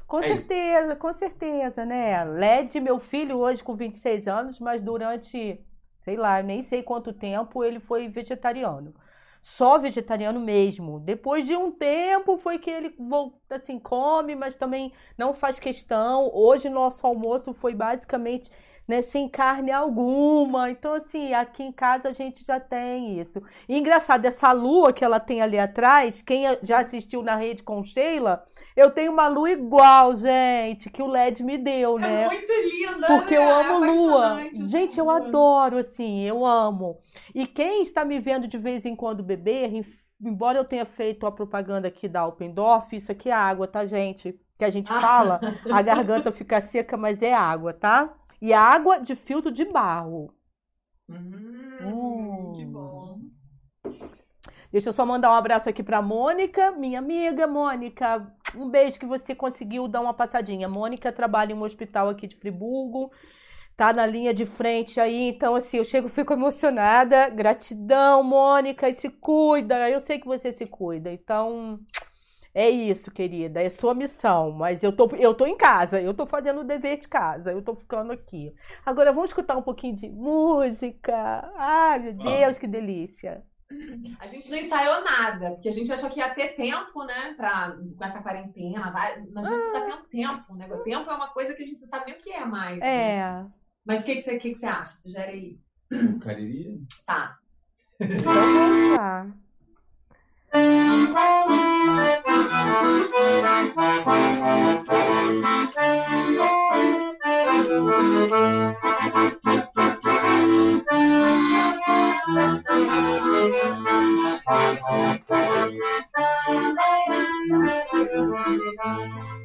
Com 0.07 0.21
é 0.21 0.37
certeza, 0.37 0.93
isso. 0.93 1.01
com 1.01 1.13
certeza, 1.13 1.85
né? 1.85 2.25
LED, 2.25 2.81
meu 2.81 2.99
filho, 2.99 3.39
hoje 3.39 3.63
com 3.63 3.75
26 3.75 4.29
anos, 4.29 4.61
mas 4.61 4.81
durante, 4.81 5.61
sei 6.07 6.17
lá, 6.17 6.41
nem 6.41 6.63
sei 6.63 6.85
quanto 6.85 7.13
tempo, 7.13 7.65
ele 7.65 7.81
foi 7.81 8.07
vegetariano. 8.07 8.95
Só 9.43 9.77
vegetariano 9.77 10.39
mesmo. 10.39 11.01
Depois 11.01 11.45
de 11.45 11.57
um 11.57 11.73
tempo 11.73 12.39
foi 12.39 12.61
que 12.61 12.71
ele 12.71 12.95
assim, 13.51 13.77
come, 13.77 14.37
mas 14.37 14.55
também 14.55 14.93
não 15.19 15.35
faz 15.35 15.59
questão. 15.59 16.31
Hoje 16.33 16.69
nosso 16.69 17.05
almoço 17.05 17.53
foi 17.53 17.75
basicamente 17.75 18.49
né, 18.87 19.03
sem 19.03 19.29
carne 19.29 19.71
alguma. 19.73 20.71
Então, 20.71 20.95
assim, 20.95 21.33
aqui 21.33 21.63
em 21.63 21.73
casa 21.73 22.09
a 22.09 22.13
gente 22.13 22.45
já 22.45 22.61
tem 22.61 23.21
isso. 23.21 23.43
E 23.69 23.77
engraçado, 23.77 24.25
essa 24.25 24.53
lua 24.53 24.93
que 24.93 25.05
ela 25.05 25.19
tem 25.19 25.43
ali 25.43 25.59
atrás, 25.59 26.23
quem 26.23 26.45
já 26.63 26.81
assistiu 26.81 27.23
na 27.23 27.37
rede 27.37 27.63
com 27.63 27.83
Sheila, 27.83 28.45
eu 28.77 28.91
tenho 28.91 29.11
uma 29.11 29.27
lua 29.27 29.51
igual, 29.51 30.15
gente, 30.17 30.91
que 30.91 31.03
o 31.03 31.07
LED 31.07 31.43
me 31.43 31.57
deu, 31.57 31.99
é 31.99 32.03
né? 32.03 32.25
É 32.25 32.29
muito 32.29 32.53
linda, 32.53 33.07
Porque 33.07 33.37
né? 33.37 33.43
eu 33.43 33.49
amo 33.49 33.85
é 33.85 33.93
lua. 33.93 34.41
Gente, 34.55 34.99
eu 34.99 35.11
adoro, 35.11 35.79
assim, 35.79 36.23
eu 36.23 36.45
amo. 36.45 36.99
E 37.35 37.47
quem 37.47 37.83
está 37.83 38.05
me 38.05 38.21
vendo 38.21 38.47
de 38.47 38.59
vez 38.59 38.85
em 38.85 38.95
quando 38.95 39.23
beber, 39.23 39.85
embora 40.21 40.59
eu 40.59 40.65
tenha 40.65 40.85
feito 40.85 41.27
a 41.27 41.33
propaganda 41.33 41.89
aqui 41.89 42.07
da 42.07 42.21
Alpendorf, 42.21 42.95
isso 42.95 43.11
aqui 43.11 43.31
é 43.31 43.33
água, 43.33 43.67
tá, 43.67 43.87
gente? 43.87 44.39
Que 44.59 44.65
a 44.65 44.71
gente 44.71 44.89
fala, 44.89 45.41
a 45.71 45.81
garganta 45.83 46.31
fica 46.31 46.61
seca, 46.61 46.97
mas 46.97 47.23
é 47.23 47.33
água, 47.33 47.73
tá? 47.73 48.15
E 48.41 48.53
água 48.53 48.99
de 48.99 49.15
filtro 49.15 49.51
de 49.51 49.65
barro. 49.65 50.33
Hum, 51.09 51.79
hum. 51.83 52.53
Que 52.55 52.65
bom. 52.65 53.21
Deixa 54.71 54.89
eu 54.89 54.93
só 54.93 55.07
mandar 55.07 55.31
um 55.31 55.35
abraço 55.35 55.69
aqui 55.69 55.83
para 55.83 56.03
Mônica, 56.03 56.73
minha 56.73 56.99
amiga 56.99 57.47
Mônica. 57.47 58.31
Um 58.55 58.69
beijo 58.69 58.99
que 58.99 59.07
você 59.07 59.35
conseguiu 59.35 59.87
dar 59.87 60.01
uma 60.01 60.13
passadinha. 60.13 60.69
Mônica 60.69 61.13
trabalha 61.13 61.53
em 61.53 61.57
um 61.57 61.63
hospital 61.63 62.09
aqui 62.09 62.27
de 62.27 62.37
Friburgo, 62.37 63.11
tá 63.77 63.93
na 63.93 64.05
linha 64.05 64.35
de 64.35 64.45
frente 64.45 65.01
aí, 65.01 65.29
então 65.29 65.55
assim, 65.55 65.79
eu 65.79 65.85
chego, 65.85 66.09
fico 66.09 66.33
emocionada. 66.33 67.29
Gratidão, 67.31 68.23
Mônica, 68.23 68.89
e 68.89 68.93
se 68.93 69.09
cuida. 69.09 69.89
Eu 69.89 70.01
sei 70.01 70.19
que 70.19 70.27
você 70.27 70.53
se 70.53 70.67
cuida. 70.67 71.13
Então, 71.13 71.79
é 72.57 72.71
isso, 72.71 73.11
querida, 73.11 73.63
é 73.63 73.69
sua 73.69 73.95
missão, 73.95 74.51
mas 74.51 74.83
eu 74.83 74.91
tô, 74.91 75.07
eu 75.17 75.35
tô 75.35 75.45
em 75.45 75.59
casa, 75.59 76.01
eu 76.01 76.15
tô 76.15 76.25
fazendo 76.25 76.63
o 76.63 76.65
dever 76.65 76.99
de 76.99 77.07
casa, 77.07 77.53
eu 77.53 77.61
tô 77.61 77.75
ficando 77.75 78.13
aqui. 78.13 78.51
Agora 78.87 79.13
vamos 79.13 79.29
escutar 79.29 79.59
um 79.59 79.63
pouquinho 79.63 79.95
de 79.95 80.09
música. 80.09 81.53
Ai, 81.55 81.99
meu 81.99 82.15
Deus, 82.15 82.57
que 82.57 82.67
delícia. 82.67 83.45
A 84.19 84.27
gente 84.27 84.51
não 84.51 84.57
ensaiou 84.57 85.05
nada, 85.05 85.51
porque 85.51 85.69
a 85.69 85.73
gente 85.73 85.93
achou 85.93 86.09
que 86.09 86.19
ia 86.19 86.31
ter 86.31 86.57
tempo, 86.57 87.05
né, 87.05 87.35
pra, 87.37 87.77
com 87.77 88.05
essa 88.05 88.23
quarentena. 88.23 88.91
Vai, 88.91 89.23
mas 89.35 89.47
a 89.47 89.55
gente 89.55 89.65
não 89.67 89.73
tá 89.75 89.81
tendo 89.83 90.09
tempo, 90.09 90.55
né? 90.55 90.67
O 90.73 90.79
tempo 90.79 91.11
é 91.11 91.15
uma 91.15 91.29
coisa 91.29 91.53
que 91.53 91.63
a 91.63 91.67
gente 91.67 91.83
não 91.83 91.89
sabe 91.89 92.07
nem 92.07 92.15
o 92.15 92.19
que 92.19 92.33
é 92.33 92.45
mais. 92.47 92.81
É. 92.81 93.19
Né? 93.19 93.51
Mas 93.85 94.01
o 94.01 94.05
que, 94.05 94.15
que, 94.15 94.23
você, 94.23 94.39
que, 94.39 94.55
que 94.55 94.59
você 94.59 94.67
acha? 94.67 94.95
Sugere 94.95 95.31
aí. 95.31 95.59
Cariri? 96.25 96.81
Tá. 97.05 97.37
Então 98.01 98.33
vamos 98.33 98.97
lá. 98.97 99.27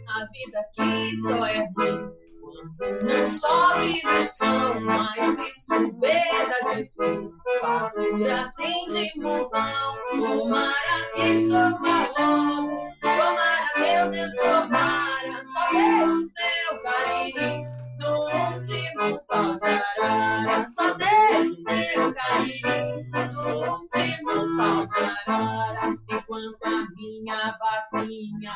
A 0.08 0.26
vida 0.32 0.60
aqui 0.60 1.16
só 1.22 1.46
é 1.46 1.70
ruim 1.76 2.21
não 2.42 3.30
no 3.30 4.26
chão, 4.26 4.82
mas 4.82 5.54
se 5.54 5.66
chover 5.66 6.50
dá 6.50 6.74
de 6.74 6.86
tudo. 6.96 7.34
Fartura 7.60 8.52
tem 8.58 8.86
de 8.88 9.12
montão, 9.20 9.98
tomara 10.10 11.12
que 11.16 11.36
chova 11.48 12.10
logo. 12.18 12.92
Tomara, 13.02 13.72
meu 13.78 14.10
Deus, 14.10 14.36
tomara, 14.36 15.44
só 15.54 15.64
deixa 15.72 16.14
o 16.14 16.20
meu 16.20 16.84
carinho 16.84 17.64
no 18.00 18.12
último 18.26 19.20
pau 19.28 19.58
de 19.58 19.68
arara. 19.68 20.72
Só 20.76 20.94
deixa 20.96 21.52
o 21.52 21.64
meu 21.64 22.14
carinho 22.14 23.31
no 23.62 23.72
último 23.74 24.58
pau 24.58 24.88
de 24.88 25.04
arara. 25.28 25.98
Enquanto 26.10 26.64
a 26.66 26.88
minha 26.96 27.58
vaquinha 27.60 28.54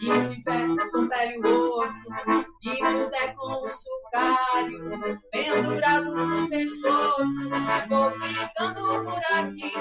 estiver 0.00 0.66
com 0.90 1.08
velho 1.08 1.78
osso 1.78 2.06
e 2.62 2.76
puder 2.76 3.34
com 3.34 3.66
o 3.66 3.68
chocalho 3.70 5.20
pendurado 5.30 6.26
no 6.26 6.48
pescoço, 6.48 7.48
vou 7.88 8.10
ficando 8.10 9.04
por 9.04 9.22
aqui. 9.34 9.72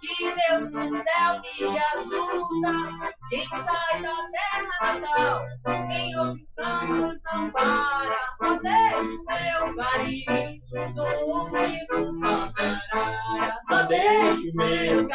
Que 0.00 0.34
Deus 0.34 0.70
do 0.70 0.80
céu 0.80 1.40
me 1.40 1.78
ajuda. 1.94 2.74
Quem 3.30 3.46
sai 3.48 4.02
da 4.02 4.16
terra 4.30 5.00
natal, 5.00 5.40
em 5.90 6.16
outros 6.16 6.54
campos 6.54 7.22
não 7.24 7.50
para. 7.50 8.18
Só 8.42 8.58
deixa 8.60 9.00
o 9.00 9.24
meu 9.24 9.76
carinho 9.76 10.62
no 10.94 11.06
último 11.26 12.20
pau 12.20 12.48
de 12.52 12.62
arara. 12.62 13.58
Só 13.68 13.86
o 14.18 14.52
meu 14.54 15.08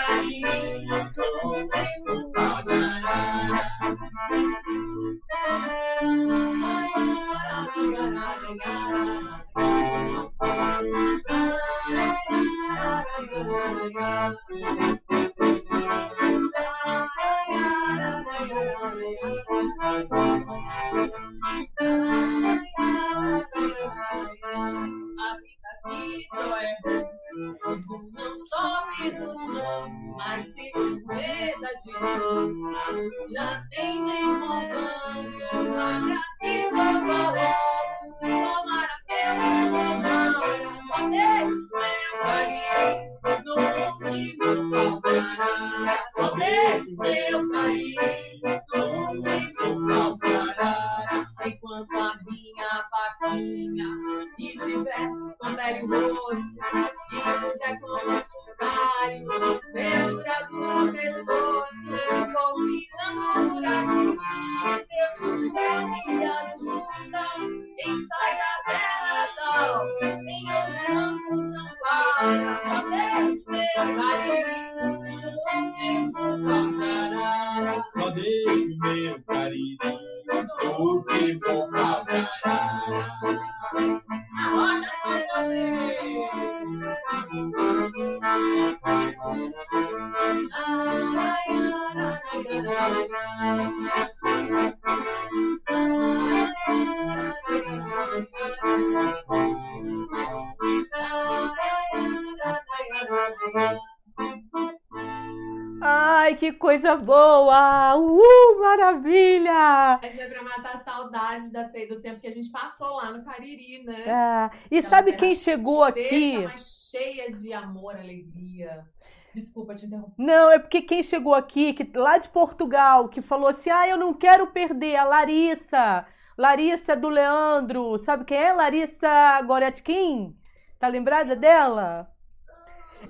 coisa 106.94 106.98
boa! 106.98 107.96
Uh, 107.96 108.60
maravilha! 108.60 110.00
Mas 110.02 110.20
é 110.20 110.28
pra 110.28 110.44
matar 110.44 110.76
a 110.76 110.78
saudade 110.80 111.52
da, 111.52 111.64
do 111.64 112.02
tempo 112.02 112.20
que 112.20 112.28
a 112.28 112.32
gente 112.32 112.52
passou 112.52 112.98
lá 112.98 113.12
no 113.12 113.24
Cariri, 113.24 113.84
né? 113.84 114.04
É. 114.04 114.58
E 114.70 114.78
Aquela 114.78 114.89
sabe 114.89 115.14
quem 115.14 115.36
chegou 115.36 115.84
aqui? 115.84 116.38
mais 116.39 116.89
cheia 116.91 117.32
de 117.32 117.52
amor, 117.54 117.96
alegria. 117.96 118.86
Desculpa 119.34 119.74
te 119.74 119.88
interromper. 119.88 120.14
Não, 120.18 120.52
é 120.52 120.60
porque 120.60 120.82
quem 120.82 121.02
chegou 121.02 121.34
aqui, 121.34 121.74
que, 121.74 121.89
lá 121.98 122.20
de 122.20 122.30
Portugal, 122.30 123.10
que 123.10 123.22
falou 123.22 123.48
assim: 123.48 123.72
ah, 123.72 123.88
eu 123.88 123.98
não 123.98 124.14
quero 124.14 124.48
perder 124.48 124.96
a 124.96 125.04
Larissa. 125.04 126.06
Larissa 126.38 126.96
do 126.96 127.10
Leandro. 127.10 127.98
Sabe 127.98 128.26
quem 128.26 128.38
é? 128.38 128.54
Larissa 128.54 129.41
Goretkin? 129.41 130.36
Tá 130.80 130.88
lembrada 130.88 131.36
dela? 131.36 132.12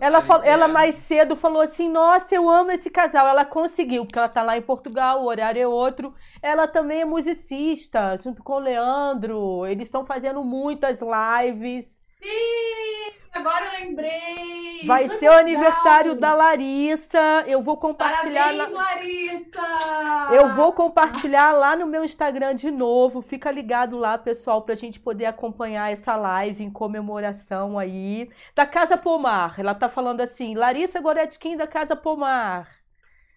Ela, 0.04 0.22
falou, 0.22 0.44
ela 0.44 0.68
mais 0.68 0.96
cedo 0.96 1.34
falou 1.34 1.62
assim: 1.62 1.88
Nossa, 1.88 2.36
eu 2.36 2.50
amo 2.50 2.72
esse 2.72 2.90
casal. 2.90 3.26
Ela 3.26 3.46
conseguiu, 3.46 4.06
porque 4.06 4.20
ela 4.20 4.28
tá 4.28 4.44
lá 4.44 4.58
em 4.58 4.62
Portugal, 4.62 5.22
o 5.22 5.28
horário 5.28 5.62
é 5.62 5.66
outro. 5.66 6.14
Ela 6.42 6.68
também 6.68 7.00
é 7.00 7.06
musicista, 7.06 8.18
junto 8.22 8.44
com 8.44 8.56
o 8.56 8.60
Leandro. 8.60 9.66
Eles 9.66 9.88
estão 9.88 10.04
fazendo 10.04 10.44
muitas 10.44 11.00
lives. 11.00 11.86
Sim! 12.22 13.03
Agora 13.34 13.66
eu 13.66 13.72
lembrei. 13.86 14.82
Vai 14.86 15.08
ser 15.08 15.28
o 15.28 15.34
aniversário 15.34 16.16
da 16.16 16.34
Larissa. 16.36 17.44
Eu 17.48 17.64
vou 17.64 17.78
compartilhar. 17.78 18.44
Parabéns, 18.44 18.72
na... 18.72 18.80
Larissa! 18.80 20.28
Eu 20.32 20.56
vou 20.56 20.72
compartilhar 20.72 21.52
lá 21.52 21.76
no 21.76 21.88
meu 21.88 22.06
Instagram 22.06 22.54
de 22.54 22.70
novo. 22.70 23.22
Fica 23.22 23.50
ligado 23.50 23.98
lá, 23.98 24.18
pessoal, 24.18 24.62
pra 24.62 24.76
gente 24.76 25.00
poder 25.00 25.26
acompanhar 25.26 25.92
essa 25.92 26.16
live 26.16 26.64
em 26.64 26.70
comemoração 26.70 27.80
aí 27.80 28.30
da 28.54 28.66
Casa 28.66 28.98
Pomar. 28.98 29.60
Ela 29.60 29.74
tá 29.74 29.90
falando 29.90 30.22
assim: 30.22 30.54
Larissa 30.54 31.02
Goretkin 31.02 31.58
da 31.58 31.66
Casa 31.66 31.96
Pomar. 31.96 32.83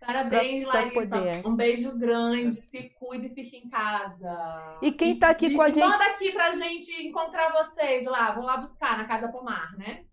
Parabéns, 0.07 0.62
pra, 0.62 0.72
Larissa. 0.74 1.40
Pra 1.42 1.50
um 1.50 1.57
beijo 1.57 1.98
grande. 1.98 2.54
Se 2.54 2.90
cuide 2.90 3.26
e 3.26 3.34
fique 3.34 3.57
em 3.57 3.68
casa. 3.68 4.78
E 4.80 4.92
quem 4.92 5.18
tá 5.18 5.30
aqui 5.30 5.46
e, 5.46 5.54
com 5.54 5.62
a 5.62 5.68
gente. 5.68 5.80
Manda 5.80 6.04
aqui 6.07 6.30
pra 6.30 6.52
gente 6.52 7.07
encontrar 7.07 7.52
vocês 7.52 8.04
lá. 8.07 8.30
Vão 8.30 8.44
lá 8.44 8.57
buscar 8.59 8.96
na 8.96 9.04
Casa 9.04 9.28
Pomar, 9.28 9.76
né? 9.76 10.04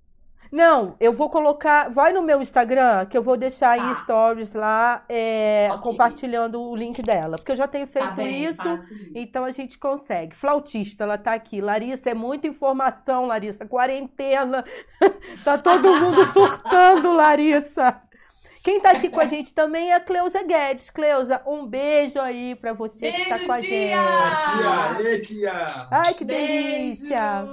Não, 0.51 0.95
eu 0.99 1.13
vou 1.13 1.29
colocar. 1.29 1.89
Vai 1.89 2.13
no 2.13 2.21
meu 2.21 2.41
Instagram, 2.41 3.05
que 3.07 3.17
eu 3.17 3.23
vou 3.23 3.35
deixar 3.35 3.75
tá. 3.75 3.89
em 3.89 3.95
stories 3.95 4.53
lá, 4.53 5.03
é, 5.09 5.67
okay. 5.71 5.81
compartilhando 5.81 6.61
o 6.61 6.75
link 6.75 7.01
dela. 7.01 7.37
Porque 7.37 7.53
eu 7.53 7.55
já 7.55 7.67
tenho 7.67 7.87
feito 7.87 8.09
tá 8.09 8.13
bem, 8.13 8.45
isso, 8.45 8.67
isso, 8.67 8.93
então 9.15 9.45
a 9.45 9.51
gente 9.51 9.79
consegue. 9.79 10.35
Flautista, 10.35 11.05
ela 11.05 11.17
tá 11.17 11.33
aqui. 11.33 11.59
Larissa, 11.59 12.11
é 12.11 12.13
muita 12.13 12.47
informação, 12.47 13.25
Larissa. 13.25 13.65
Quarentena. 13.65 14.63
tá 15.43 15.57
todo 15.57 15.87
mundo 15.99 16.23
surtando, 16.25 17.13
Larissa. 17.13 17.99
Quem 18.63 18.79
tá 18.79 18.91
aqui 18.91 19.09
com 19.09 19.19
a 19.19 19.25
gente 19.25 19.53
também 19.53 19.91
é 19.91 19.95
a 19.95 19.99
Cleusa 19.99 20.41
Guedes. 20.41 20.89
Cleusa, 20.89 21.41
um 21.45 21.67
beijo 21.67 22.17
aí 22.19 22.55
pra 22.55 22.71
você 22.71 22.97
beijo, 22.97 23.17
que 23.17 23.29
tá 23.29 23.39
com 23.39 23.51
a 23.51 23.59
tia! 23.59 23.97
gente. 25.03 25.03
Tia, 25.03 25.21
tia! 25.21 25.87
Ai, 25.91 26.13
que 26.13 26.23
beijo. 26.23 26.47
delícia! 26.47 27.45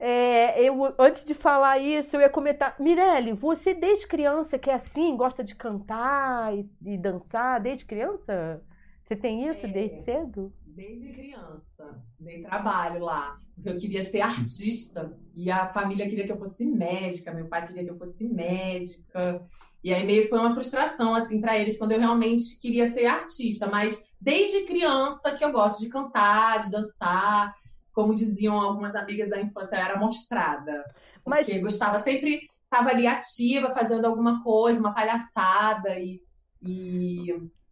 É, 0.00 0.62
eu, 0.62 0.94
antes 0.98 1.24
de 1.24 1.34
falar 1.34 1.78
isso, 1.78 2.16
eu 2.16 2.22
ia 2.22 2.30
comentar. 2.30 2.74
Mirelle, 2.80 3.34
você 3.34 3.74
desde 3.74 4.06
criança 4.06 4.58
que 4.58 4.70
é 4.70 4.74
assim, 4.74 5.14
gosta 5.14 5.44
de 5.44 5.54
cantar 5.54 6.56
e, 6.56 6.68
e 6.84 6.96
dançar 6.96 7.60
desde 7.60 7.84
criança? 7.84 8.62
Você 9.02 9.14
tem 9.14 9.46
isso 9.46 9.66
é, 9.66 9.68
desde 9.68 10.00
cedo? 10.00 10.50
Desde 10.64 11.12
criança. 11.12 12.02
Dei 12.18 12.42
trabalho 12.42 13.04
lá. 13.04 13.38
Eu 13.62 13.76
queria 13.76 14.02
ser 14.10 14.22
artista 14.22 15.16
e 15.34 15.50
a 15.50 15.68
família 15.68 16.08
queria 16.08 16.24
que 16.24 16.32
eu 16.32 16.38
fosse 16.38 16.64
médica, 16.64 17.32
meu 17.32 17.46
pai 17.46 17.66
queria 17.66 17.84
que 17.84 17.90
eu 17.90 17.98
fosse 17.98 18.24
médica. 18.24 19.46
E 19.84 19.92
aí 19.92 20.02
meio 20.02 20.30
foi 20.30 20.38
uma 20.38 20.54
frustração 20.54 21.14
assim 21.14 21.38
para 21.42 21.58
eles 21.58 21.78
quando 21.78 21.92
eu 21.92 22.00
realmente 22.00 22.58
queria 22.58 22.90
ser 22.90 23.04
artista, 23.04 23.68
mas 23.68 24.02
desde 24.18 24.64
criança 24.64 25.32
que 25.32 25.44
eu 25.44 25.52
gosto 25.52 25.80
de 25.80 25.90
cantar, 25.90 26.58
de 26.60 26.70
dançar, 26.70 27.54
como 27.92 28.14
diziam 28.14 28.58
algumas 28.58 28.96
amigas 28.96 29.28
da 29.28 29.38
infância, 29.38 29.76
eu 29.76 29.82
era 29.82 29.98
mostrada. 29.98 30.82
Porque 31.22 31.52
mas... 31.52 31.62
gostava 31.62 32.02
sempre 32.02 32.48
estava 32.64 32.88
ali 32.88 33.06
ativa, 33.06 33.74
fazendo 33.74 34.06
alguma 34.06 34.42
coisa, 34.42 34.80
uma 34.80 34.94
palhaçada 34.94 35.98
e, 35.98 36.18
e 36.62 37.26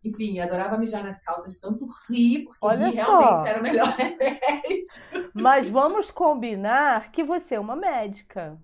enfim, 0.04 0.38
adorava 0.38 0.76
mijar 0.76 1.02
nas 1.02 1.20
calças 1.22 1.54
de 1.54 1.60
tanto 1.62 1.86
rir, 2.08 2.44
porque 2.44 2.58
Olha 2.60 2.88
rir 2.88 2.94
realmente 2.94 3.48
era 3.48 3.58
o 3.58 3.62
melhor 3.62 3.88
remédio. 3.96 5.30
Mas 5.32 5.66
vamos 5.66 6.10
combinar 6.10 7.10
que 7.10 7.24
você 7.24 7.54
é 7.54 7.60
uma 7.60 7.74
médica. 7.74 8.58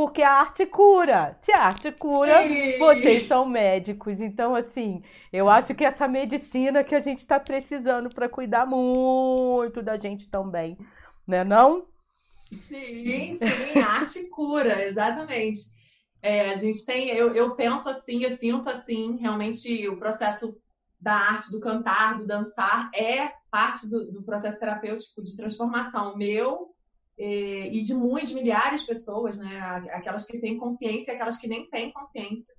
Porque 0.00 0.22
a 0.22 0.32
arte 0.32 0.64
cura. 0.64 1.36
Se 1.42 1.52
a 1.52 1.58
arte 1.58 1.92
cura, 1.92 2.42
Ei. 2.42 2.78
vocês 2.78 3.28
são 3.28 3.44
médicos. 3.44 4.18
Então, 4.18 4.54
assim, 4.54 5.02
eu 5.30 5.46
acho 5.46 5.74
que 5.74 5.84
essa 5.84 6.08
medicina 6.08 6.82
que 6.82 6.94
a 6.94 7.00
gente 7.00 7.18
está 7.18 7.38
precisando 7.38 8.08
para 8.08 8.26
cuidar 8.26 8.64
muito 8.64 9.82
da 9.82 9.98
gente 9.98 10.30
também, 10.30 10.78
né? 11.28 11.44
Não? 11.44 11.84
Sim, 12.66 13.34
sim, 13.34 13.78
a 13.78 13.88
arte 13.88 14.26
cura, 14.30 14.82
exatamente. 14.86 15.60
É, 16.22 16.48
a 16.48 16.54
gente 16.54 16.82
tem, 16.86 17.10
eu, 17.10 17.34
eu 17.34 17.54
penso 17.54 17.86
assim, 17.90 18.24
eu 18.24 18.30
sinto 18.30 18.70
assim, 18.70 19.18
realmente 19.18 19.86
o 19.86 19.98
processo 19.98 20.56
da 20.98 21.12
arte, 21.12 21.52
do 21.52 21.60
cantar, 21.60 22.16
do 22.16 22.26
dançar, 22.26 22.90
é 22.94 23.32
parte 23.50 23.86
do, 23.90 24.10
do 24.10 24.22
processo 24.22 24.58
terapêutico 24.58 25.22
de 25.22 25.36
transformação 25.36 26.16
meu 26.16 26.70
e 27.22 27.82
de 27.82 27.92
muitos, 27.92 28.32
milhares 28.32 28.80
de 28.80 28.86
pessoas, 28.86 29.38
né? 29.38 29.60
Aquelas 29.92 30.26
que 30.26 30.38
têm 30.38 30.56
consciência 30.56 31.12
e 31.12 31.14
aquelas 31.14 31.38
que 31.38 31.46
nem 31.46 31.68
têm 31.68 31.92
consciência, 31.92 32.54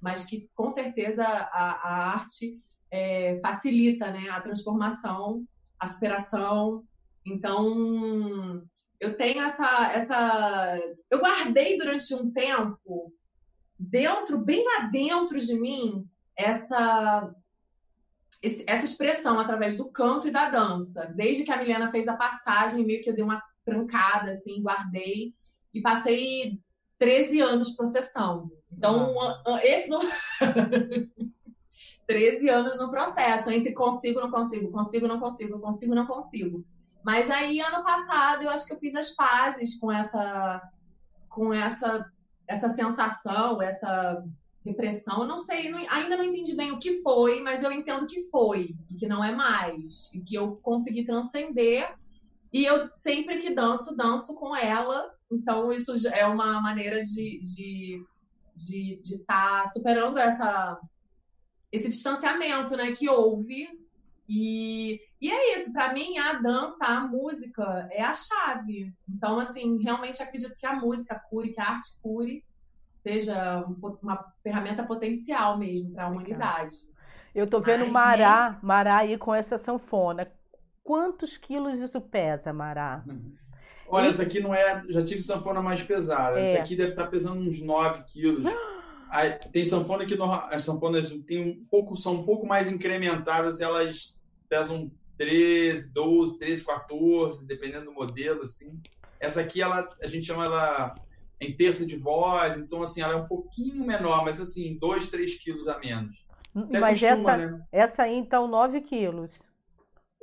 mas 0.00 0.26
que 0.26 0.50
com 0.54 0.68
certeza 0.68 1.24
a, 1.24 1.70
a 1.72 2.12
arte 2.12 2.60
é, 2.90 3.40
facilita, 3.40 4.10
né? 4.10 4.28
A 4.28 4.40
transformação, 4.40 5.46
a 5.78 5.86
superação. 5.86 6.84
Então, 7.24 8.62
eu 9.00 9.16
tenho 9.16 9.40
essa, 9.42 9.92
essa, 9.92 10.78
eu 11.10 11.18
guardei 11.18 11.78
durante 11.78 12.14
um 12.14 12.30
tempo 12.30 13.14
dentro, 13.78 14.36
bem 14.36 14.62
lá 14.62 14.88
dentro 14.88 15.38
de 15.38 15.58
mim, 15.58 16.06
essa 16.36 17.34
essa 18.66 18.84
expressão 18.84 19.38
através 19.38 19.76
do 19.76 19.88
canto 19.88 20.26
e 20.26 20.32
da 20.32 20.50
dança. 20.50 21.06
Desde 21.14 21.44
que 21.44 21.52
a 21.52 21.56
Milena 21.56 21.92
fez 21.92 22.08
a 22.08 22.16
passagem, 22.16 22.84
meio 22.84 23.00
que 23.00 23.08
eu 23.08 23.14
dei 23.14 23.22
uma 23.22 23.40
trancada, 23.64 24.30
assim, 24.30 24.62
guardei 24.62 25.34
e 25.72 25.80
passei 25.80 26.60
13 26.98 27.40
anos 27.40 27.70
processando. 27.70 28.50
Então, 28.70 29.14
ah. 29.46 29.60
esse 29.64 29.88
não. 29.88 30.00
13 32.06 32.48
anos 32.48 32.78
no 32.78 32.90
processo, 32.90 33.50
entre 33.50 33.72
consigo, 33.72 34.20
não 34.20 34.30
consigo, 34.30 34.70
consigo, 34.70 35.06
não 35.06 35.18
consigo, 35.18 35.58
consigo, 35.58 35.94
não 35.94 36.06
consigo. 36.06 36.64
Mas 37.02 37.30
aí, 37.30 37.60
ano 37.60 37.82
passado, 37.82 38.42
eu 38.42 38.50
acho 38.50 38.66
que 38.66 38.72
eu 38.72 38.78
fiz 38.78 38.94
as 38.94 39.10
pazes 39.10 39.78
com 39.78 39.90
essa, 39.90 40.62
com 41.28 41.52
essa, 41.52 42.04
essa 42.46 42.68
sensação, 42.68 43.62
essa 43.62 44.22
repressão. 44.64 45.22
Eu 45.22 45.28
não 45.28 45.38
sei, 45.38 45.70
não, 45.70 45.78
ainda 45.90 46.16
não 46.16 46.24
entendi 46.24 46.54
bem 46.54 46.70
o 46.70 46.78
que 46.78 47.02
foi, 47.02 47.40
mas 47.40 47.62
eu 47.62 47.72
entendo 47.72 48.06
que 48.06 48.28
foi, 48.30 48.74
e 48.90 48.94
que 48.94 49.08
não 49.08 49.24
é 49.24 49.34
mais, 49.34 50.12
e 50.14 50.20
que 50.20 50.34
eu 50.34 50.56
consegui 50.56 51.04
transcender 51.04 51.96
e 52.52 52.64
eu 52.66 52.90
sempre 52.92 53.38
que 53.38 53.54
danço, 53.54 53.96
danço 53.96 54.34
com 54.34 54.54
ela. 54.54 55.14
Então, 55.30 55.72
isso 55.72 55.96
é 56.08 56.26
uma 56.26 56.60
maneira 56.60 57.00
de 57.02 57.38
estar 57.38 57.54
de, 57.56 58.04
de, 58.54 59.00
de 59.00 59.18
tá 59.24 59.66
superando 59.68 60.18
essa, 60.18 60.78
esse 61.70 61.88
distanciamento 61.88 62.76
né, 62.76 62.92
que 62.92 63.08
houve. 63.08 63.68
E, 64.28 65.00
e 65.18 65.30
é 65.30 65.56
isso, 65.56 65.72
para 65.72 65.94
mim, 65.94 66.18
a 66.18 66.34
dança, 66.34 66.84
a 66.84 67.00
música 67.00 67.88
é 67.90 68.02
a 68.02 68.14
chave. 68.14 68.92
Então, 69.08 69.38
assim, 69.38 69.82
realmente 69.82 70.22
acredito 70.22 70.56
que 70.56 70.66
a 70.66 70.76
música 70.76 71.18
cure, 71.30 71.54
que 71.54 71.60
a 71.60 71.70
arte 71.70 71.98
cure, 72.02 72.44
seja 73.02 73.64
uma 74.02 74.32
ferramenta 74.42 74.84
potencial 74.84 75.58
mesmo 75.58 75.92
para 75.92 76.04
a 76.04 76.08
humanidade. 76.08 76.76
Eu 77.34 77.48
tô 77.48 77.60
vendo 77.60 77.86
Mas, 77.86 77.92
Mará, 77.92 78.52
gente... 78.52 78.64
Mará 78.64 78.96
aí 78.98 79.16
com 79.16 79.34
essa 79.34 79.56
sanfona. 79.56 80.30
Quantos 80.82 81.36
quilos 81.36 81.78
isso 81.78 82.00
pesa, 82.00 82.52
Mará? 82.52 83.04
Olha, 83.88 84.06
e... 84.06 84.08
essa 84.08 84.22
aqui 84.22 84.40
não 84.40 84.54
é. 84.54 84.82
Já 84.88 85.04
tive 85.04 85.22
sanfona 85.22 85.60
mais 85.62 85.82
pesada. 85.82 86.38
É. 86.38 86.42
Essa 86.42 86.62
aqui 86.62 86.74
deve 86.74 86.90
estar 86.90 87.06
pesando 87.06 87.40
uns 87.40 87.60
9 87.60 88.04
quilos. 88.04 88.46
Aí, 89.10 89.38
tem 89.52 89.64
sanfona 89.64 90.06
que 90.06 90.16
as 90.50 90.62
sanfonas 90.62 91.10
tem 91.26 91.50
um 91.50 91.66
pouco, 91.70 91.98
são 91.98 92.14
um 92.14 92.24
pouco 92.24 92.46
mais 92.46 92.72
incrementadas, 92.72 93.60
elas 93.60 94.18
pesam 94.48 94.90
13, 95.18 95.92
12, 95.92 96.38
13, 96.38 96.64
14, 96.64 97.46
dependendo 97.46 97.84
do 97.84 97.92
modelo, 97.92 98.40
assim. 98.40 98.80
Essa 99.20 99.42
aqui, 99.42 99.60
ela, 99.60 99.86
a 100.02 100.06
gente 100.06 100.24
chama 100.24 100.46
ela 100.46 100.94
em 101.38 101.54
terça 101.54 101.84
de 101.84 101.94
voz, 101.94 102.56
então, 102.56 102.82
assim, 102.82 103.02
ela 103.02 103.12
é 103.12 103.16
um 103.16 103.26
pouquinho 103.26 103.84
menor, 103.84 104.24
mas, 104.24 104.40
assim, 104.40 104.78
2, 104.78 105.08
3 105.08 105.34
quilos 105.34 105.68
a 105.68 105.78
menos. 105.78 106.24
Você 106.54 106.80
mas 106.80 107.02
essa, 107.02 107.36
né? 107.36 107.62
essa 107.70 108.04
aí, 108.04 108.16
então, 108.16 108.48
9 108.48 108.80
quilos. 108.80 109.51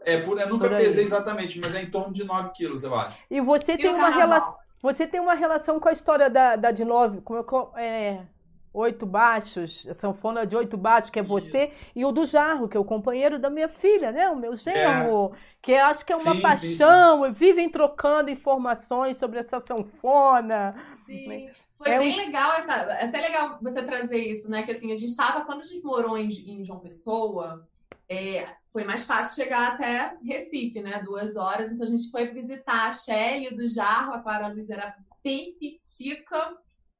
É, 0.04 0.22
por, 0.22 0.40
eu 0.40 0.50
nunca 0.50 0.70
por 0.70 0.78
pesei 0.78 1.04
exatamente, 1.04 1.60
mas 1.60 1.76
é 1.76 1.82
em 1.82 1.92
torno 1.92 2.14
de 2.14 2.24
9 2.24 2.52
quilos, 2.52 2.84
eu 2.84 2.96
acho. 2.96 3.22
E 3.30 3.42
você 3.42 3.74
e 3.74 3.78
tem 3.78 3.94
uma 3.94 4.10
relação. 4.10 4.56
Você 4.82 5.06
tem 5.06 5.20
uma 5.20 5.34
relação 5.34 5.80
com 5.80 5.90
a 5.90 5.92
história 5.92 6.30
da, 6.30 6.56
da 6.56 6.72
de 6.72 6.86
9. 6.86 7.20
Como 7.22 7.72
é, 7.78 8.22
oito 8.74 9.06
baixos, 9.06 9.86
a 9.90 9.94
sanfona 9.94 10.46
de 10.46 10.56
oito 10.56 10.78
baixos, 10.78 11.10
que 11.10 11.20
é 11.20 11.24
você, 11.24 11.64
Isso. 11.64 11.86
e 11.96 12.06
o 12.06 12.12
do 12.12 12.26
Jarro, 12.26 12.68
que 12.68 12.78
é 12.78 12.80
o 12.80 12.86
companheiro 12.86 13.40
da 13.40 13.50
minha 13.50 13.68
filha, 13.68 14.12
né? 14.12 14.30
O 14.30 14.36
meu 14.36 14.56
genro, 14.56 15.34
é. 15.34 15.38
que 15.62 15.74
acho 15.74 16.06
que 16.06 16.14
é 16.14 16.16
uma 16.16 16.36
sim, 16.36 16.42
paixão, 16.42 17.24
sim, 17.24 17.28
sim. 17.28 17.34
vivem 17.34 17.70
trocando 17.70 18.30
informações 18.30 19.18
sobre 19.18 19.40
essa 19.40 19.60
sanfona. 19.60 20.76
Sim. 21.06 21.50
Foi 21.78 21.92
é 21.92 22.00
bem 22.00 22.14
um... 22.14 22.18
legal 22.18 22.54
essa. 22.54 22.74
É 22.74 23.06
até 23.06 23.22
legal 23.22 23.58
você 23.62 23.82
trazer 23.82 24.18
isso, 24.18 24.50
né? 24.50 24.64
Que 24.64 24.72
assim, 24.72 24.92
a 24.92 24.96
gente 24.96 25.10
estava, 25.10 25.46
quando 25.46 25.62
a 25.62 25.64
gente 25.64 25.84
morou 25.84 26.18
em, 26.18 26.30
em 26.30 26.64
João 26.64 26.80
Pessoa, 26.80 27.66
é, 28.10 28.48
foi 28.72 28.84
mais 28.84 29.04
fácil 29.04 29.44
chegar 29.44 29.74
até 29.74 30.18
Recife, 30.24 30.82
né? 30.82 31.02
Duas 31.04 31.36
horas. 31.36 31.72
Então 31.72 31.86
a 31.86 31.90
gente 31.90 32.10
foi 32.10 32.28
visitar 32.28 32.88
a 32.88 32.92
Shelly 32.92 33.56
do 33.56 33.68
Jarro, 33.68 34.14
a 34.14 34.20
Clara 34.20 34.48
Luiz 34.48 34.70
era 34.70 34.96
bem 35.24 35.56
pitica 35.60 36.56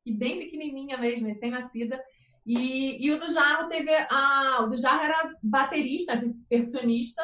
e 0.06 0.14
bem 0.14 0.40
pequenininha 0.40 0.98
mesmo, 0.98 1.28
recém-nascida. 1.28 2.02
E, 2.46 3.06
e 3.06 3.12
o 3.12 3.20
do 3.20 3.32
Jarro 3.32 3.68
teve 3.68 3.92
a, 4.10 4.62
o 4.64 4.68
do 4.68 4.78
Jarro 4.78 5.04
era 5.04 5.34
baterista, 5.42 6.20
percussionista, 6.48 7.24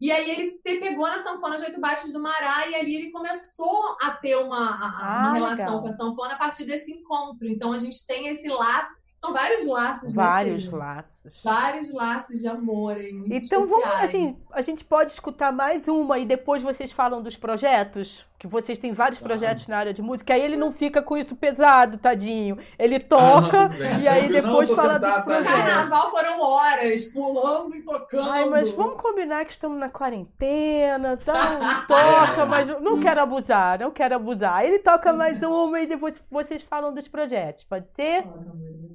e 0.00 0.12
aí 0.12 0.30
ele 0.30 0.60
pegou 0.62 1.08
na 1.08 1.22
sanfona 1.22 1.56
de 1.56 1.64
oito 1.64 1.80
baixos 1.80 2.12
do 2.12 2.20
Mará 2.20 2.68
e 2.68 2.74
ali 2.74 2.94
ele 2.94 3.10
começou 3.10 3.96
a 4.00 4.12
ter 4.12 4.36
uma, 4.36 4.58
a, 4.58 4.76
uma 4.76 5.30
ah, 5.30 5.32
relação 5.32 5.66
legal. 5.66 5.82
com 5.82 5.88
a 5.88 5.92
sanfona 5.92 6.34
a 6.34 6.38
partir 6.38 6.64
desse 6.66 6.92
encontro. 6.92 7.48
Então 7.48 7.72
a 7.72 7.78
gente 7.78 8.06
tem 8.06 8.28
esse 8.28 8.48
laço 8.48 8.94
são 9.18 9.32
vários 9.32 9.66
laços, 9.66 10.14
né, 10.14 10.24
Vários 10.24 10.68
né, 10.70 10.78
laços. 10.78 11.42
Vários 11.42 11.92
laços 11.92 12.40
de 12.40 12.48
amor 12.48 12.96
aí, 12.96 13.12
Então 13.30 13.66
vamos, 13.66 13.86
assim, 14.00 14.40
a 14.52 14.62
gente 14.62 14.84
pode 14.84 15.12
escutar 15.12 15.52
mais 15.52 15.88
uma 15.88 16.18
e 16.18 16.24
depois 16.24 16.62
vocês 16.62 16.92
falam 16.92 17.22
dos 17.22 17.36
projetos? 17.36 18.24
Que 18.38 18.46
vocês 18.46 18.78
têm 18.78 18.92
vários 18.92 19.18
projetos 19.18 19.66
na 19.66 19.78
área 19.78 19.92
de 19.92 20.00
música, 20.00 20.32
aí 20.32 20.40
ele 20.40 20.56
não 20.56 20.70
fica 20.70 21.02
com 21.02 21.16
isso 21.16 21.34
pesado, 21.34 21.98
tadinho. 21.98 22.56
Ele 22.78 23.00
toca 23.00 23.66
ah, 23.66 23.98
e 24.00 24.06
aí 24.06 24.28
depois 24.28 24.70
fala 24.70 24.96
dos 24.96 25.14
tá, 25.14 25.22
projetos. 25.22 25.52
Carnaval 25.52 26.10
foram 26.12 26.40
horas, 26.40 27.06
pulando 27.06 27.74
e 27.74 27.82
tocando. 27.82 28.30
Ai, 28.30 28.48
mas 28.48 28.70
vamos 28.70 29.02
combinar 29.02 29.44
que 29.44 29.52
estamos 29.52 29.76
na 29.76 29.88
quarentena, 29.88 31.16
tá? 31.16 31.84
toca, 31.88 32.46
mas 32.46 32.80
não 32.80 33.00
quero 33.00 33.20
abusar, 33.20 33.80
não 33.80 33.90
quero 33.90 34.14
abusar. 34.14 34.64
Ele 34.64 34.78
toca 34.78 35.12
mais 35.12 35.42
uma 35.42 35.80
e 35.80 35.88
depois 35.88 36.14
vocês 36.30 36.62
falam 36.62 36.94
dos 36.94 37.08
projetos, 37.08 37.64
pode 37.64 37.90
ser? 37.90 38.24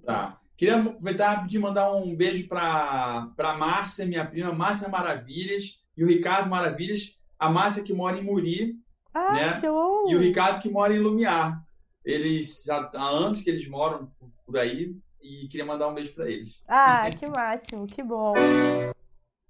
Tá. 0.06 0.38
Queria 0.56 0.78
aproveitar 0.78 1.46
de 1.48 1.60
mandar 1.60 1.94
um 1.94 2.16
beijo 2.16 2.48
para 2.48 3.28
a 3.38 3.58
Márcia, 3.58 4.06
minha 4.06 4.26
prima, 4.26 4.54
Márcia 4.54 4.88
Maravilhas, 4.88 5.84
e 5.98 6.04
o 6.04 6.08
Ricardo 6.08 6.50
Maravilhas. 6.50 7.20
A 7.38 7.50
Márcia 7.50 7.84
que 7.84 7.94
mora 7.94 8.18
em 8.18 8.24
Muri, 8.24 8.76
ah, 9.14 9.34
né? 9.34 9.62
Show. 9.62 10.10
E 10.10 10.16
o 10.16 10.20
Ricardo 10.20 10.62
que 10.62 10.70
mora 10.70 10.94
em 10.94 11.00
Lumiar. 11.00 11.64
Eles 12.04 12.64
já 12.66 12.90
há 12.94 13.10
anos 13.10 13.42
que 13.42 13.50
eles 13.50 13.68
moram 13.68 14.12
por 14.46 14.58
aí 14.58 14.98
e 15.22 15.48
queria 15.48 15.66
mandar 15.66 15.88
um 15.88 15.94
beijo 15.94 16.14
para 16.14 16.30
eles. 16.30 16.62
Ah, 16.68 17.10
que 17.10 17.26
máximo, 17.26 17.88
que 17.88 18.04
bom. 18.04 18.34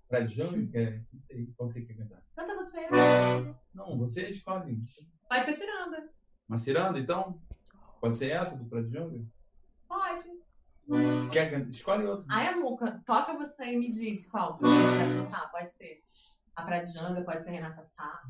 Pra 0.08 0.26
Jung, 0.28 0.70
é, 0.76 1.02
não 1.12 1.22
sei, 1.22 1.48
qual 1.58 1.72
você 1.72 1.82
quer 1.82 1.96
cantar? 1.96 2.22
Canta 2.36 2.56
você. 2.56 2.88
Não, 3.74 3.98
você 3.98 4.30
escolhe. 4.30 4.78
Vai 5.28 5.44
ter 5.44 5.54
ciranda. 5.54 6.10
Uma 6.48 6.58
ciranda, 6.58 7.00
então? 7.00 7.42
Pode 8.00 8.18
ser 8.18 8.32
essa 8.32 8.56
do 8.56 8.70
Fred 8.70 8.92
Jung? 8.92 9.28
Pode. 9.88 10.26
Quer, 11.32 11.68
escolhe 11.70 12.06
outro. 12.06 12.26
Ai, 12.30 12.50
amor, 12.50 12.78
toca 13.06 13.34
você 13.34 13.74
e 13.74 13.78
me 13.78 13.90
diz 13.90 14.30
qual 14.30 14.58
que 14.58 14.66
a 14.66 14.68
gente 14.68 14.98
vai 14.98 15.24
cantar. 15.24 15.52
Pode 15.52 15.74
ser 15.74 16.04
a 16.56 16.64
Pradjanga, 16.64 17.22
pode 17.24 17.44
ser 17.44 17.52
Renata 17.52 17.84
Sá. 17.84 18.22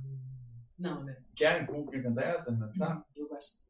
Não, 0.78 1.03
né? 1.03 1.17
Quer, 1.36 1.67
quer 1.67 2.03
cantar 2.03 2.24
essa, 2.24 2.51
Renata 2.51 2.74
Sá? 2.74 3.03
Eu 3.15 3.28
gosto. 3.28 3.63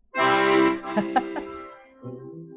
Todo 2.01 2.49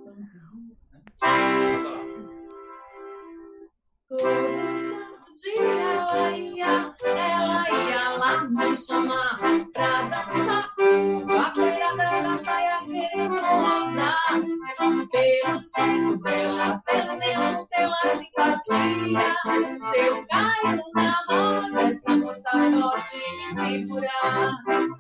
santo 4.73 5.17
dia 5.35 5.63
ela 5.63 6.31
ia, 6.39 6.95
ela 7.05 7.71
ia 7.71 8.09
lá 8.17 8.45
me 8.45 8.77
chamar 8.77 9.39
pra 9.73 10.03
dançar. 10.03 10.75
A 10.79 11.51
beira 11.51 11.97
da 11.97 12.37
saia 12.43 12.56
rodar 13.47 14.27
pelo 14.77 15.07
jeito 15.11 16.17
dela, 16.23 16.83
perdendo 16.87 17.67
pela 17.69 17.97
simpatia. 18.03 19.37
Se 19.93 19.99
eu 20.01 20.27
caio 20.27 20.83
na 20.95 21.19
roda, 21.29 21.81
essa 21.83 22.17
moça 22.17 22.51
pode 22.53 23.21
me 23.37 23.47
segurar. 23.69 24.51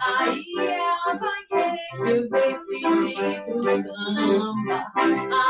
Aí 0.01 0.45
ela 0.59 1.19
vai 1.19 1.43
querer 1.49 1.91
que 1.91 2.11
eu 2.11 2.31
deixe 2.31 2.79
de 2.79 3.21
ir 3.21 3.45
pro 3.45 3.63
samba. 3.63 4.93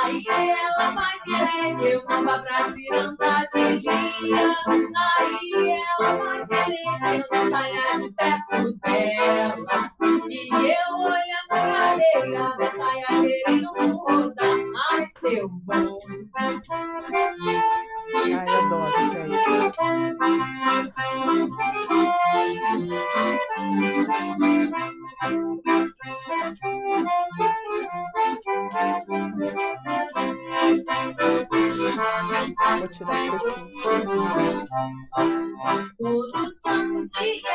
Aí 0.05 0.24
ela 0.28 0.90
vai 0.90 1.16
querer 1.20 1.76
que 1.78 1.86
eu 1.86 2.01
vá 2.07 2.38
pra 2.38 2.64
ciranda 2.72 3.49
de 3.53 3.64
linha. 3.78 4.57
Aí 5.18 5.80
ela 5.99 6.16
vai 6.16 6.47
querer 6.47 7.22
que 7.28 7.36
eu 7.36 7.51
saia 7.51 7.99
de 7.99 8.12
perto 8.12 8.72
dela. 8.78 9.92
E 10.28 10.49
eu 10.55 10.97
olhando 10.99 11.36
a 11.51 11.97
cadeira 11.97 12.57
da 12.57 12.70
saia 12.70 13.07
querendo 13.07 13.68
rodar. 13.72 14.57
Ai, 14.90 15.07
eu 15.34 15.51
adoro 18.66 18.97
Vou 32.78 32.88
tirar 32.88 33.22
um 33.22 33.30
pouquinho. 33.30 34.66
Todo 35.99 36.51
santo 36.53 37.03
dia 37.05 37.45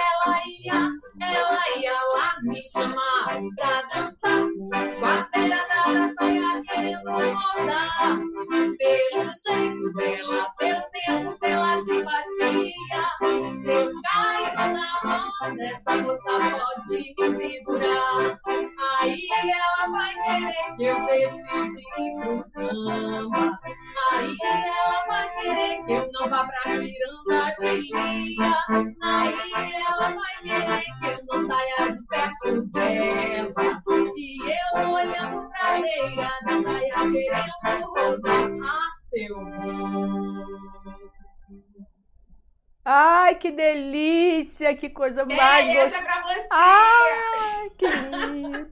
coisa 45.01 45.21
é, 45.21 45.35
mais 45.35 45.75
gostosa. 45.75 46.03
pra 46.03 46.21
você. 46.21 46.47
Ai, 46.51 47.71
que 47.75 47.87
lindo. 47.87 48.69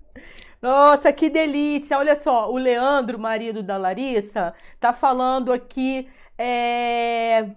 Nossa, 0.62 1.12
que 1.12 1.28
delícia! 1.28 1.98
Olha 1.98 2.20
só, 2.20 2.52
o 2.52 2.58
Leandro, 2.58 3.18
marido 3.18 3.64
da 3.64 3.78
Larissa, 3.78 4.54
tá 4.80 4.94
falando 4.94 5.52
aqui 5.52 6.08
é, 6.38 7.50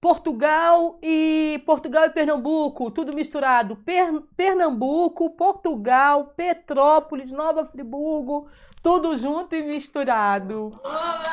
Portugal 0.00 0.98
e 1.02 1.62
Portugal 1.66 2.06
e 2.06 2.10
Pernambuco, 2.10 2.90
tudo 2.90 3.14
misturado. 3.14 3.76
Per, 3.76 4.22
Pernambuco, 4.34 5.30
Portugal, 5.30 6.32
Petrópolis, 6.34 7.30
Nova 7.30 7.66
Friburgo, 7.66 8.48
tudo 8.82 9.18
junto 9.18 9.54
e 9.54 9.62
misturado. 9.62 10.70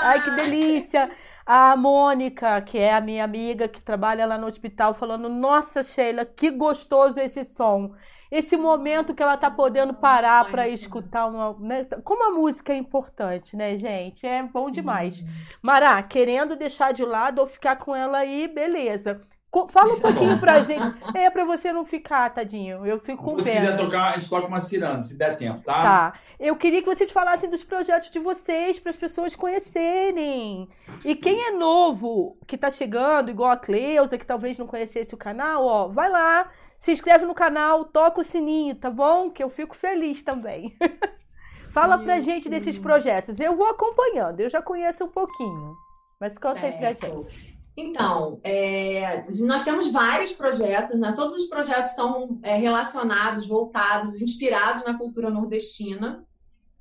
Ai, 0.01 0.21
que 0.21 0.31
delícia! 0.31 1.09
A 1.53 1.75
Mônica, 1.75 2.61
que 2.61 2.77
é 2.77 2.93
a 2.93 3.01
minha 3.01 3.25
amiga 3.25 3.67
que 3.67 3.81
trabalha 3.81 4.25
lá 4.25 4.37
no 4.37 4.47
hospital, 4.47 4.93
falando: 4.93 5.27
Nossa, 5.27 5.83
Sheila, 5.83 6.23
que 6.23 6.49
gostoso 6.49 7.19
esse 7.19 7.43
som 7.43 7.93
esse 8.31 8.55
momento 8.55 9.13
que 9.13 9.21
ela 9.21 9.35
tá 9.35 9.51
podendo 9.51 9.93
parar 9.93 10.49
para 10.49 10.65
escutar 10.69 11.25
uma. 11.27 11.53
Né? 11.59 11.85
Como 12.01 12.23
a 12.23 12.31
música 12.39 12.71
é 12.71 12.77
importante, 12.77 13.57
né, 13.57 13.77
gente? 13.77 14.25
É 14.25 14.41
bom 14.41 14.71
demais. 14.71 15.21
Uhum. 15.21 15.27
Mará, 15.61 16.01
querendo 16.01 16.55
deixar 16.55 16.93
de 16.93 17.03
lado 17.03 17.39
ou 17.39 17.47
ficar 17.47 17.75
com 17.75 17.93
ela 17.93 18.19
aí, 18.19 18.47
beleza. 18.47 19.19
Fala 19.67 19.93
um 19.95 19.99
pouquinho 19.99 20.39
pra 20.39 20.61
gente. 20.63 20.95
É 21.13 21.29
pra 21.29 21.43
você 21.43 21.73
não 21.73 21.83
ficar, 21.83 22.29
tadinho. 22.29 22.85
Eu 22.85 22.99
fico 22.99 23.21
com 23.21 23.35
pena. 23.35 23.43
Se 23.43 23.51
quiser 23.51 23.77
tocar, 23.77 24.09
a 24.09 24.17
gente 24.17 24.29
toca 24.29 24.47
uma 24.47 24.61
ciranda, 24.61 25.01
se 25.01 25.17
der 25.17 25.37
tempo, 25.37 25.61
tá? 25.61 25.73
Tá. 25.73 26.19
Eu 26.39 26.55
queria 26.55 26.81
que 26.81 26.87
vocês 26.87 27.11
falassem 27.11 27.49
dos 27.49 27.61
projetos 27.61 28.09
de 28.09 28.19
vocês 28.19 28.79
para 28.79 28.91
as 28.91 28.95
pessoas 28.95 29.35
conhecerem. 29.35 30.69
E 31.03 31.15
quem 31.15 31.43
é 31.47 31.51
novo, 31.51 32.37
que 32.47 32.57
tá 32.57 32.71
chegando, 32.71 33.29
igual 33.29 33.51
a 33.51 33.57
Cleusa, 33.57 34.17
que 34.17 34.25
talvez 34.25 34.57
não 34.57 34.67
conhecesse 34.67 35.13
o 35.13 35.17
canal, 35.17 35.65
ó, 35.65 35.87
vai 35.89 36.09
lá, 36.09 36.49
se 36.77 36.93
inscreve 36.93 37.25
no 37.25 37.35
canal, 37.35 37.83
toca 37.83 38.21
o 38.21 38.23
sininho, 38.23 38.75
tá 38.75 38.89
bom? 38.89 39.29
Que 39.29 39.43
eu 39.43 39.49
fico 39.49 39.75
feliz 39.75 40.23
também. 40.23 40.75
Fala 41.73 41.97
pra 41.97 42.19
gente 42.19 42.49
desses 42.49 42.77
projetos. 42.77 43.39
Eu 43.39 43.55
vou 43.55 43.67
acompanhando, 43.67 44.39
eu 44.39 44.49
já 44.49 44.61
conheço 44.61 45.03
um 45.03 45.09
pouquinho. 45.09 45.75
Mas 46.19 46.37
conta 46.37 46.65
aí 46.65 46.71
pra 46.73 46.93
gente. 46.93 47.60
Então, 47.75 48.39
é, 48.43 49.25
nós 49.41 49.63
temos 49.63 49.91
vários 49.91 50.33
projetos, 50.33 50.99
né? 50.99 51.13
todos 51.13 51.33
os 51.33 51.47
projetos 51.47 51.91
são 51.91 52.39
é, 52.43 52.57
relacionados, 52.57 53.47
voltados, 53.47 54.21
inspirados 54.21 54.85
na 54.85 54.97
cultura 54.97 55.29
nordestina. 55.29 56.25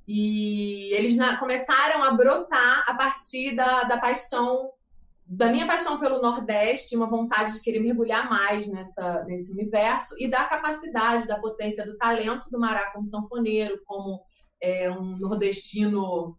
E 0.07 0.93
eles 0.93 1.15
na, 1.15 1.37
começaram 1.37 2.03
a 2.03 2.11
brotar 2.11 2.83
a 2.85 2.93
partir 2.93 3.55
da, 3.55 3.83
da 3.83 3.97
paixão, 3.97 4.71
da 5.25 5.49
minha 5.49 5.65
paixão 5.65 5.97
pelo 5.99 6.21
Nordeste, 6.21 6.97
uma 6.97 7.07
vontade 7.07 7.53
de 7.53 7.61
querer 7.61 7.79
mergulhar 7.79 8.29
mais 8.29 8.67
nessa, 8.67 9.23
nesse 9.23 9.51
universo 9.53 10.13
e 10.19 10.27
da 10.27 10.43
capacidade, 10.43 11.27
da 11.27 11.39
potência, 11.39 11.85
do 11.85 11.95
talento 11.97 12.49
do 12.49 12.59
Mará 12.59 12.91
como 12.91 13.05
sanfoneiro, 13.05 13.79
como 13.85 14.21
é, 14.59 14.91
um 14.91 15.17
nordestino 15.17 16.37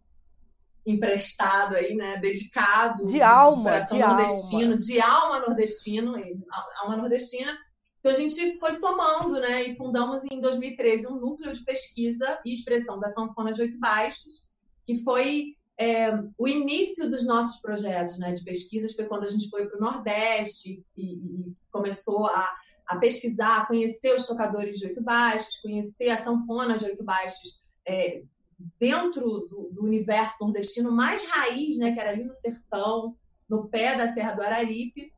emprestado 0.85 1.75
aí, 1.75 1.95
né, 1.95 2.17
dedicado, 2.17 3.05
de, 3.05 3.13
de 3.13 3.21
alma, 3.21 3.79
de 3.79 3.97
nordestino, 3.97 4.63
alma. 4.63 4.75
de 4.75 5.01
alma 5.01 5.39
nordestino, 5.39 6.15
alma 6.81 6.97
nordestina. 6.97 7.57
Então 7.99 8.11
a 8.11 8.15
gente 8.15 8.59
foi 8.59 8.73
somando, 8.73 9.39
né, 9.39 9.63
e 9.63 9.77
fundamos 9.77 10.23
em 10.29 10.41
2013 10.41 11.07
um 11.07 11.15
núcleo 11.15 11.53
de 11.53 11.63
pesquisa 11.63 12.37
e 12.45 12.51
expressão 12.51 12.99
da 12.99 13.11
sanfona 13.11 13.53
de 13.53 13.61
oito 13.61 13.79
baixos, 13.79 14.47
que 14.85 15.01
foi 15.03 15.55
é, 15.77 16.11
o 16.37 16.47
início 16.47 17.09
dos 17.09 17.25
nossos 17.25 17.61
projetos, 17.61 18.19
né, 18.19 18.33
de 18.33 18.43
pesquisas 18.43 18.93
foi 18.93 19.05
quando 19.05 19.23
a 19.23 19.29
gente 19.29 19.49
foi 19.49 19.67
para 19.67 19.77
o 19.77 19.81
Nordeste 19.81 20.83
e, 20.97 21.03
e 21.03 21.55
começou 21.71 22.27
a, 22.27 22.49
a 22.85 22.97
pesquisar, 22.97 23.67
conhecer 23.67 24.13
os 24.13 24.25
tocadores 24.25 24.77
de 24.77 24.87
oito 24.87 25.01
baixos, 25.01 25.59
conhecer 25.61 26.09
a 26.09 26.23
sanfona 26.23 26.77
de 26.77 26.85
oito 26.85 27.03
baixos 27.03 27.63
é, 27.87 28.21
dentro 28.79 29.21
do, 29.21 29.69
do, 29.71 29.83
universo 29.83 30.43
nordestino 30.43 30.91
mais 30.91 31.25
raiz, 31.27 31.77
né, 31.77 31.91
que 31.91 31.99
era 31.99 32.11
ali 32.11 32.23
no 32.23 32.33
sertão, 32.33 33.15
no 33.49 33.67
pé 33.67 33.95
da 33.95 34.07
Serra 34.07 34.33
do 34.33 34.41
Araripe, 34.41 35.11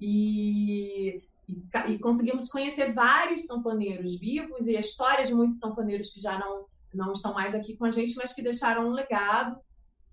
e, 0.00 1.22
e, 1.48 1.62
e, 1.88 1.98
conseguimos 1.98 2.48
conhecer 2.48 2.92
vários 2.92 3.46
sanfoneiros 3.46 4.18
vivos 4.18 4.66
e 4.66 4.76
a 4.76 4.80
história 4.80 5.24
de 5.24 5.34
muitos 5.34 5.58
sanfoneiros 5.58 6.10
que 6.10 6.20
já 6.20 6.38
não, 6.38 6.66
não 6.94 7.12
estão 7.12 7.34
mais 7.34 7.54
aqui 7.54 7.76
com 7.76 7.84
a 7.84 7.90
gente, 7.90 8.14
mas 8.16 8.32
que 8.32 8.42
deixaram 8.42 8.88
um 8.88 8.92
legado. 8.92 9.58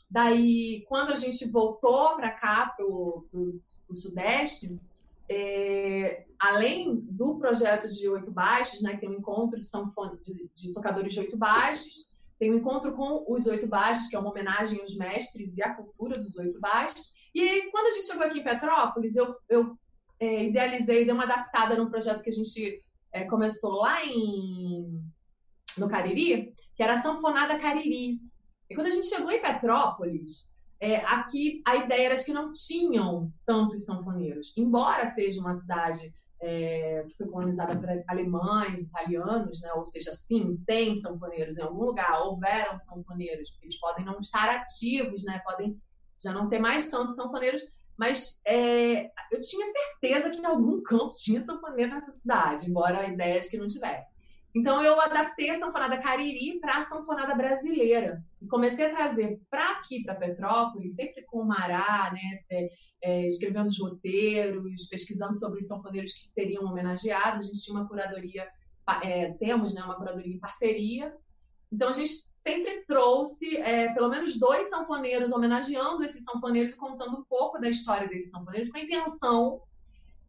Daí, 0.10 0.86
quando 0.88 1.12
a 1.12 1.16
gente 1.16 1.50
voltou 1.52 2.16
para 2.16 2.32
cá, 2.32 2.74
para 2.76 2.86
o 2.86 3.62
Sudeste, 3.96 4.80
é, 5.28 6.26
além 6.40 6.96
do 6.96 7.36
projeto 7.36 7.90
de 7.90 8.08
oito 8.08 8.32
baixos, 8.32 8.82
né, 8.82 8.98
tem 8.98 9.10
um 9.10 9.16
encontro 9.16 9.60
de, 9.60 9.68
sanfone, 9.68 10.18
de, 10.22 10.50
de 10.54 10.74
tocadores 10.74 11.14
de 11.14 11.20
oito 11.20 11.38
baixos, 11.38 12.14
tem 12.38 12.52
um 12.52 12.58
encontro 12.58 12.94
com 12.94 13.26
os 13.28 13.48
oito 13.48 13.68
baixos, 13.68 14.08
que 14.08 14.16
é 14.16 14.20
uma 14.20 14.30
homenagem 14.30 14.82
aos 14.82 14.96
mestres 14.96 15.58
e 15.58 15.64
à 15.64 15.74
cultura 15.74 16.18
dos 16.18 16.38
oito 16.38 16.60
baixos. 16.60 17.14
E 17.34 17.70
quando 17.72 17.88
a 17.88 17.92
gente 17.92 18.06
chegou 18.06 18.26
aqui 18.26 18.40
em 18.40 18.44
Petrópolis, 18.44 19.16
eu, 19.16 19.36
eu 19.50 19.78
é, 20.20 20.46
idealizei, 20.46 21.06
dei 21.06 21.14
uma 21.14 21.24
adaptada 21.24 21.76
num 21.76 21.90
projeto 21.90 22.22
que 22.22 22.30
a 22.30 22.34
gente 22.34 22.82
é, 23.12 23.24
começou 23.26 23.74
lá 23.76 24.06
em, 24.06 25.02
no 25.78 25.88
Cariri, 25.88 26.54
que 26.76 26.84
era 26.84 26.94
a 26.94 27.02
Sanfonada 27.02 27.58
Cariri. 27.58 28.20
E 28.70 28.76
quando 28.76 28.88
a 28.88 28.92
gente 28.92 29.08
chegou 29.08 29.32
em 29.32 29.42
Petrópolis, 29.42 30.54
é, 30.80 30.98
aqui 30.98 31.62
a 31.66 31.78
ideia 31.78 32.08
era 32.08 32.16
de 32.16 32.26
que 32.26 32.34
não 32.34 32.52
tinham 32.52 33.32
tantos 33.46 33.86
sanfoneiros. 33.86 34.54
Embora 34.58 35.06
seja 35.08 35.40
uma 35.40 35.54
cidade 35.54 36.14
é, 36.42 37.04
que 37.08 37.16
foi 37.16 37.28
colonizada 37.28 37.76
por 37.78 37.88
alemães, 38.08 38.84
italianos, 38.84 39.62
né? 39.62 39.74
ou 39.74 39.86
seja, 39.86 40.14
sim, 40.16 40.58
tem 40.66 40.96
sanfoneiros 40.96 41.58
em 41.58 41.62
algum 41.62 41.86
lugar, 41.86 42.22
houveram 42.22 42.78
sanfoneiros, 42.80 43.58
eles 43.62 43.80
podem 43.80 44.06
não 44.06 44.20
estar 44.20 44.50
ativos, 44.50 45.24
né? 45.24 45.42
podem 45.46 45.80
já 46.22 46.32
não 46.32 46.50
ter 46.50 46.60
mais 46.60 46.90
tantos 46.90 47.16
sanfoneiros, 47.16 47.62
mas 47.98 48.42
é, 48.46 49.06
eu 49.32 49.40
tinha 49.40 49.72
certeza 49.72 50.30
que 50.30 50.42
em 50.42 50.46
algum 50.46 50.82
canto 50.82 51.16
tinha 51.16 51.42
sanfoneiro 51.42 51.94
nessa 51.94 52.12
cidade, 52.12 52.70
embora 52.70 53.00
a 53.00 53.08
ideia 53.08 53.40
de 53.40 53.50
que 53.50 53.58
não 53.58 53.68
tivesse. 53.68 54.14
Então 54.56 54.82
eu 54.82 55.01
adaptei 55.01 55.49
a 55.49 55.60
sanfonada 55.60 55.97
cariri 55.97 56.62
para 56.62 56.78
a 56.78 56.82
sanfonada 56.82 57.36
brasileira 57.36 58.24
e 58.41 58.47
comecei 58.47 58.86
a 58.86 58.95
trazer 58.95 59.41
para 59.49 59.72
aqui, 59.72 60.01
para 60.01 60.16
Petrópolis, 60.16 60.95
sempre 60.95 61.24
com 61.24 61.39
o 61.39 61.45
Mará, 61.45 62.10
né, 62.14 62.39
é, 62.49 62.70
é, 63.01 63.28
escrevendo 63.28 63.68
os 63.68 63.78
roteiros, 63.78 64.88
pesquisando 64.88 65.36
sobre 65.36 65.60
os 65.60 65.68
sanfoneiros 65.68 66.14
que 66.14 66.30
seriam 66.30 66.64
homenageados. 66.64 67.39
A 67.39 67.47
gente 67.47 67.62
tinha 67.62 67.78
uma 67.78 67.86
curadoria, 67.86 68.47
é, 69.03 69.34
temos 69.34 69.76
né, 69.76 69.84
uma 69.84 69.97
curadoria 69.97 70.34
em 70.34 70.39
parceria. 70.39 71.14
Então 71.70 71.89
a 71.89 71.93
gente 71.93 72.14
sempre 72.47 72.86
trouxe 72.86 73.58
é, 73.58 73.93
pelo 73.93 74.08
menos 74.08 74.39
dois 74.39 74.70
sanfoneiros 74.70 75.34
homenageando 75.34 76.01
esses 76.01 76.24
sanfoneiros 76.24 76.74
e 76.74 76.78
contando 76.78 77.18
um 77.18 77.26
pouco 77.26 77.60
da 77.60 77.68
história 77.68 78.08
desses 78.08 78.32
sanfoneiros 78.32 78.70
com 78.70 78.78
a 78.78 78.82
intenção 78.82 79.62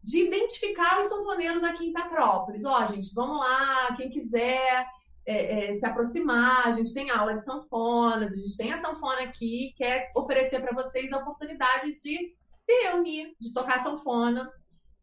de 0.03 0.27
identificar 0.27 0.99
os 1.01 1.07
sanfoneiros 1.07 1.65
aqui 1.65 1.87
em 1.87 1.93
Petrópolis. 1.93 2.65
Ó, 2.65 2.81
oh, 2.81 2.87
gente, 2.87 3.15
vamos 3.15 3.39
lá, 3.39 3.95
quem 3.97 4.09
quiser 4.09 4.87
é, 5.27 5.71
é, 5.71 5.73
se 5.73 5.85
aproximar, 5.85 6.67
a 6.67 6.71
gente 6.71 6.95
tem 6.95 7.11
aula 7.11 7.35
de 7.35 7.45
sanfonas, 7.45 8.33
a 8.33 8.37
gente 8.37 8.57
tem 8.57 8.73
a 8.73 8.79
sanfona 8.79 9.23
aqui, 9.23 9.75
quer 9.77 10.13
oferecer 10.15 10.61
para 10.61 10.75
vocês 10.75 11.13
a 11.13 11.19
oportunidade 11.19 11.93
de 11.93 11.99
se 11.99 12.37
reunir, 12.69 13.35
de 13.41 13.53
tocar 13.53 13.83
sanfona. 13.83 14.51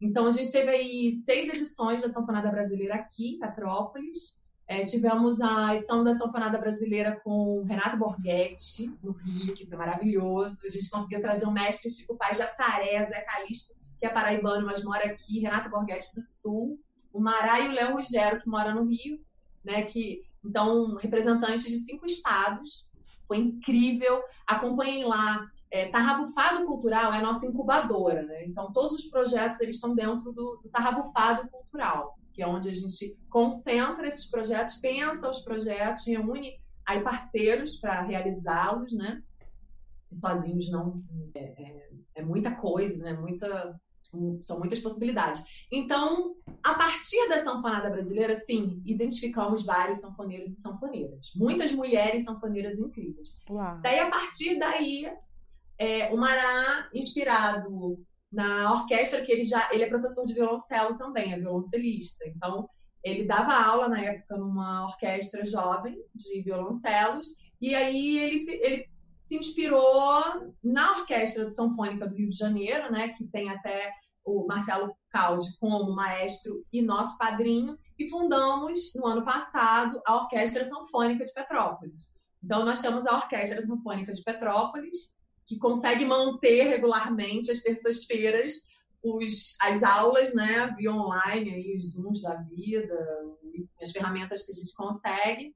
Então, 0.00 0.26
a 0.26 0.30
gente 0.30 0.50
teve 0.50 0.70
aí 0.70 1.10
seis 1.10 1.48
edições 1.48 2.02
da 2.02 2.10
Sanfonada 2.10 2.50
Brasileira 2.50 2.94
aqui 2.94 3.34
em 3.34 3.38
Petrópolis. 3.38 4.42
É, 4.66 4.82
tivemos 4.82 5.40
a 5.40 5.76
edição 5.76 6.02
da 6.02 6.14
Sanfonada 6.14 6.58
Brasileira 6.58 7.20
com 7.22 7.62
Renato 7.64 7.98
Borghetti, 7.98 8.92
no 9.02 9.12
Rio, 9.12 9.54
que 9.54 9.66
foi 9.66 9.76
maravilhoso. 9.76 10.60
A 10.64 10.68
gente 10.68 10.90
conseguiu 10.90 11.20
trazer 11.20 11.46
o 11.46 11.50
mestre 11.50 11.90
Chico 11.90 12.16
Paz 12.16 12.38
de 12.38 12.42
Assaré, 12.42 13.04
Zé 13.06 13.20
Calixto, 13.20 13.74
que 14.04 14.08
é 14.08 14.12
paraibano, 14.12 14.66
mas 14.66 14.84
mora 14.84 15.06
aqui, 15.06 15.40
Renato 15.40 15.70
Borghetti 15.70 16.14
do 16.14 16.20
Sul, 16.20 16.78
o 17.10 17.18
Mará 17.18 17.60
e 17.60 17.68
o 17.68 17.72
Léo 17.72 17.94
Rugero, 17.94 18.38
que 18.38 18.46
mora 18.46 18.74
no 18.74 18.84
Rio, 18.84 19.18
né, 19.64 19.82
que, 19.84 20.22
então, 20.44 20.96
representantes 20.96 21.64
de 21.64 21.78
cinco 21.78 22.04
estados, 22.04 22.90
foi 23.26 23.38
incrível, 23.38 24.22
acompanhem 24.46 25.06
lá, 25.06 25.48
é, 25.70 25.88
Tarrabufado 25.88 26.66
Cultural 26.66 27.14
é 27.14 27.18
a 27.18 27.22
nossa 27.22 27.46
incubadora, 27.46 28.22
né, 28.24 28.44
então 28.44 28.70
todos 28.74 28.92
os 28.92 29.06
projetos, 29.06 29.58
eles 29.62 29.76
estão 29.76 29.94
dentro 29.94 30.32
do, 30.32 30.60
do 30.62 30.68
Tarrabufado 30.68 31.48
Cultural, 31.48 32.14
que 32.34 32.42
é 32.42 32.46
onde 32.46 32.68
a 32.68 32.72
gente 32.74 33.16
concentra 33.30 34.06
esses 34.06 34.26
projetos, 34.26 34.74
pensa 34.74 35.30
os 35.30 35.40
projetos, 35.40 36.06
reúne 36.06 36.60
aí 36.84 37.00
parceiros 37.00 37.76
para 37.76 38.02
realizá-los, 38.02 38.92
né, 38.92 39.22
sozinhos 40.14 40.70
não 40.70 41.02
é, 41.34 41.40
é, 41.40 41.90
é, 42.16 42.22
muita 42.22 42.54
coisa, 42.54 43.02
né? 43.02 43.12
Muita 43.14 43.78
são 44.42 44.58
muitas 44.58 44.78
possibilidades. 44.80 45.44
Então, 45.70 46.34
a 46.62 46.74
partir 46.74 47.28
da 47.28 47.42
sanfonada 47.42 47.90
brasileira, 47.90 48.38
sim, 48.38 48.82
identificamos 48.84 49.64
vários 49.64 50.00
sanfoneiros 50.00 50.54
e 50.54 50.60
sanfoneiras. 50.60 51.32
Muitas 51.34 51.72
mulheres 51.72 52.24
sanfoneiras 52.24 52.78
incríveis. 52.78 53.30
Uau. 53.48 53.80
Daí, 53.82 53.98
a 53.98 54.10
partir 54.10 54.58
daí, 54.58 55.10
é, 55.78 56.12
o 56.12 56.16
Mará, 56.16 56.88
inspirado 56.94 57.98
na 58.32 58.72
orquestra, 58.72 59.24
que 59.24 59.32
ele 59.32 59.44
já 59.44 59.68
ele 59.72 59.84
é 59.84 59.88
professor 59.88 60.26
de 60.26 60.34
violoncelo 60.34 60.96
também, 60.96 61.32
é 61.32 61.38
violoncelista. 61.38 62.26
Então, 62.28 62.68
ele 63.02 63.24
dava 63.24 63.52
aula 63.54 63.88
na 63.88 64.00
época 64.00 64.36
numa 64.36 64.86
orquestra 64.86 65.44
jovem 65.44 65.96
de 66.14 66.42
violoncelos, 66.42 67.26
e 67.60 67.74
aí 67.74 68.18
ele, 68.18 68.50
ele 68.62 68.93
se 69.24 69.36
inspirou 69.36 70.52
na 70.62 70.98
Orquestra 70.98 71.46
de 71.46 71.54
Sanfônica 71.54 72.06
do 72.06 72.14
Rio 72.14 72.28
de 72.28 72.36
Janeiro, 72.36 72.92
né, 72.92 73.08
que 73.08 73.24
tem 73.24 73.48
até 73.48 73.90
o 74.22 74.46
Marcelo 74.46 74.94
Caldi 75.10 75.56
como 75.58 75.94
maestro 75.94 76.64
e 76.72 76.82
nosso 76.82 77.16
padrinho, 77.16 77.78
e 77.98 78.08
fundamos 78.08 78.92
no 78.96 79.06
ano 79.06 79.24
passado 79.24 80.00
a 80.06 80.16
Orquestra 80.16 80.66
Sanfônica 80.66 81.24
de 81.24 81.32
Petrópolis. 81.32 82.14
Então 82.42 82.64
nós 82.64 82.80
temos 82.80 83.06
a 83.06 83.16
Orquestra 83.16 83.62
Sanfônica 83.62 84.12
de 84.12 84.22
Petrópolis, 84.22 85.14
que 85.46 85.58
consegue 85.58 86.04
manter 86.04 86.64
regularmente 86.64 87.50
às 87.50 87.60
terças-feiras 87.60 88.66
as 89.60 89.82
aulas, 89.82 90.34
né, 90.34 90.74
via 90.78 90.90
online, 90.90 91.50
aí, 91.50 91.76
os 91.76 91.92
Zooms 91.92 92.22
da 92.22 92.36
vida, 92.36 92.96
as 93.80 93.90
ferramentas 93.90 94.46
que 94.46 94.52
a 94.52 94.54
gente 94.54 94.74
consegue. 94.74 95.54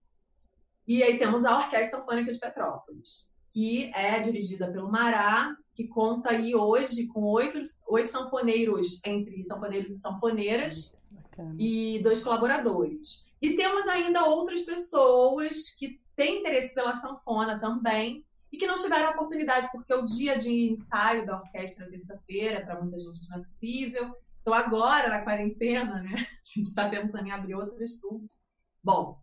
E 0.87 1.03
aí 1.03 1.19
temos 1.19 1.47
a 1.47 1.57
Orquestra 1.57 1.99
Sanfônica 1.99 2.31
de 2.31 2.39
Petrópolis 2.39 3.38
que 3.59 3.91
é 3.93 4.21
dirigida 4.21 4.71
pelo 4.71 4.89
Mará, 4.89 5.53
que 5.75 5.89
conta 5.89 6.31
aí 6.31 6.55
hoje 6.55 7.09
com 7.09 7.25
oito, 7.25 7.61
oito 7.89 8.09
sanfoneiros, 8.09 9.01
entre 9.05 9.43
sanfoneiros 9.43 9.91
e 9.91 9.99
sanfoneiras, 9.99 10.97
Bacana. 11.11 11.57
e 11.59 12.01
dois 12.01 12.23
colaboradores. 12.23 13.33
E 13.43 13.57
temos 13.57 13.89
ainda 13.89 14.25
outras 14.27 14.61
pessoas 14.61 15.71
que 15.71 16.01
têm 16.15 16.39
interesse 16.39 16.73
pela 16.73 16.95
sanfona 17.01 17.59
também, 17.59 18.25
e 18.53 18.57
que 18.57 18.67
não 18.67 18.77
tiveram 18.77 19.11
oportunidade, 19.11 19.69
porque 19.73 19.93
o 19.93 20.05
dia 20.05 20.39
de 20.39 20.71
ensaio 20.71 21.27
da 21.27 21.39
orquestra 21.39 21.87
é 21.87 21.91
terça-feira, 21.91 22.65
para 22.65 22.81
muita 22.81 22.97
gente 22.97 23.29
não 23.29 23.39
é 23.39 23.41
possível. 23.41 24.15
Então, 24.41 24.55
agora, 24.55 25.09
na 25.09 25.23
quarentena, 25.23 26.01
né, 26.01 26.15
a 26.15 26.45
gente 26.45 26.69
está 26.69 26.89
pensando 26.89 27.27
em 27.27 27.33
abrir 27.33 27.57
outros 27.57 27.81
estudos. 27.81 28.37
Bom, 28.85 29.19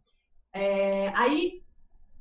é, 0.52 1.08
aí 1.16 1.65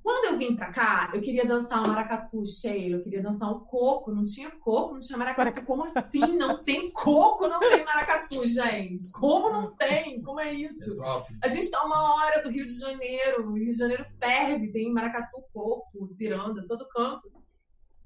Quando 0.05 0.27
eu 0.27 0.39
vim 0.39 0.55
pra 0.55 0.71
cá, 0.71 1.11
eu 1.15 1.23
queria 1.23 1.47
dançar 1.47 1.83
um 1.83 1.89
maracatu, 1.89 2.45
Sheila. 2.45 2.99
Eu 2.99 3.03
queria 3.03 3.23
dançar 3.23 3.51
um 3.51 3.61
coco. 3.61 4.13
Não 4.13 4.23
tinha 4.23 4.51
coco, 4.51 4.93
não 4.93 5.01
tinha 5.01 5.17
maracatu. 5.17 5.65
Como 5.65 5.83
assim? 5.83 6.37
Não 6.37 6.63
tem 6.63 6.91
coco, 6.91 7.49
não 7.49 7.59
tem 7.59 7.83
maracatu, 7.83 8.47
gente. 8.47 9.11
Como 9.13 9.49
não 9.49 9.75
tem? 9.75 10.21
Como 10.21 10.39
é 10.39 10.53
isso? 10.53 10.95
A 11.43 11.49
gente 11.49 11.71
tá 11.71 11.83
uma 11.83 12.17
hora 12.17 12.43
do 12.43 12.51
Rio 12.51 12.67
de 12.67 12.79
Janeiro. 12.79 13.49
O 13.49 13.55
Rio 13.55 13.73
de 13.73 13.79
Janeiro 13.79 14.05
ferve. 14.19 14.71
Tem 14.71 14.93
maracatu, 14.93 15.43
coco, 15.55 16.07
ciranda, 16.11 16.67
todo 16.69 16.87
canto. 16.89 17.33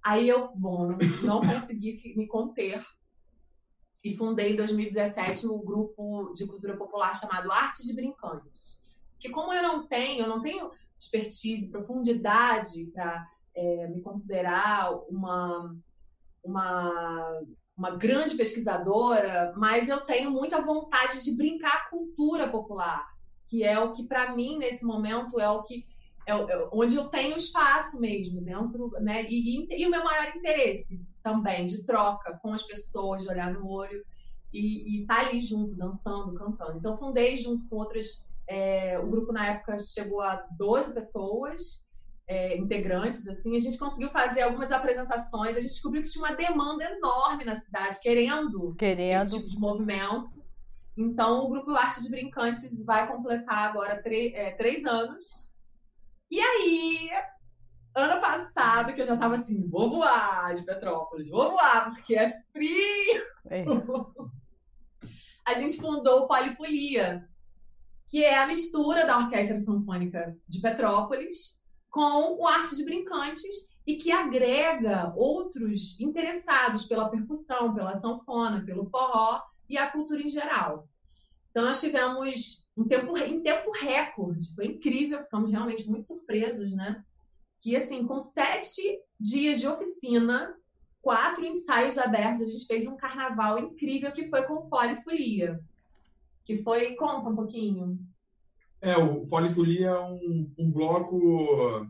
Aí 0.01 0.29
eu, 0.29 0.53
bom, 0.55 0.97
não 1.25 1.41
consegui 1.41 2.15
me 2.17 2.29
conter. 2.29 2.81
E 4.05 4.17
fundei 4.17 4.53
em 4.53 4.57
2017 4.57 5.49
o 5.49 5.57
um 5.57 5.65
grupo 5.65 6.33
de 6.33 6.47
cultura 6.47 6.77
popular 6.77 7.13
chamado 7.13 7.51
Artes 7.51 7.85
de 7.85 7.93
Brincantes. 7.93 8.87
Que 9.19 9.31
como 9.31 9.53
eu 9.53 9.65
não 9.65 9.89
tenho, 9.89 10.23
eu 10.23 10.29
não 10.29 10.41
tenho 10.41 10.71
expertise, 10.99 11.71
profundidade 11.71 12.87
para 12.93 13.27
é, 13.55 13.89
me 13.89 14.01
considerar 14.01 14.93
uma, 15.09 15.77
uma, 16.45 17.41
uma 17.77 17.91
grande 17.97 18.37
pesquisadora, 18.37 19.53
mas 19.57 19.89
eu 19.89 20.01
tenho 20.01 20.31
muita 20.31 20.61
vontade 20.61 21.23
de 21.25 21.37
brincar 21.37 21.73
a 21.75 21.91
cultura 21.91 22.49
popular, 22.49 23.07
que 23.47 23.63
é 23.65 23.79
o 23.79 23.93
que, 23.93 24.07
para 24.07 24.35
mim, 24.35 24.59
nesse 24.59 24.85
momento, 24.85 25.41
é 25.41 25.49
o 25.49 25.63
que 25.63 25.87
é, 26.27 26.33
é, 26.33 26.69
onde 26.73 26.95
eu 26.95 27.09
tenho 27.09 27.37
espaço 27.37 27.99
mesmo 27.99 28.43
dentro, 28.43 28.91
né? 29.01 29.25
E, 29.31 29.65
e, 29.65 29.83
e, 29.83 29.87
o 29.87 29.91
meu 29.91 30.05
maior 30.05 30.37
interesse 30.37 31.01
também 31.23 31.65
de 31.65 31.85
troca 31.85 32.39
com 32.43 32.53
as 32.53 32.63
pessoas, 32.63 33.23
de 33.23 33.31
olhar 33.31 33.51
no 33.51 33.67
olho 33.67 34.05
e 34.53 35.01
estar 35.01 35.25
tá 35.25 35.29
ali 35.29 35.41
junto, 35.41 35.75
dançando, 35.75 36.35
cantando. 36.35 36.77
Então 36.79 36.99
fundei 36.99 37.37
junto 37.39 37.67
com 37.69 37.77
outras 37.77 38.28
é, 38.49 38.99
o 38.99 39.07
grupo 39.07 39.33
na 39.33 39.47
época 39.47 39.79
chegou 39.79 40.23
a 40.23 40.37
12 40.57 40.93
pessoas, 40.95 41.89
é, 42.27 42.57
integrantes, 42.57 43.27
assim. 43.27 43.55
A 43.55 43.59
gente 43.59 43.79
conseguiu 43.79 44.11
fazer 44.11 44.43
algumas 44.43 44.71
apresentações. 44.71 45.57
A 45.57 45.61
gente 45.61 45.73
descobriu 45.73 46.03
que 46.03 46.09
tinha 46.09 46.25
uma 46.25 46.35
demanda 46.35 46.85
enorme 46.85 47.45
na 47.45 47.61
cidade, 47.61 48.01
querendo, 48.03 48.75
querendo. 48.77 49.23
esse 49.23 49.37
tipo 49.37 49.49
de 49.49 49.59
movimento. 49.59 50.39
Então, 50.97 51.45
o 51.45 51.49
grupo 51.49 51.71
Arte 51.73 52.03
de 52.03 52.11
Brincantes 52.11 52.85
vai 52.85 53.07
completar 53.07 53.69
agora 53.69 54.03
é, 54.05 54.51
três 54.53 54.85
anos. 54.85 55.53
E 56.31 56.41
aí, 56.41 57.09
ano 57.95 58.21
passado, 58.21 58.93
que 58.93 59.01
eu 59.01 59.07
já 59.07 59.17
tava 59.17 59.37
assim, 59.37 59.67
vou 59.69 59.91
voar 59.91 60.53
de 60.55 60.65
Petrópolis, 60.65 61.31
vou 61.31 61.53
voar, 61.53 61.91
porque 61.91 62.17
é 62.17 62.43
frio. 62.53 63.23
É. 63.49 63.65
a 65.47 65.55
gente 65.55 65.79
fundou 65.79 66.25
o 66.25 66.29
Polifolia, 66.29 67.27
que 68.09 68.25
é 68.25 68.39
a 68.39 68.47
mistura 68.47 69.07
da 69.07 69.19
Orquestra 69.19 69.61
Sinfônica 69.61 70.35
de 70.49 70.61
Petrópolis 70.61 71.63
com 71.91 72.39
o 72.39 72.47
Arte 72.47 72.75
de 72.75 72.85
Brincantes 72.85 73.77
e 73.87 73.97
que 73.97 74.11
agrega 74.11 75.13
outros 75.15 76.01
interessados 76.01 76.87
pela 76.87 77.11
percussão, 77.11 77.75
pela 77.75 77.97
sanfona, 77.97 78.65
pelo 78.65 78.89
forró 78.89 79.43
e 79.69 79.77
a 79.77 79.91
cultura 79.91 80.23
em 80.23 80.29
geral. 80.29 80.89
Então 81.51 81.65
nós 81.65 81.81
tivemos 81.81 82.67
um 82.77 82.87
tempo 82.87 83.17
em 83.19 83.43
tempo 83.43 83.71
recorde, 83.73 84.55
foi 84.55 84.67
incrível, 84.67 85.23
ficamos 85.23 85.51
realmente 85.51 85.89
muito 85.89 86.07
surpresos, 86.07 86.73
né? 86.73 87.05
Que 87.61 87.77
assim, 87.77 88.07
com 88.07 88.21
sete 88.21 89.01
dias 89.21 89.61
de 89.61 89.69
oficina, 89.69 90.55
quatro 91.03 91.45
ensaios 91.45 91.99
abertos, 91.99 92.43
a 92.43 92.47
gente 92.47 92.67
fez 92.67 92.87
um 92.87 92.97
carnaval 92.97 93.59
incrível 93.59 94.13
que 94.13 94.29
foi 94.29 94.43
com 94.45 94.69
polifolia 94.69 95.61
que 96.49 96.63
foi. 96.63 96.97
Conta 96.97 97.29
um 97.29 97.37
pouquinho. 97.37 97.99
É, 98.81 98.97
o 98.97 99.27
Folifolia 99.27 99.89
é 99.89 100.01
um, 100.01 100.51
um 100.57 100.73
bloco 100.73 101.87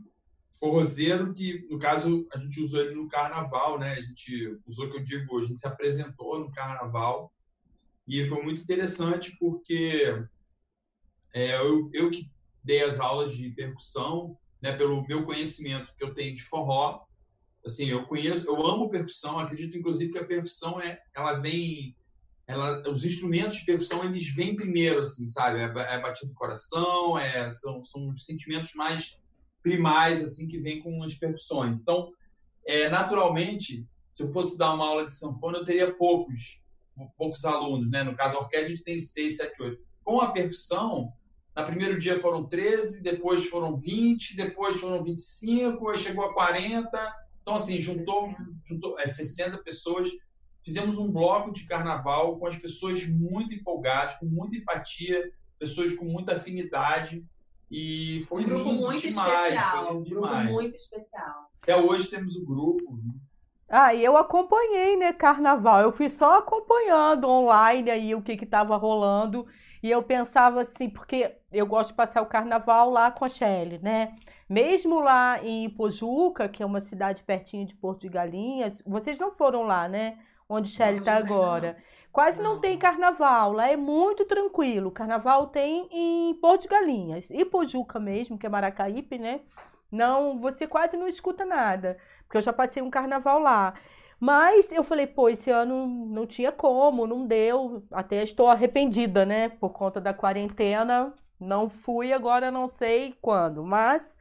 forrozeiro 0.59 1.33
que, 1.33 1.65
no 1.71 1.79
caso, 1.79 2.27
a 2.33 2.39
gente 2.39 2.61
usou 2.61 2.81
ele 2.81 2.97
no 2.97 3.07
carnaval, 3.07 3.79
né? 3.79 3.93
A 3.93 4.01
gente 4.01 4.59
usou, 4.67 4.91
que 4.91 4.97
eu 4.97 5.05
digo, 5.05 5.39
a 5.39 5.45
gente 5.45 5.61
se 5.61 5.67
apresentou 5.69 6.41
no 6.41 6.51
carnaval 6.51 7.33
e 8.09 8.25
foi 8.25 8.43
muito 8.43 8.61
interessante 8.61 9.37
porque 9.39 10.27
é, 11.33 11.57
eu, 11.61 11.89
eu 11.93 12.11
que 12.11 12.29
dei 12.65 12.83
as 12.83 12.99
aulas 12.99 13.33
de 13.37 13.51
percussão, 13.51 14.37
né, 14.61 14.77
pelo 14.77 15.07
meu 15.07 15.25
conhecimento 15.25 15.95
que 15.97 16.03
eu 16.03 16.13
tenho 16.13 16.35
de 16.35 16.43
forró, 16.43 17.05
assim, 17.65 17.91
eu 17.91 18.05
conheço, 18.07 18.45
eu 18.45 18.67
amo 18.67 18.91
percussão, 18.91 19.39
acredito 19.39 19.79
inclusive 19.79 20.11
que 20.11 20.19
a 20.19 20.27
percussão 20.27 20.81
é, 20.81 21.01
ela 21.15 21.35
vem 21.35 21.95
ela, 22.49 22.83
os 22.89 23.05
instrumentos 23.05 23.59
de 23.59 23.67
percussão 23.67 24.03
eles 24.03 24.27
vêm 24.35 24.57
primeiro, 24.57 25.01
assim, 25.01 25.27
sabe? 25.27 25.59
É, 25.59 25.65
é 25.65 26.01
batido 26.01 26.33
do 26.33 26.35
coração, 26.35 27.19
é, 27.19 27.51
são, 27.51 27.85
são 27.85 28.09
os 28.09 28.25
sentimentos 28.25 28.75
mais 28.75 29.21
primais, 29.63 30.25
assim, 30.25 30.49
que 30.49 30.59
vêm 30.59 30.81
com 30.81 31.03
as 31.03 31.15
percussões. 31.15 31.79
Então, 31.79 32.11
é, 32.67 32.89
naturalmente, 32.89 33.87
se 34.11 34.23
eu 34.23 34.33
fosse 34.33 34.57
dar 34.57 34.73
uma 34.73 34.89
aula 34.89 35.05
de 35.05 35.13
sanfona, 35.13 35.59
eu 35.59 35.65
teria 35.67 35.95
poucos, 35.95 36.63
poucos 37.19 37.45
alunos, 37.45 37.91
né? 37.91 38.03
No 38.03 38.17
caso, 38.17 38.37
a 38.37 38.41
orquestra 38.41 38.67
a 38.67 38.71
gente 38.71 38.83
tem 38.83 38.99
seis, 38.99 39.37
sete, 39.37 39.63
oito. 39.63 39.85
Com 40.03 40.19
a 40.19 40.33
percussão, 40.33 41.13
no 41.55 41.65
primeiro 41.67 41.99
dia 41.99 42.19
foram 42.19 42.47
13, 42.47 43.03
depois 43.03 43.45
foram 43.45 43.77
20, 43.77 44.37
depois 44.37 44.79
foram 44.79 45.05
25, 45.05 45.91
aí 45.91 45.99
chegou 45.99 46.25
a 46.25 46.33
40. 46.33 47.15
Então, 47.43 47.57
assim, 47.57 47.79
juntou, 47.79 48.35
juntou 48.65 48.99
é, 48.99 49.07
60 49.07 49.59
pessoas 49.59 50.11
fizemos 50.69 50.99
um 50.99 51.11
bloco 51.11 51.51
de 51.51 51.65
carnaval 51.65 52.39
com 52.39 52.47
as 52.47 52.55
pessoas 52.55 53.07
muito 53.09 53.55
empolgadas, 53.55 54.17
com 54.17 54.27
muita 54.27 54.59
empatia, 54.59 55.33
pessoas 55.59 55.95
com 55.95 56.05
muita 56.05 56.35
afinidade. 56.35 57.25
E 57.71 58.21
foi 58.29 58.43
um 58.43 58.45
grupo 58.45 58.73
muito 58.75 59.09
demais, 59.09 59.55
especial. 59.55 59.97
Um 59.97 60.05
grupo 60.05 60.35
muito 60.45 60.77
especial. 60.77 61.51
Até 61.63 61.75
hoje 61.75 62.11
temos 62.11 62.37
o 62.37 62.45
grupo. 62.45 62.99
Né? 62.99 63.15
Ah, 63.67 63.95
e 63.95 64.05
eu 64.05 64.19
acompanhei, 64.19 64.95
né, 64.99 65.15
carnaval. 65.15 65.81
Eu 65.81 65.91
fui 65.91 66.11
só 66.11 66.37
acompanhando 66.37 67.27
online 67.27 67.91
aí 67.91 68.15
o 68.15 68.21
que 68.21 68.37
que 68.37 68.45
tava 68.45 68.77
rolando. 68.77 69.47
E 69.83 69.91
eu 69.91 70.03
pensava 70.03 70.61
assim, 70.61 70.91
porque 70.91 71.35
eu 71.51 71.67
gosto 71.67 71.91
de 71.91 71.97
passar 71.97 72.21
o 72.21 72.27
carnaval 72.27 72.91
lá 72.91 73.11
com 73.11 73.25
a 73.25 73.29
Shelly, 73.29 73.79
né? 73.79 74.15
Mesmo 74.47 75.01
lá 75.01 75.43
em 75.43 75.71
Pojuca, 75.71 76.47
que 76.47 76.63
é 76.63 76.67
uma 76.67 76.83
cidade 76.83 77.23
pertinho 77.23 77.67
de 77.67 77.75
Porto 77.75 78.03
de 78.03 78.11
Galinhas, 78.11 78.83
vocês 78.87 79.19
não 79.19 79.31
foram 79.31 79.63
lá, 79.63 79.89
né? 79.89 80.19
Onde 80.49 80.69
Shelly 80.69 80.99
está 80.99 81.17
agora. 81.17 81.77
Quase 82.11 82.43
não. 82.43 82.55
não 82.55 82.61
tem 82.61 82.79
carnaval, 82.79 83.53
lá 83.53 83.69
é 83.69 83.77
muito 83.77 84.25
tranquilo. 84.25 84.91
Carnaval 84.91 85.49
tem 85.49 85.89
em 85.93 86.35
Porto 86.35 86.63
de 86.63 86.69
Galinhas. 86.69 87.27
E 87.31 87.45
Pojuca 87.45 88.01
mesmo, 88.01 88.39
que 88.39 88.47
é 88.47 88.49
Maracaípe, 88.49 89.19
né? 89.19 89.41
Não, 89.91 90.39
você 90.39 90.67
quase 90.67 90.97
não 90.97 91.07
escuta 91.09 91.45
nada, 91.45 91.99
porque 92.25 92.39
eu 92.39 92.43
já 92.43 92.53
passei 92.53 92.83
um 92.83 92.91
carnaval 92.91 93.39
lá. 93.39 93.75
Mas 94.21 94.73
eu 94.73 94.83
falei, 94.83 95.07
pô, 95.07 95.29
esse 95.29 95.51
ano 95.51 95.87
não 95.87 96.27
tinha 96.27 96.51
como, 96.51 97.07
não 97.07 97.27
deu. 97.27 97.85
Até 97.93 98.23
estou 98.23 98.49
arrependida, 98.49 99.25
né? 99.25 99.49
Por 99.49 99.71
conta 99.71 100.01
da 100.01 100.13
quarentena. 100.13 101.15
Não 101.39 101.69
fui, 101.71 102.13
agora 102.13 102.51
não 102.51 102.69
sei 102.69 103.15
quando. 103.23 103.63
Mas 103.63 104.17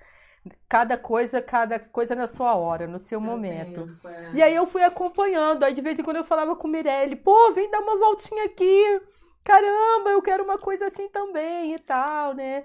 cada 0.68 0.98
coisa, 0.98 1.41
cada 1.41 1.80
coisa 1.80 2.16
na 2.16 2.28
sua 2.28 2.56
hora, 2.56 2.88
no 2.88 3.00
seu 3.00 3.20
momento. 3.20 3.86
Tempo, 3.88 4.08
é. 4.08 4.32
E 4.34 4.41
aí 4.41 4.56
eu 4.56 4.66
fui 4.66 4.84
acompanhando, 4.84 5.64
aí 5.64 5.74
de 5.74 5.82
vez 5.82 5.98
em 5.98 6.04
quando 6.04 6.18
eu 6.18 6.24
falava 6.24 6.56
com 6.56 6.68
o 6.68 6.72
Mirelle, 6.72 7.16
pô, 7.16 7.54
vem 7.54 7.70
dar 7.70 7.80
uma 7.80 7.98
voltinha 7.98 8.45
aqui, 8.45 9.02
caramba, 9.43 10.10
eu 10.10 10.22
quero 10.22 10.43
uma 10.43 10.58
coisa 10.58 10.88
assim 10.88 11.08
também 11.10 11.74
e 11.74 11.80
tal, 11.80 12.34
né? 12.34 12.64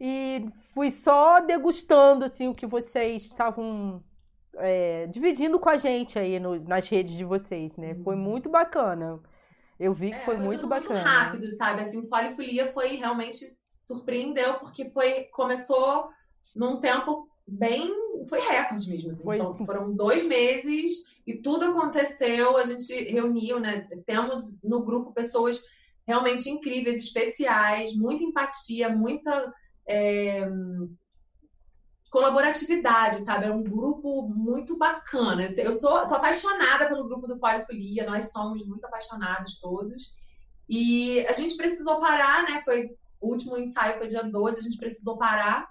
E 0.00 0.46
fui 0.74 0.90
só 0.90 1.40
degustando, 1.40 2.24
assim, 2.24 2.48
o 2.48 2.54
que 2.54 2.66
vocês 2.66 3.24
estavam 3.24 4.02
é, 4.56 5.06
dividindo 5.06 5.58
com 5.58 5.68
a 5.68 5.76
gente 5.76 6.18
aí 6.18 6.40
no, 6.40 6.58
nas 6.60 6.88
redes 6.88 7.14
de 7.14 7.24
vocês, 7.24 7.76
né? 7.76 7.94
Foi 8.02 8.14
uhum. 8.14 8.22
muito 8.22 8.48
bacana. 8.48 9.20
Eu 9.78 9.94
vi 9.94 10.10
que 10.10 10.16
é, 10.16 10.24
foi, 10.24 10.36
foi 10.36 10.44
muito 10.44 10.66
bacana. 10.66 11.00
Muito 11.00 11.08
rápido, 11.08 11.50
sabe? 11.56 11.82
Assim, 11.82 12.00
o 12.00 12.08
Folifolia 12.08 12.72
foi 12.72 12.96
realmente 12.96 13.44
surpreendeu 13.74 14.54
porque 14.54 14.90
foi 14.90 15.24
começou 15.32 16.10
num 16.56 16.80
tempo 16.80 17.28
bem. 17.46 17.92
Foi 18.28 18.40
recorde 18.40 18.90
mesmo. 18.90 19.10
Assim. 19.10 19.22
Foi, 19.22 19.38
São, 19.38 19.54
foram 19.54 19.94
dois 19.94 20.24
meses 20.24 21.16
e 21.26 21.34
tudo 21.34 21.66
aconteceu. 21.66 22.56
A 22.56 22.64
gente 22.64 22.92
reuniu, 23.04 23.58
né? 23.58 23.88
Temos 24.06 24.62
no 24.62 24.82
grupo 24.84 25.12
pessoas 25.12 25.62
realmente 26.06 26.48
incríveis, 26.48 27.00
especiais, 27.00 27.94
muita 27.96 28.24
empatia, 28.24 28.88
muita. 28.88 29.52
É, 29.86 30.48
colaboratividade, 32.10 33.22
sabe? 33.22 33.46
É 33.46 33.52
um 33.52 33.62
grupo 33.62 34.28
muito 34.28 34.76
bacana. 34.76 35.44
Eu 35.56 35.72
sou 35.72 36.06
tô 36.08 36.14
apaixonada 36.14 36.88
pelo 36.88 37.06
grupo 37.06 37.26
do 37.28 37.38
Polifolia, 37.38 38.04
nós 38.04 38.32
somos 38.32 38.66
muito 38.66 38.84
apaixonados 38.84 39.60
todos. 39.60 40.12
E 40.68 41.24
a 41.26 41.32
gente 41.32 41.56
precisou 41.56 42.00
parar, 42.00 42.42
né? 42.42 42.62
Foi 42.64 42.90
o 43.20 43.28
último 43.28 43.56
ensaio 43.56 43.98
foi 43.98 44.08
dia 44.08 44.24
12, 44.24 44.58
a 44.58 44.62
gente 44.62 44.78
precisou 44.78 45.16
parar 45.16 45.68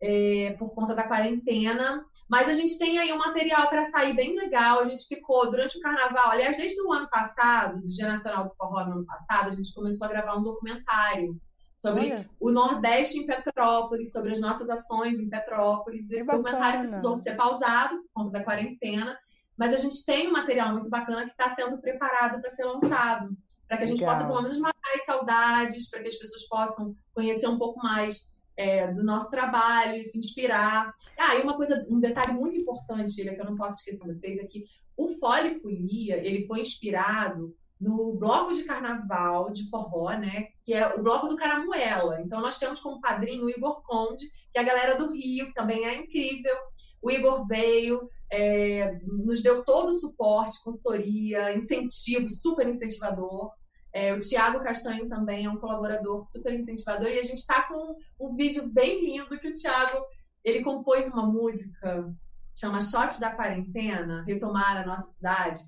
é, 0.00 0.54
por 0.58 0.70
conta 0.70 0.94
da 0.94 1.02
quarentena. 1.02 2.04
Mas 2.28 2.48
a 2.48 2.52
gente 2.52 2.78
tem 2.78 2.98
aí 2.98 3.12
um 3.12 3.18
material 3.18 3.68
para 3.68 3.84
sair 3.86 4.14
bem 4.14 4.36
legal. 4.36 4.80
A 4.80 4.84
gente 4.84 5.06
ficou 5.06 5.50
durante 5.50 5.78
o 5.78 5.80
carnaval, 5.80 6.30
aliás, 6.30 6.56
desde 6.56 6.80
o 6.82 6.92
ano 6.92 7.08
passado, 7.08 7.80
do 7.80 7.88
Dia 7.88 8.08
Nacional 8.08 8.48
do 8.48 8.54
Forró 8.54 8.84
no 8.84 8.92
ano 8.92 9.06
passado, 9.06 9.48
a 9.48 9.52
gente 9.52 9.74
começou 9.74 10.06
a 10.06 10.10
gravar 10.10 10.36
um 10.36 10.42
documentário 10.42 11.36
sobre 11.76 12.12
Olha. 12.12 12.30
o 12.40 12.50
Nordeste 12.50 13.18
em 13.18 13.26
Petrópolis, 13.26 14.10
sobre 14.10 14.32
as 14.32 14.40
nossas 14.40 14.68
ações 14.68 15.20
em 15.20 15.28
Petrópolis. 15.28 16.10
Esse 16.10 16.26
documentário 16.26 16.80
precisou 16.80 17.16
ser 17.16 17.36
pausado 17.36 17.96
por 17.96 18.24
conta 18.24 18.38
da 18.38 18.44
quarentena, 18.44 19.16
mas 19.56 19.72
a 19.72 19.76
gente 19.76 20.04
tem 20.04 20.28
um 20.28 20.32
material 20.32 20.72
muito 20.72 20.90
bacana 20.90 21.24
que 21.24 21.30
está 21.30 21.48
sendo 21.50 21.78
preparado 21.78 22.40
para 22.40 22.50
ser 22.50 22.64
lançado, 22.64 23.30
para 23.68 23.76
que 23.76 23.84
a 23.84 23.86
gente 23.86 24.00
Legal. 24.00 24.14
possa, 24.14 24.26
pelo 24.26 24.42
menos, 24.42 24.58
matar 24.58 24.94
as 24.94 25.04
saudades, 25.04 25.88
para 25.88 26.00
que 26.00 26.08
as 26.08 26.16
pessoas 26.16 26.48
possam 26.48 26.94
conhecer 27.14 27.46
um 27.48 27.58
pouco 27.58 27.78
mais 27.80 28.36
é, 28.58 28.92
do 28.92 29.04
nosso 29.04 29.30
trabalho, 29.30 30.04
se 30.04 30.18
inspirar. 30.18 30.92
Ah, 31.16 31.36
e 31.36 31.42
uma 31.42 31.56
coisa, 31.56 31.86
um 31.88 32.00
detalhe 32.00 32.32
muito 32.32 32.56
importante, 32.56 33.22
que 33.22 33.40
eu 33.40 33.44
não 33.44 33.54
posso 33.54 33.76
esquecer 33.76 34.04
de 34.04 34.14
vocês, 34.14 34.38
é 34.40 34.44
que 34.44 34.64
o 34.96 35.06
Fole 35.20 35.60
Folia, 35.60 36.16
ele 36.16 36.44
foi 36.44 36.60
inspirado 36.60 37.54
no 37.80 38.14
bloco 38.14 38.52
de 38.52 38.64
carnaval 38.64 39.52
de 39.52 39.70
forró, 39.70 40.10
né? 40.10 40.48
Que 40.60 40.74
é 40.74 40.92
o 40.96 41.00
bloco 41.00 41.28
do 41.28 41.36
Caramuela. 41.36 42.20
Então 42.20 42.40
nós 42.40 42.58
temos 42.58 42.80
como 42.80 43.00
padrinho 43.00 43.44
o 43.44 43.50
Igor 43.50 43.80
Conde, 43.84 44.24
que 44.52 44.58
é 44.58 44.60
a 44.60 44.64
galera 44.64 44.96
do 44.96 45.12
Rio, 45.12 45.52
também 45.54 45.84
é 45.84 45.96
incrível. 45.96 46.56
O 47.00 47.12
Igor 47.12 47.46
veio, 47.46 48.10
é, 48.28 48.98
nos 49.04 49.40
deu 49.40 49.64
todo 49.64 49.90
o 49.90 49.94
suporte, 49.94 50.64
consultoria, 50.64 51.54
incentivo, 51.56 52.28
super 52.28 52.68
incentivador. 52.68 53.52
É, 53.98 54.14
o 54.14 54.20
Tiago 54.20 54.62
Castanho 54.62 55.08
também 55.08 55.46
é 55.46 55.50
um 55.50 55.56
colaborador 55.56 56.24
super 56.24 56.54
incentivador 56.54 57.08
e 57.08 57.18
a 57.18 57.22
gente 57.22 57.40
está 57.40 57.62
com 57.62 57.96
um 58.20 58.36
vídeo 58.36 58.68
bem 58.68 59.04
lindo 59.04 59.36
que 59.40 59.48
o 59.48 59.54
Tiago 59.54 60.04
ele 60.44 60.62
compôs 60.62 61.08
uma 61.08 61.26
música 61.26 62.08
chama 62.56 62.80
Shot 62.80 63.18
da 63.18 63.34
Quarentena, 63.34 64.22
retomar 64.24 64.76
a 64.76 64.86
nossa 64.86 65.08
cidade, 65.14 65.60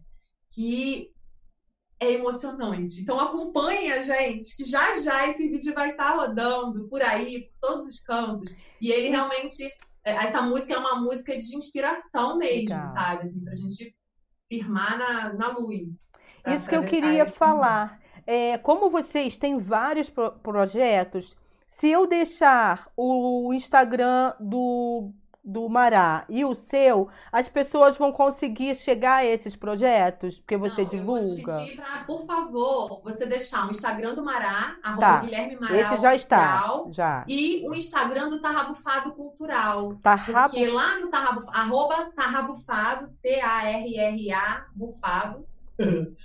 que 0.52 1.10
é 1.98 2.12
emocionante. 2.12 3.00
Então 3.00 3.18
acompanhe 3.18 3.90
a 3.92 4.00
gente, 4.00 4.56
que 4.56 4.64
já 4.64 4.96
já 5.00 5.26
esse 5.28 5.48
vídeo 5.48 5.74
vai 5.74 5.90
estar 5.90 6.12
tá 6.12 6.16
rodando 6.16 6.88
por 6.88 7.02
aí, 7.02 7.48
por 7.60 7.68
todos 7.68 7.86
os 7.88 8.00
cantos. 8.00 8.56
E 8.80 8.92
ele 8.92 9.08
realmente, 9.08 9.64
é, 10.04 10.12
essa 10.12 10.40
música 10.40 10.74
é 10.74 10.78
uma 10.78 11.00
música 11.00 11.36
de 11.36 11.56
inspiração 11.56 12.38
mesmo, 12.38 12.70
Legal. 12.70 12.94
sabe? 12.94 13.28
Assim, 13.28 13.40
pra 13.40 13.54
gente 13.56 13.96
firmar 14.48 14.96
na, 14.96 15.32
na 15.32 15.48
luz. 15.48 16.08
Isso 16.46 16.68
que 16.68 16.76
eu 16.76 16.86
queria 16.86 17.26
falar. 17.26 17.99
É, 18.26 18.58
como 18.58 18.90
vocês 18.90 19.36
têm 19.36 19.58
vários 19.58 20.08
pro 20.10 20.32
projetos, 20.32 21.36
se 21.66 21.88
eu 21.88 22.06
deixar 22.06 22.88
o 22.96 23.52
Instagram 23.54 24.34
do 24.40 25.12
do 25.42 25.68
Mará 25.68 26.24
e 26.28 26.44
o 26.44 26.54
seu, 26.54 27.08
as 27.32 27.48
pessoas 27.48 27.96
vão 27.96 28.12
conseguir 28.12 28.74
chegar 28.76 29.16
a 29.16 29.24
esses 29.24 29.56
projetos? 29.56 30.38
Porque 30.38 30.56
você 30.56 30.82
Não, 30.82 30.88
divulga? 30.88 31.20
Eu 31.22 31.46
vou 31.46 31.66
te 31.66 31.76
pra, 31.76 32.04
por 32.04 32.26
favor, 32.26 33.00
você 33.02 33.26
deixar 33.26 33.66
o 33.66 33.70
Instagram 33.70 34.14
do 34.14 34.24
Mará, 34.24 34.76
arroba 34.82 35.00
tá. 35.00 35.20
Guilherme 35.20 35.56
Mará 35.56 35.76
Esse 35.76 35.96
já 35.96 36.14
oficial, 36.14 36.14
está, 36.14 36.84
já. 36.90 37.24
E 37.26 37.66
o 37.66 37.74
Instagram 37.74 38.28
do 38.28 38.40
Tarrabufado 38.40 39.12
Cultural. 39.12 39.94
Tarrabufado. 40.02 40.50
Porque 40.52 40.70
lá 40.70 40.98
no 40.98 41.08
Tarrabufado, 41.08 41.56
arroba 41.56 42.10
Tarrabufado, 42.14 43.08
T-A-R-R-A, 43.22 44.66
Bufado, 44.74 45.46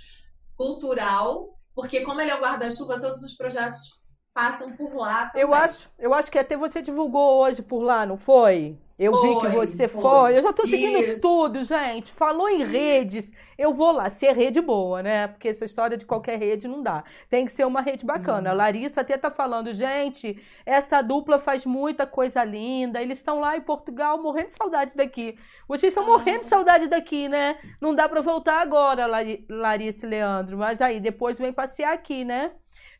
Cultural. 0.56 1.55
Porque 1.76 2.00
como 2.00 2.22
ele 2.22 2.30
é 2.30 2.34
o 2.34 2.40
guarda-chuva, 2.40 2.98
todos 2.98 3.22
os 3.22 3.34
projetos 3.34 4.00
passam 4.36 4.70
por 4.72 4.94
lá 4.94 5.26
também. 5.26 5.40
Eu 5.40 5.54
acho, 5.54 5.90
eu 5.98 6.12
acho 6.12 6.30
que 6.30 6.38
até 6.38 6.58
você 6.58 6.82
divulgou 6.82 7.40
hoje 7.40 7.62
por 7.62 7.80
lá, 7.80 8.04
não 8.04 8.18
foi? 8.18 8.76
Eu 8.98 9.12
foi, 9.12 9.28
vi 9.28 9.40
que 9.40 9.48
você 9.48 9.88
foi. 9.88 10.02
foi. 10.02 10.38
Eu 10.38 10.42
já 10.42 10.52
tô 10.52 10.66
seguindo 10.66 10.98
Isso. 10.98 11.22
tudo, 11.22 11.64
gente. 11.64 12.12
Falou 12.12 12.48
em 12.48 12.64
redes, 12.64 13.30
eu 13.58 13.72
vou 13.72 13.92
lá. 13.92 14.08
Se 14.08 14.26
é 14.26 14.32
rede 14.32 14.60
boa, 14.60 15.02
né? 15.02 15.28
Porque 15.28 15.48
essa 15.48 15.64
história 15.66 15.96
de 15.96 16.06
qualquer 16.06 16.38
rede 16.38 16.68
não 16.68 16.82
dá. 16.82 17.04
Tem 17.28 17.44
que 17.44 17.52
ser 17.52 17.66
uma 17.66 17.80
rede 17.80 18.06
bacana. 18.06 18.50
Hum. 18.50 18.52
A 18.52 18.56
Larissa 18.56 19.02
até 19.02 19.18
tá 19.18 19.30
falando, 19.30 19.72
gente, 19.72 20.42
essa 20.64 21.02
dupla 21.02 21.38
faz 21.38 21.66
muita 21.66 22.06
coisa 22.06 22.42
linda. 22.42 23.00
Eles 23.00 23.18
estão 23.18 23.40
lá 23.40 23.56
em 23.56 23.60
Portugal 23.60 24.22
morrendo 24.22 24.48
de 24.48 24.54
saudade 24.54 24.94
daqui. 24.94 25.38
Vocês 25.68 25.92
estão 25.92 26.04
ah. 26.04 26.18
morrendo 26.18 26.40
de 26.40 26.46
saudade 26.46 26.88
daqui, 26.88 27.28
né? 27.28 27.58
Não 27.80 27.94
dá 27.94 28.08
para 28.08 28.22
voltar 28.22 28.60
agora, 28.62 29.06
Larissa 29.48 30.06
e 30.06 30.08
Leandro. 30.08 30.56
Mas 30.56 30.80
aí, 30.80 31.00
depois 31.00 31.38
vem 31.38 31.52
passear 31.52 31.92
aqui, 31.92 32.24
né? 32.24 32.52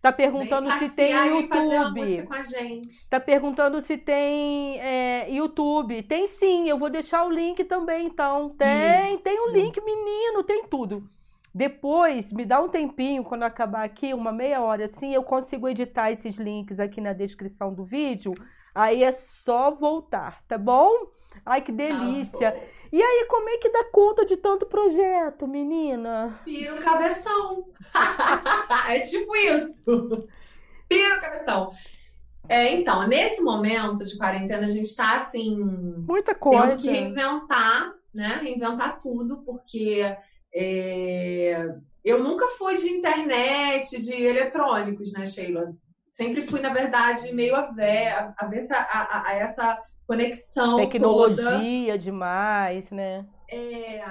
Tá 0.07 0.13
perguntando 0.13 0.71
se 0.79 0.89
tem 0.91 1.13
YouTube. 1.27 2.29
Tá 3.11 3.19
perguntando 3.19 3.83
se 3.83 3.99
tem 3.99 4.79
é, 4.79 5.29
YouTube. 5.29 6.01
Tem 6.05 6.29
sim, 6.29 6.69
eu 6.69 6.79
vou 6.79 6.89
deixar 6.89 7.25
o 7.25 7.29
link 7.29 7.65
também, 7.65 8.07
então. 8.07 8.51
Tem, 8.51 9.15
Isso. 9.15 9.25
tem 9.25 9.37
o 9.41 9.51
link, 9.51 9.81
menino, 9.81 10.45
tem 10.45 10.65
tudo. 10.69 11.03
Depois, 11.53 12.33
me 12.33 12.45
dá 12.45 12.61
um 12.61 12.69
tempinho, 12.69 13.25
quando 13.25 13.43
acabar 13.43 13.83
aqui, 13.83 14.15
uma 14.15 14.31
meia 14.31 14.63
hora 14.63 14.85
assim, 14.85 15.13
eu 15.13 15.25
consigo 15.25 15.69
editar 15.69 16.13
esses 16.13 16.37
links 16.37 16.79
aqui 16.79 17.01
na 17.01 17.13
descrição 17.13 17.75
do 17.75 17.83
vídeo. 17.83 18.33
Aí 18.73 19.03
é 19.03 19.11
só 19.11 19.73
voltar, 19.73 20.41
tá 20.47 20.57
bom? 20.57 20.89
Ai, 21.45 21.63
que 21.63 21.73
delícia. 21.73 22.51
Ah, 22.57 22.76
e 22.93 23.03
aí, 23.03 23.27
como 23.29 23.49
é 23.49 23.59
que 23.59 23.71
dá 23.71 23.85
conta 23.85 24.25
de 24.25 24.37
tanto 24.37 24.67
projeto, 24.67 25.47
menina? 25.47 26.41
Pira 26.45 26.75
o 26.75 26.81
cabeção. 26.81 27.65
é 28.89 29.01
tipo 29.01 29.35
isso. 29.37 30.29
Pira 30.89 31.17
o 31.17 31.21
cabeção. 31.21 31.73
É, 32.49 32.73
então, 32.73 33.07
nesse 33.07 33.41
momento 33.41 34.05
de 34.05 34.17
quarentena, 34.17 34.67
a 34.67 34.69
gente 34.69 34.87
está 34.87 35.19
assim. 35.19 35.57
Muita 36.07 36.35
coisa. 36.35 36.69
Tendo 36.69 36.81
que 36.81 36.89
reinventar, 36.89 37.93
né? 38.15 38.41
Reinventar 38.43 39.01
tudo, 39.01 39.43
porque 39.45 40.17
é, 40.55 41.75
eu 42.05 42.23
nunca 42.23 42.47
fui 42.57 42.77
de 42.77 42.89
internet, 42.89 44.01
de 44.01 44.15
eletrônicos, 44.15 45.13
né, 45.13 45.27
Sheila? 45.27 45.75
Sempre 46.11 46.43
fui, 46.43 46.61
na 46.61 46.73
verdade, 46.73 47.35
meio 47.35 47.57
a 47.57 47.71
ver, 47.73 48.09
a, 48.09 48.35
a, 48.39 48.47
a, 48.47 49.29
a 49.29 49.35
essa 49.35 49.83
conexão 50.07 50.77
Tecnologia 50.77 51.93
toda. 51.93 51.99
demais, 51.99 52.91
né? 52.91 53.27
É, 53.49 54.03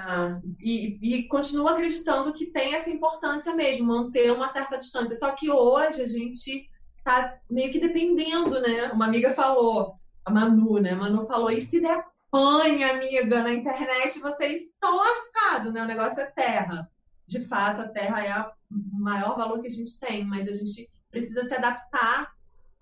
e, 0.60 0.98
e 1.02 1.28
continuo 1.28 1.68
acreditando 1.68 2.32
que 2.32 2.46
tem 2.46 2.74
essa 2.74 2.90
importância 2.90 3.54
mesmo, 3.54 3.86
manter 3.86 4.32
uma 4.32 4.48
certa 4.48 4.78
distância. 4.78 5.14
Só 5.14 5.32
que 5.32 5.50
hoje 5.50 6.02
a 6.02 6.06
gente 6.06 6.68
tá 7.04 7.38
meio 7.50 7.70
que 7.70 7.80
dependendo, 7.80 8.60
né? 8.60 8.90
Uma 8.92 9.06
amiga 9.06 9.32
falou, 9.32 9.94
a 10.24 10.30
Manu, 10.30 10.78
né? 10.78 10.92
A 10.92 10.96
Manu 10.96 11.24
falou, 11.26 11.50
e 11.50 11.60
se 11.60 11.80
der 11.80 12.02
pane, 12.30 12.82
amiga, 12.82 13.42
na 13.42 13.52
internet, 13.52 14.20
vocês 14.20 14.70
estão 14.70 14.96
lascados, 14.96 15.72
né? 15.72 15.82
O 15.82 15.86
negócio 15.86 16.20
é 16.20 16.26
terra. 16.26 16.88
De 17.26 17.46
fato, 17.46 17.82
a 17.82 17.88
terra 17.88 18.24
é 18.24 18.40
o 18.40 18.98
maior 18.98 19.36
valor 19.36 19.60
que 19.60 19.66
a 19.66 19.70
gente 19.70 19.98
tem, 19.98 20.24
mas 20.24 20.48
a 20.48 20.52
gente 20.52 20.88
precisa 21.10 21.44
se 21.44 21.54
adaptar 21.54 22.30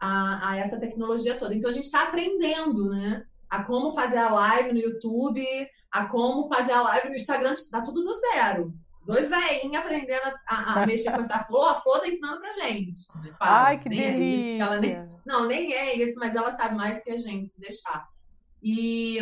a, 0.04 0.50
a 0.50 0.56
essa 0.58 0.78
tecnologia 0.78 1.38
toda. 1.38 1.54
Então 1.54 1.70
a 1.70 1.72
gente 1.72 1.84
está 1.84 2.02
aprendendo, 2.02 2.90
né? 2.90 3.24
A 3.48 3.64
como 3.64 3.92
fazer 3.92 4.18
a 4.18 4.30
live 4.30 4.72
no 4.72 4.78
YouTube, 4.78 5.46
a 5.90 6.06
como 6.06 6.46
fazer 6.48 6.72
a 6.72 6.82
live 6.82 7.08
no 7.08 7.14
Instagram, 7.14 7.54
tipo, 7.54 7.70
tá 7.70 7.80
tudo 7.80 8.02
do 8.02 8.12
zero. 8.12 8.74
Dois 9.06 9.28
velhinhos 9.28 9.76
aprendendo 9.76 10.34
a, 10.46 10.82
a 10.82 10.86
mexer 10.86 11.10
com 11.10 11.20
essa 11.20 11.44
flor, 11.44 11.68
a 11.68 11.80
flor 11.80 12.00
tá 12.00 12.08
ensinando 12.08 12.40
pra 12.40 12.52
gente. 12.52 13.00
Né? 13.22 13.34
Ai, 13.40 13.78
que 13.78 13.88
delícia! 13.88 14.64
É 14.64 14.80
nem, 14.80 15.08
não, 15.24 15.46
nem 15.46 15.72
é 15.72 15.96
isso, 15.96 16.18
mas 16.18 16.34
ela 16.34 16.52
sabe 16.52 16.74
mais 16.74 17.02
que 17.02 17.10
a 17.10 17.16
gente, 17.16 17.52
se 17.52 17.60
deixar. 17.60 18.08
E, 18.62 19.18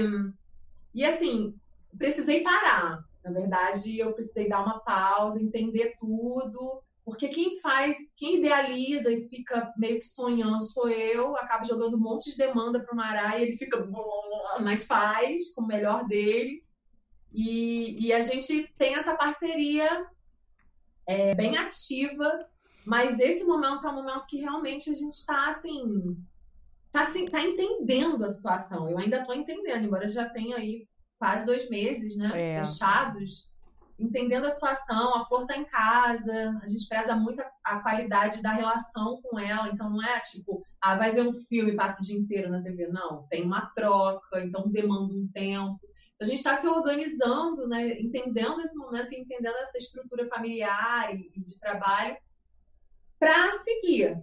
e 0.95 1.05
assim, 1.05 1.55
precisei 1.97 2.43
parar. 2.43 3.05
Na 3.25 3.31
verdade, 3.31 3.99
eu 3.99 4.13
precisei 4.13 4.49
dar 4.49 4.63
uma 4.63 4.81
pausa, 4.81 5.41
entender 5.41 5.95
tudo, 5.99 6.83
porque 7.05 7.29
quem 7.29 7.59
faz, 7.61 8.13
quem 8.17 8.37
idealiza 8.37 9.11
e 9.11 9.29
fica 9.29 9.73
meio 9.77 9.99
que 9.99 10.07
sonhando 10.07 10.63
sou 10.63 10.89
eu, 10.89 11.37
acaba 11.37 11.65
jogando 11.65 11.97
um 11.97 12.01
monte 12.01 12.31
de 12.31 12.37
demanda 12.37 12.81
para 12.81 12.93
o 12.93 12.97
Mará 12.97 13.39
e 13.39 13.43
ele 13.43 13.57
fica, 13.57 13.85
mas 14.61 14.87
faz 14.87 15.53
com 15.53 15.63
o 15.63 15.67
melhor 15.67 16.07
dele. 16.07 16.65
E, 17.33 18.07
e 18.07 18.13
a 18.13 18.21
gente 18.21 18.73
tem 18.79 18.95
essa 18.95 19.17
parceria 19.17 20.07
é, 21.07 21.35
bem 21.35 21.57
ativa, 21.57 22.47
mas 22.85 23.19
esse 23.19 23.43
momento 23.43 23.87
é 23.87 23.91
um 23.91 23.95
momento 23.95 24.27
que 24.27 24.39
realmente 24.39 24.89
a 24.89 24.95
gente 24.95 25.15
está 25.15 25.51
assim, 25.51 26.17
tá, 26.93 27.03
assim, 27.03 27.25
tá 27.25 27.43
entendendo 27.43 28.25
a 28.25 28.29
situação. 28.29 28.89
Eu 28.89 28.99
ainda 28.99 29.21
estou 29.21 29.35
entendendo, 29.35 29.85
embora 29.85 30.07
já 30.07 30.29
tenha 30.29 30.57
aí 30.57 30.87
quase 31.19 31.45
dois 31.45 31.69
meses, 31.69 32.17
né, 32.17 32.31
é. 32.55 32.63
fechados 32.63 33.52
entendendo 33.99 34.47
a 34.47 34.51
situação, 34.51 35.15
a 35.15 35.23
Flor 35.23 35.47
tá 35.47 35.57
em 35.57 35.65
casa, 35.65 36.59
a 36.63 36.67
gente 36.67 36.87
preza 36.89 37.15
muito 37.15 37.41
a, 37.41 37.51
a, 37.65 37.81
qualidade 37.81 38.43
da 38.43 38.53
relação 38.53 39.21
com 39.23 39.39
ela, 39.39 39.69
então 39.69 39.91
não 39.91 40.03
é 40.03 40.21
tipo, 40.21 40.63
ah, 40.81 40.97
vai 40.97 41.13
ver 41.13 41.27
um 41.27 41.33
filme 41.33 41.73
e 41.73 41.77
passa 41.77 42.03
o 42.03 42.05
dia 42.05 42.19
inteiro 42.19 42.51
na 42.51 42.63
TV, 42.63 42.89
não, 42.89 43.27
tem 43.29 43.45
uma 43.45 43.73
troca, 43.75 44.41
então 44.41 44.69
demanda 44.69 45.15
um 45.15 45.29
tempo. 45.33 45.81
A 46.21 46.25
gente 46.25 46.39
está 46.39 46.57
se 46.57 46.69
organizando, 46.69 47.67
né, 47.69 48.01
entendendo 48.01 48.61
esse 48.61 48.77
momento 48.77 49.13
e 49.13 49.19
entendendo 49.19 49.57
essa 49.57 49.79
estrutura 49.79 50.29
familiar 50.29 51.15
e, 51.15 51.33
e 51.35 51.41
de 51.41 51.59
trabalho 51.59 52.17
para 53.19 53.59
seguir. 53.61 54.23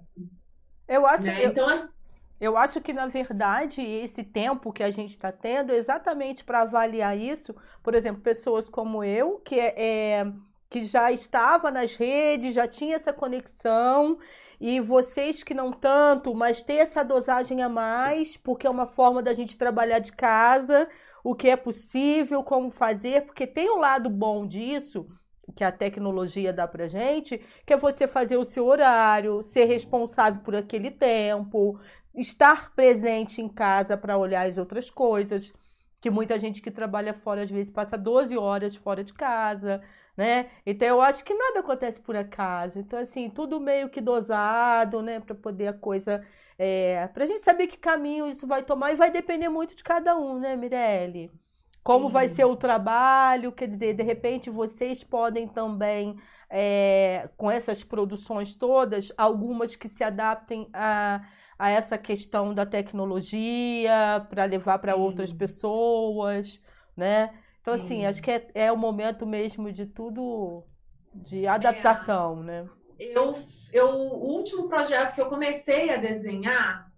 Eu 0.87 1.05
acho 1.05 1.23
né? 1.23 1.45
eu... 1.45 1.51
Então, 1.51 1.67
assim, 1.67 1.93
eu 2.39 2.57
acho 2.57 2.79
que, 2.81 2.93
na 2.93 3.07
verdade, 3.07 3.81
esse 3.81 4.23
tempo 4.23 4.71
que 4.71 4.83
a 4.83 4.89
gente 4.91 5.11
está 5.11 5.31
tendo 5.31 5.71
é 5.71 5.75
exatamente 5.77 6.43
para 6.43 6.61
avaliar 6.61 7.17
isso. 7.17 7.55
Por 7.83 7.93
exemplo, 7.95 8.21
pessoas 8.21 8.69
como 8.69 9.03
eu, 9.03 9.39
que, 9.39 9.59
é, 9.59 9.73
é, 10.21 10.33
que 10.69 10.81
já 10.83 11.11
estava 11.11 11.69
nas 11.71 11.95
redes, 11.95 12.53
já 12.53 12.67
tinha 12.67 12.95
essa 12.95 13.11
conexão, 13.13 14.17
E 14.59 14.79
vocês 14.81 15.41
que 15.43 15.53
não 15.53 15.71
tanto, 15.71 16.35
mas 16.35 16.63
ter 16.63 16.75
essa 16.75 17.03
dosagem 17.03 17.61
a 17.63 17.69
mais, 17.69 18.35
porque 18.37 18.67
é 18.67 18.69
uma 18.69 18.87
forma 18.87 19.21
da 19.23 19.33
gente 19.33 19.57
trabalhar 19.57 19.99
de 19.99 20.11
casa, 20.11 20.89
o 21.23 21.33
que 21.35 21.49
é 21.49 21.55
possível, 21.55 22.43
como 22.43 22.69
fazer, 22.69 23.25
porque 23.25 23.47
tem 23.47 23.69
um 23.71 23.77
lado 23.79 24.09
bom 24.09 24.45
disso, 24.45 25.07
que 25.55 25.63
a 25.63 25.71
tecnologia 25.71 26.53
dá 26.53 26.67
pra 26.67 26.87
gente, 26.87 27.39
que 27.65 27.73
é 27.73 27.77
você 27.77 28.07
fazer 28.07 28.37
o 28.37 28.43
seu 28.43 28.65
horário, 28.67 29.41
ser 29.43 29.65
responsável 29.65 30.41
por 30.43 30.55
aquele 30.55 30.91
tempo, 30.91 31.79
estar 32.19 32.73
presente 32.75 33.41
em 33.41 33.49
casa 33.49 33.97
para 33.97 34.17
olhar 34.17 34.47
as 34.47 34.57
outras 34.57 34.89
coisas, 34.89 35.53
que 36.01 36.09
muita 36.09 36.39
gente 36.39 36.61
que 36.61 36.71
trabalha 36.71 37.13
fora 37.13 37.43
às 37.43 37.49
vezes 37.49 37.71
passa 37.71 37.97
12 37.97 38.37
horas 38.37 38.75
fora 38.75 39.03
de 39.03 39.13
casa, 39.13 39.81
né? 40.15 40.49
Então 40.65 40.87
eu 40.87 41.01
acho 41.01 41.23
que 41.23 41.33
nada 41.33 41.59
acontece 41.59 41.99
por 41.99 42.15
acaso. 42.15 42.79
Então, 42.79 42.99
assim, 42.99 43.29
tudo 43.29 43.59
meio 43.59 43.89
que 43.89 44.01
dosado, 44.01 45.01
né? 45.01 45.19
Para 45.19 45.35
poder 45.35 45.67
a 45.67 45.73
coisa. 45.73 46.25
É, 46.57 47.07
para 47.07 47.23
a 47.23 47.27
gente 47.27 47.43
saber 47.43 47.67
que 47.67 47.77
caminho 47.77 48.27
isso 48.27 48.45
vai 48.45 48.63
tomar 48.63 48.91
e 48.91 48.95
vai 48.97 49.11
depender 49.11 49.49
muito 49.49 49.75
de 49.75 49.83
cada 49.83 50.17
um, 50.17 50.39
né, 50.39 50.55
Mirelle? 50.55 51.31
Como 51.83 52.07
Sim. 52.07 52.13
vai 52.13 52.27
ser 52.27 52.45
o 52.45 52.55
trabalho, 52.55 53.51
quer 53.51 53.67
dizer, 53.67 53.93
de 53.93 54.03
repente 54.03 54.49
vocês 54.49 55.03
podem 55.03 55.47
também, 55.47 56.17
é, 56.49 57.29
com 57.37 57.49
essas 57.49 57.83
produções 57.83 58.53
todas, 58.55 59.11
algumas 59.17 59.75
que 59.75 59.87
se 59.87 60.03
adaptem 60.03 60.69
a, 60.73 61.21
a 61.59 61.69
essa 61.69 61.97
questão 61.97 62.55
da 62.55 62.65
tecnologia 62.65 64.25
para 64.29 64.45
levar 64.45 64.79
para 64.79 64.95
outras 64.95 65.33
pessoas, 65.33 66.63
né? 66.95 67.37
Então, 67.61 67.73
assim, 67.73 68.05
acho 68.05 68.21
que 68.21 68.31
é, 68.31 68.47
é 68.55 68.71
o 68.71 68.77
momento 68.77 69.27
mesmo 69.27 69.71
de 69.71 69.85
tudo 69.85 70.63
de 71.13 71.45
adaptação, 71.45 72.41
é. 72.43 72.45
né? 72.45 72.69
Eu, 72.97 73.35
eu, 73.73 73.89
o 73.89 74.31
último 74.37 74.69
projeto 74.69 75.13
que 75.13 75.21
eu 75.21 75.27
comecei 75.27 75.89
a 75.89 75.97
desenhar, 75.97 76.89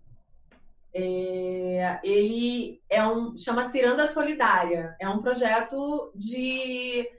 é, 0.93 1.99
ele 2.03 2.81
é 2.89 3.05
um 3.05 3.35
chama 3.35 3.69
Ciranda 3.69 4.11
Solidária. 4.11 4.95
É 4.99 5.09
um 5.09 5.21
projeto 5.21 6.11
de 6.15 7.09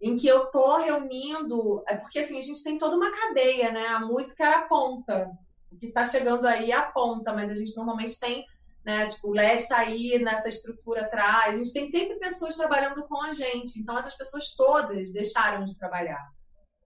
em 0.00 0.16
que 0.16 0.28
eu 0.28 0.46
tô 0.46 0.76
reunindo, 0.76 1.82
é 1.88 1.96
porque 1.96 2.18
assim 2.18 2.38
a 2.38 2.40
gente 2.40 2.62
tem 2.62 2.78
toda 2.78 2.96
uma 2.96 3.10
cadeia, 3.10 3.70
né? 3.70 3.86
A 3.88 4.00
música 4.00 4.44
é 4.44 4.54
a 4.54 4.62
ponta, 4.62 5.30
o 5.70 5.76
que 5.76 5.86
está 5.86 6.04
chegando 6.04 6.46
aí 6.46 6.70
é 6.70 6.76
a 6.76 6.82
ponta, 6.82 7.32
mas 7.32 7.50
a 7.50 7.54
gente 7.54 7.76
normalmente 7.76 8.18
tem 8.18 8.44
né? 8.86 9.08
Tipo, 9.08 9.30
o 9.30 9.32
LED 9.32 9.62
está 9.62 9.78
aí 9.78 10.16
nessa 10.20 10.48
estrutura 10.48 11.02
atrás. 11.02 11.54
A 11.54 11.58
gente 11.58 11.72
tem 11.72 11.86
sempre 11.88 12.20
pessoas 12.20 12.56
trabalhando 12.56 13.02
com 13.08 13.20
a 13.20 13.32
gente. 13.32 13.80
Então, 13.80 13.98
essas 13.98 14.16
pessoas 14.16 14.54
todas 14.54 15.12
deixaram 15.12 15.64
de 15.64 15.76
trabalhar. 15.76 16.24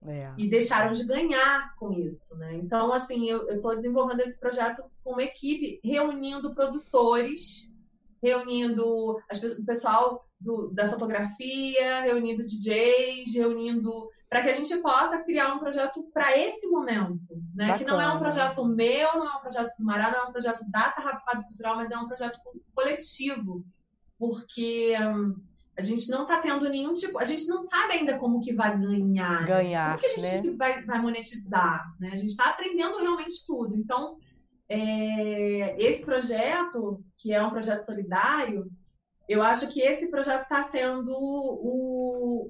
É. 0.03 0.33
E 0.35 0.49
deixaram 0.49 0.93
de 0.93 1.05
ganhar 1.05 1.75
com 1.75 1.93
isso, 1.93 2.35
né? 2.39 2.55
Então, 2.55 2.91
assim, 2.91 3.29
eu 3.29 3.47
estou 3.51 3.75
desenvolvendo 3.75 4.21
esse 4.21 4.39
projeto 4.39 4.83
com 5.03 5.11
uma 5.11 5.21
equipe, 5.21 5.79
reunindo 5.83 6.55
produtores, 6.55 7.77
reunindo 8.19 9.21
as, 9.29 9.39
o 9.43 9.63
pessoal 9.63 10.25
do, 10.39 10.69
da 10.69 10.89
fotografia, 10.89 12.01
reunindo 12.01 12.43
DJs, 12.43 13.35
reunindo 13.35 14.09
para 14.31 14.43
que 14.43 14.49
a 14.49 14.53
gente 14.53 14.77
possa 14.77 15.21
criar 15.23 15.53
um 15.53 15.59
projeto 15.59 16.09
para 16.13 16.37
esse 16.37 16.65
momento, 16.67 17.35
né? 17.53 17.67
Bacana. 17.67 17.77
Que 17.77 17.83
não 17.83 17.99
é 17.99 18.13
um 18.13 18.17
projeto 18.17 18.65
meu, 18.65 19.13
não 19.15 19.27
é 19.27 19.35
um 19.35 19.41
projeto 19.41 19.75
do 19.77 19.83
Mará, 19.83 20.09
não 20.09 20.19
é 20.19 20.23
um 20.23 20.31
projeto 20.31 20.63
da 20.71 20.89
Tarrafado 20.89 21.43
Cultural, 21.43 21.75
mas 21.75 21.91
é 21.91 21.97
um 21.97 22.07
projeto 22.07 22.39
coletivo, 22.73 23.65
porque 24.17 24.95
hum, 25.01 25.35
a 25.77 25.81
gente 25.81 26.09
não 26.09 26.23
está 26.23 26.39
tendo 26.39 26.69
nenhum 26.69 26.93
tipo, 26.93 27.19
a 27.19 27.25
gente 27.25 27.45
não 27.45 27.61
sabe 27.63 27.95
ainda 27.95 28.17
como 28.19 28.39
que 28.39 28.53
vai 28.53 28.79
ganhar, 28.79 29.45
ganhar, 29.45 29.87
como 29.89 29.99
que 29.99 30.05
a 30.05 30.09
gente 30.21 30.47
né? 30.47 30.55
vai, 30.55 30.81
vai 30.85 31.01
monetizar, 31.01 31.93
né? 31.99 32.11
A 32.13 32.15
gente 32.15 32.29
está 32.29 32.51
aprendendo 32.51 32.99
realmente 32.99 33.45
tudo, 33.45 33.75
então 33.75 34.17
é, 34.69 35.75
esse 35.77 36.05
projeto, 36.05 37.03
que 37.17 37.33
é 37.33 37.43
um 37.43 37.49
projeto 37.49 37.81
solidário, 37.81 38.71
eu 39.27 39.43
acho 39.43 39.67
que 39.73 39.81
esse 39.81 40.09
projeto 40.09 40.43
está 40.43 40.63
sendo 40.63 41.11
o, 41.11 42.49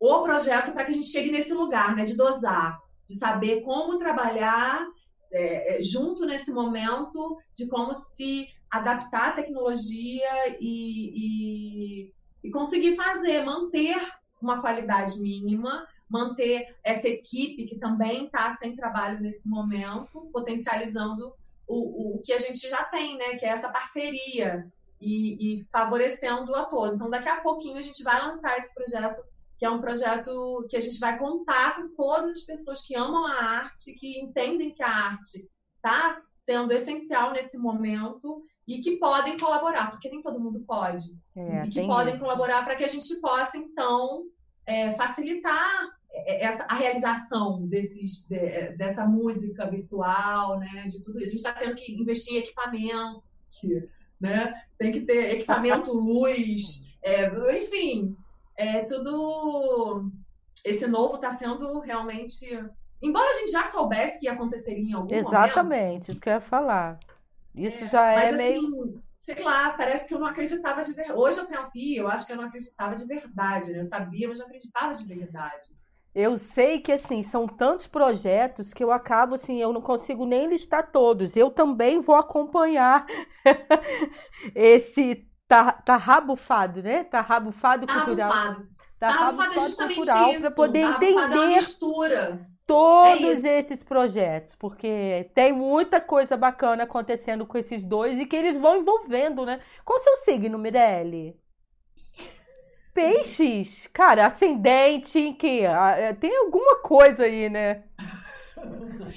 o 0.00 0.22
projeto 0.22 0.72
para 0.72 0.84
que 0.84 0.92
a 0.92 0.94
gente 0.94 1.08
chegue 1.08 1.30
nesse 1.30 1.52
lugar, 1.52 1.94
né, 1.96 2.04
de 2.04 2.16
dosar, 2.16 2.80
de 3.06 3.16
saber 3.16 3.62
como 3.62 3.98
trabalhar 3.98 4.86
é, 5.30 5.78
é, 5.78 5.82
junto 5.82 6.24
nesse 6.24 6.50
momento, 6.50 7.36
de 7.54 7.68
como 7.68 7.92
se 7.94 8.48
adaptar 8.70 9.30
à 9.30 9.32
tecnologia 9.32 10.56
e, 10.60 11.12
e, 11.14 12.12
e 12.44 12.50
conseguir 12.50 12.94
fazer, 12.94 13.44
manter 13.44 13.96
uma 14.40 14.60
qualidade 14.60 15.20
mínima, 15.20 15.86
manter 16.08 16.76
essa 16.82 17.08
equipe 17.08 17.66
que 17.66 17.78
também 17.78 18.26
está 18.26 18.52
sem 18.52 18.74
trabalho 18.76 19.20
nesse 19.20 19.48
momento, 19.48 20.28
potencializando 20.32 21.32
o, 21.66 22.16
o 22.16 22.22
que 22.22 22.32
a 22.32 22.38
gente 22.38 22.68
já 22.68 22.84
tem, 22.84 23.16
né? 23.18 23.36
Que 23.36 23.44
é 23.44 23.50
essa 23.50 23.68
parceria 23.68 24.66
e, 25.00 25.58
e, 25.58 25.64
favorecendo 25.64 26.54
a 26.54 26.64
todos. 26.64 26.94
Então, 26.94 27.10
daqui 27.10 27.28
a 27.28 27.40
pouquinho 27.40 27.76
a 27.76 27.82
gente 27.82 28.02
vai 28.02 28.20
lançar 28.20 28.58
esse 28.58 28.72
projeto 28.74 29.22
que 29.58 29.64
é 29.64 29.70
um 29.70 29.80
projeto 29.80 30.66
que 30.70 30.76
a 30.76 30.80
gente 30.80 30.98
vai 31.00 31.18
contar 31.18 31.76
com 31.76 31.88
todas 31.96 32.36
as 32.36 32.42
pessoas 32.42 32.80
que 32.86 32.94
amam 32.94 33.26
a 33.26 33.42
arte, 33.42 33.94
que 33.94 34.20
entendem 34.20 34.72
que 34.72 34.82
a 34.82 34.88
arte 34.88 35.48
está 35.76 36.22
sendo 36.36 36.72
essencial 36.72 37.32
nesse 37.32 37.58
momento 37.58 38.42
e 38.66 38.80
que 38.80 38.98
podem 38.98 39.36
colaborar, 39.36 39.90
porque 39.90 40.08
nem 40.08 40.22
todo 40.22 40.40
mundo 40.40 40.60
pode. 40.60 41.06
É, 41.34 41.64
e 41.64 41.68
que 41.70 41.86
podem 41.86 42.14
isso. 42.14 42.22
colaborar 42.22 42.64
para 42.64 42.76
que 42.76 42.84
a 42.84 42.88
gente 42.88 43.14
possa, 43.16 43.56
então, 43.56 44.26
é, 44.64 44.92
facilitar 44.92 45.88
é, 46.10 46.44
essa, 46.44 46.64
a 46.64 46.74
realização 46.74 47.66
desses, 47.66 48.28
de, 48.28 48.76
dessa 48.76 49.04
música 49.06 49.68
virtual, 49.68 50.58
né, 50.58 50.86
de 50.88 51.02
tudo 51.02 51.18
isso. 51.18 51.28
A 51.28 51.36
gente 51.36 51.46
está 51.46 51.52
tendo 51.52 51.74
que 51.74 51.92
investir 51.92 52.36
em 52.36 52.38
equipamento, 52.38 53.24
que, 53.50 53.88
né, 54.20 54.54
tem 54.78 54.92
que 54.92 55.00
ter 55.00 55.34
equipamento, 55.34 55.90
luz, 55.98 56.86
é, 57.02 57.26
enfim, 57.58 58.16
é 58.58 58.82
tudo. 58.82 60.10
Esse 60.64 60.86
novo 60.88 61.14
está 61.14 61.30
sendo 61.30 61.78
realmente. 61.78 62.46
Embora 63.00 63.30
a 63.30 63.34
gente 63.34 63.52
já 63.52 63.62
soubesse 63.64 64.18
que 64.18 64.26
aconteceria 64.26 64.90
em 64.90 64.92
algum 64.92 65.14
Exatamente, 65.14 65.56
momento, 65.56 66.10
isso 66.10 66.20
que 66.20 66.28
eu 66.28 66.32
ia 66.32 66.40
falar. 66.40 66.98
Isso 67.54 67.84
é, 67.84 67.86
já 67.86 68.12
é 68.12 68.32
mas, 68.32 68.36
meio. 68.36 68.58
Assim, 68.58 69.02
sei 69.20 69.42
lá, 69.42 69.70
parece 69.70 70.08
que 70.08 70.14
eu 70.14 70.18
não 70.18 70.26
acreditava 70.26 70.82
de 70.82 70.92
verdade. 70.92 71.18
Hoje 71.18 71.38
eu 71.38 71.46
penso, 71.46 71.78
eu 71.78 72.08
acho 72.08 72.26
que 72.26 72.32
eu 72.32 72.36
não 72.36 72.44
acreditava 72.44 72.96
de 72.96 73.06
verdade, 73.06 73.70
né? 73.70 73.78
Eu 73.78 73.84
sabia, 73.84 74.28
mas 74.28 74.40
não 74.40 74.46
acreditava 74.46 74.92
de 74.92 75.06
verdade. 75.06 75.78
Eu 76.12 76.36
sei 76.36 76.80
que 76.80 76.90
assim 76.90 77.22
são 77.22 77.46
tantos 77.46 77.86
projetos 77.86 78.74
que 78.74 78.82
eu 78.82 78.90
acabo 78.90 79.36
assim, 79.36 79.60
eu 79.62 79.72
não 79.72 79.80
consigo 79.80 80.26
nem 80.26 80.48
listar 80.48 80.90
todos. 80.90 81.36
Eu 81.36 81.48
também 81.48 82.00
vou 82.00 82.16
acompanhar 82.16 83.06
esse 84.54 85.28
tá, 85.48 85.72
tá 85.72 85.96
rabufado, 85.96 86.82
né? 86.82 87.04
Tá 87.04 87.22
rabufado 87.22 87.86
tá 87.86 87.94
cultural. 87.94 88.30
Rabufado. 88.30 88.68
Tá, 89.00 89.08
tá 89.08 89.14
rabufado 89.14 89.50
é 89.50 89.60
justamente 89.62 89.94
cultural 89.96 90.34
para 90.34 90.50
poder 90.50 90.82
tá 90.82 90.90
entender 90.96 91.38
é 91.38 91.46
mistura. 91.46 92.46
todos 92.66 93.44
é 93.44 93.58
esses 93.60 93.82
projetos, 93.82 94.54
porque 94.56 95.30
tem 95.34 95.52
muita 95.52 96.00
coisa 96.00 96.36
bacana 96.36 96.82
acontecendo 96.82 97.46
com 97.46 97.56
esses 97.56 97.84
dois 97.84 98.18
e 98.18 98.26
que 98.26 98.36
eles 98.36 98.56
vão 98.58 98.76
envolvendo, 98.76 99.46
né? 99.46 99.60
Qual 99.84 99.98
o 99.98 100.02
seu 100.02 100.16
signo, 100.18 100.58
Mirelle? 100.58 101.40
Peixes, 102.92 103.88
cara, 103.92 104.26
ascendente, 104.26 105.32
que 105.34 105.60
é, 105.64 106.12
tem 106.14 106.36
alguma 106.36 106.76
coisa 106.82 107.24
aí, 107.24 107.48
né? 107.48 107.84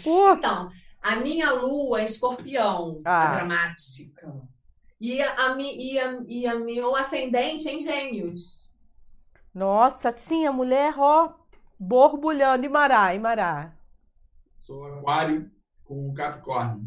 Então, 0.06 0.70
a 1.02 1.16
minha 1.16 1.52
lua 1.52 2.02
é 2.02 2.06
escorpião, 2.06 3.02
ah. 3.04 3.34
dramática. 3.34 4.32
E, 5.02 5.20
a, 5.20 5.58
e, 5.58 6.00
a, 6.00 6.24
e 6.28 6.46
a 6.46 6.54
meu 6.54 6.96
ascendente 6.96 7.68
em 7.68 7.80
gêmeos. 7.80 8.72
Nossa, 9.52 10.12
sim, 10.12 10.46
a 10.46 10.52
mulher, 10.52 10.94
ó, 10.96 11.34
borbulhando. 11.80 12.68
E 12.68 12.70
Mará, 12.70 13.16
e 13.16 13.18
Mará? 13.18 13.74
Sou 14.56 14.86
aquário 14.86 15.50
com 15.84 16.14
capricórnio. 16.14 16.84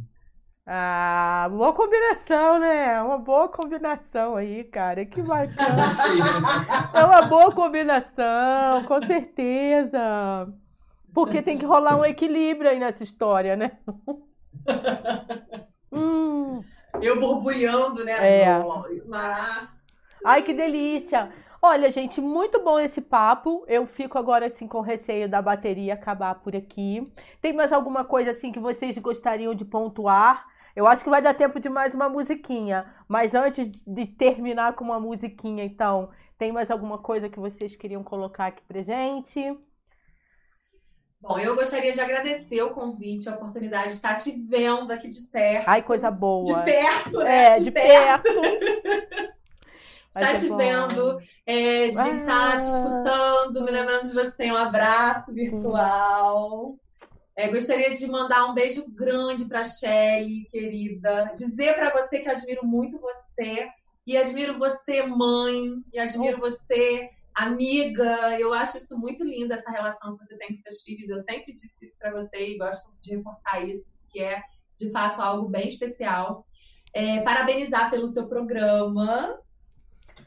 Ah, 0.64 1.48
boa 1.50 1.72
combinação, 1.72 2.60
né? 2.60 3.02
Uma 3.02 3.18
boa 3.18 3.48
combinação 3.48 4.36
aí, 4.36 4.62
cara. 4.62 5.04
Que 5.04 5.20
bacana. 5.20 5.84
é 6.94 7.04
uma 7.04 7.22
boa 7.22 7.52
combinação, 7.52 8.84
com 8.86 9.04
certeza. 9.04 9.98
Porque 11.12 11.42
tem 11.42 11.58
que 11.58 11.66
rolar 11.66 11.96
um 11.96 12.04
equilíbrio 12.04 12.70
aí 12.70 12.78
nessa 12.78 13.02
história, 13.02 13.56
né? 13.56 13.76
hum. 15.92 16.62
Eu 17.04 17.20
borbulhando, 17.20 18.04
né? 18.04 18.42
É. 18.42 18.58
Mará. 19.06 19.68
Ai, 20.24 20.42
que 20.42 20.54
delícia! 20.54 21.30
Olha, 21.60 21.90
gente, 21.90 22.20
muito 22.20 22.62
bom 22.62 22.78
esse 22.78 23.00
papo. 23.00 23.64
Eu 23.66 23.86
fico 23.86 24.18
agora 24.18 24.46
assim 24.46 24.66
com 24.66 24.80
receio 24.80 25.28
da 25.28 25.40
bateria 25.40 25.94
acabar 25.94 26.34
por 26.36 26.56
aqui. 26.56 27.10
Tem 27.40 27.52
mais 27.52 27.72
alguma 27.72 28.04
coisa 28.04 28.30
assim 28.30 28.52
que 28.52 28.58
vocês 28.58 28.96
gostariam 28.98 29.54
de 29.54 29.64
pontuar? 29.64 30.46
Eu 30.74 30.86
acho 30.86 31.04
que 31.04 31.10
vai 31.10 31.22
dar 31.22 31.34
tempo 31.34 31.60
de 31.60 31.68
mais 31.68 31.94
uma 31.94 32.08
musiquinha. 32.08 32.86
Mas 33.06 33.34
antes 33.34 33.82
de 33.86 34.06
terminar 34.06 34.74
com 34.74 34.84
uma 34.84 34.98
musiquinha, 34.98 35.64
então, 35.64 36.10
tem 36.38 36.52
mais 36.52 36.70
alguma 36.70 36.98
coisa 36.98 37.28
que 37.28 37.38
vocês 37.38 37.76
queriam 37.76 38.02
colocar 38.02 38.46
aqui 38.46 38.62
pra 38.66 38.82
gente? 38.82 39.40
Bom, 41.26 41.38
eu 41.38 41.56
gostaria 41.56 41.90
de 41.90 42.00
agradecer 42.02 42.60
o 42.60 42.74
convite, 42.74 43.30
a 43.30 43.34
oportunidade 43.34 43.88
de 43.88 43.94
estar 43.94 44.14
te 44.14 44.30
vendo 44.30 44.92
aqui 44.92 45.08
de 45.08 45.22
perto. 45.22 45.66
Ai, 45.66 45.82
coisa 45.82 46.10
boa. 46.10 46.44
De 46.44 46.70
perto, 46.70 47.18
né? 47.20 47.46
É, 47.46 47.56
de, 47.56 47.64
de 47.64 47.70
perto. 47.70 48.22
perto. 48.24 49.32
estar 50.06 50.34
te 50.34 50.48
bom. 50.50 50.58
vendo, 50.58 51.18
é, 51.46 51.88
de 51.88 51.98
ah. 51.98 52.08
estar 52.08 52.58
te 52.58 52.66
escutando, 52.66 53.64
me 53.64 53.70
lembrando 53.70 54.06
de 54.06 54.12
você. 54.12 54.52
Um 54.52 54.56
abraço 54.56 55.32
virtual. 55.32 56.76
É, 57.34 57.48
gostaria 57.48 57.94
de 57.94 58.06
mandar 58.06 58.44
um 58.44 58.52
beijo 58.52 58.84
grande 58.90 59.46
para 59.46 59.64
Shelly, 59.64 60.46
querida. 60.50 61.32
Dizer 61.34 61.74
para 61.74 61.88
você 61.88 62.18
que 62.18 62.28
admiro 62.28 62.66
muito 62.66 62.98
você. 62.98 63.70
E 64.06 64.14
admiro 64.14 64.58
você, 64.58 65.02
mãe. 65.06 65.82
E 65.90 65.98
admiro 65.98 66.36
oh. 66.36 66.40
você, 66.42 67.08
amiga. 67.34 68.38
Eu 68.38 68.52
acho 68.54 68.78
isso 68.78 68.98
muito 68.98 69.24
lindo, 69.24 69.52
essa 69.52 69.70
relação 69.70 70.16
que 70.16 70.24
você 70.24 70.36
tem 70.36 70.48
com 70.48 70.56
seus 70.56 70.82
filhos. 70.82 71.08
Eu 71.08 71.20
sempre 71.20 71.52
disse 71.52 71.84
isso 71.84 71.98
para 71.98 72.12
você 72.12 72.36
e 72.36 72.58
gosto 72.58 72.92
de 73.00 73.16
reforçar 73.16 73.60
isso, 73.64 73.90
porque 74.00 74.20
é, 74.20 74.42
de 74.78 74.90
fato, 74.90 75.20
algo 75.20 75.48
bem 75.48 75.66
especial. 75.66 76.46
É, 76.92 77.20
parabenizar 77.20 77.90
pelo 77.90 78.06
seu 78.06 78.28
programa 78.28 79.38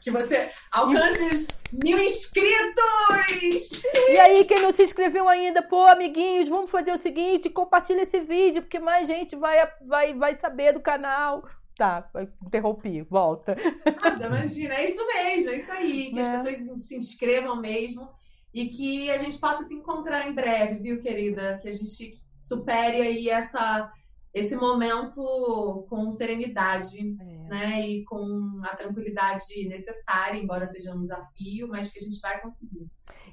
que 0.00 0.10
você 0.10 0.50
alcance 0.70 1.22
os 1.22 1.60
mil 1.72 1.98
inscritos! 1.98 3.84
E 4.08 4.18
aí, 4.18 4.44
quem 4.44 4.60
não 4.60 4.72
se 4.72 4.84
inscreveu 4.84 5.28
ainda, 5.28 5.62
pô, 5.62 5.84
amiguinhos, 5.86 6.48
vamos 6.48 6.70
fazer 6.70 6.92
o 6.92 6.98
seguinte: 6.98 7.50
compartilha 7.50 8.02
esse 8.02 8.20
vídeo, 8.20 8.62
porque 8.62 8.78
mais 8.78 9.06
gente 9.06 9.34
vai, 9.36 9.66
vai, 9.82 10.14
vai 10.14 10.38
saber 10.38 10.72
do 10.72 10.80
canal. 10.80 11.44
Tá, 11.78 12.10
interrompi, 12.44 13.02
volta. 13.02 13.56
Nada, 14.02 14.26
imagina, 14.26 14.74
é 14.74 14.90
isso 14.90 15.06
mesmo, 15.06 15.50
é 15.50 15.56
isso 15.58 15.70
aí. 15.70 16.10
Que 16.10 16.18
é. 16.18 16.22
as 16.22 16.42
pessoas 16.42 16.82
se 16.82 16.96
inscrevam 16.96 17.54
mesmo 17.60 18.10
e 18.52 18.66
que 18.66 19.08
a 19.12 19.16
gente 19.16 19.38
possa 19.38 19.62
se 19.62 19.74
encontrar 19.74 20.28
em 20.28 20.34
breve, 20.34 20.80
viu, 20.80 21.00
querida? 21.00 21.56
Que 21.62 21.68
a 21.68 21.72
gente 21.72 22.20
supere 22.42 23.00
aí 23.00 23.30
essa 23.30 23.92
esse 24.34 24.56
momento 24.56 25.86
com 25.88 26.10
serenidade, 26.10 26.98
é. 26.98 27.24
né? 27.48 27.88
E 27.88 28.04
com 28.04 28.60
a 28.64 28.74
tranquilidade 28.74 29.68
necessária, 29.68 30.36
embora 30.36 30.66
seja 30.66 30.92
um 30.92 31.02
desafio, 31.02 31.68
mas 31.68 31.92
que 31.92 32.00
a 32.00 32.02
gente 32.02 32.20
vai 32.20 32.40
conseguir. 32.40 32.90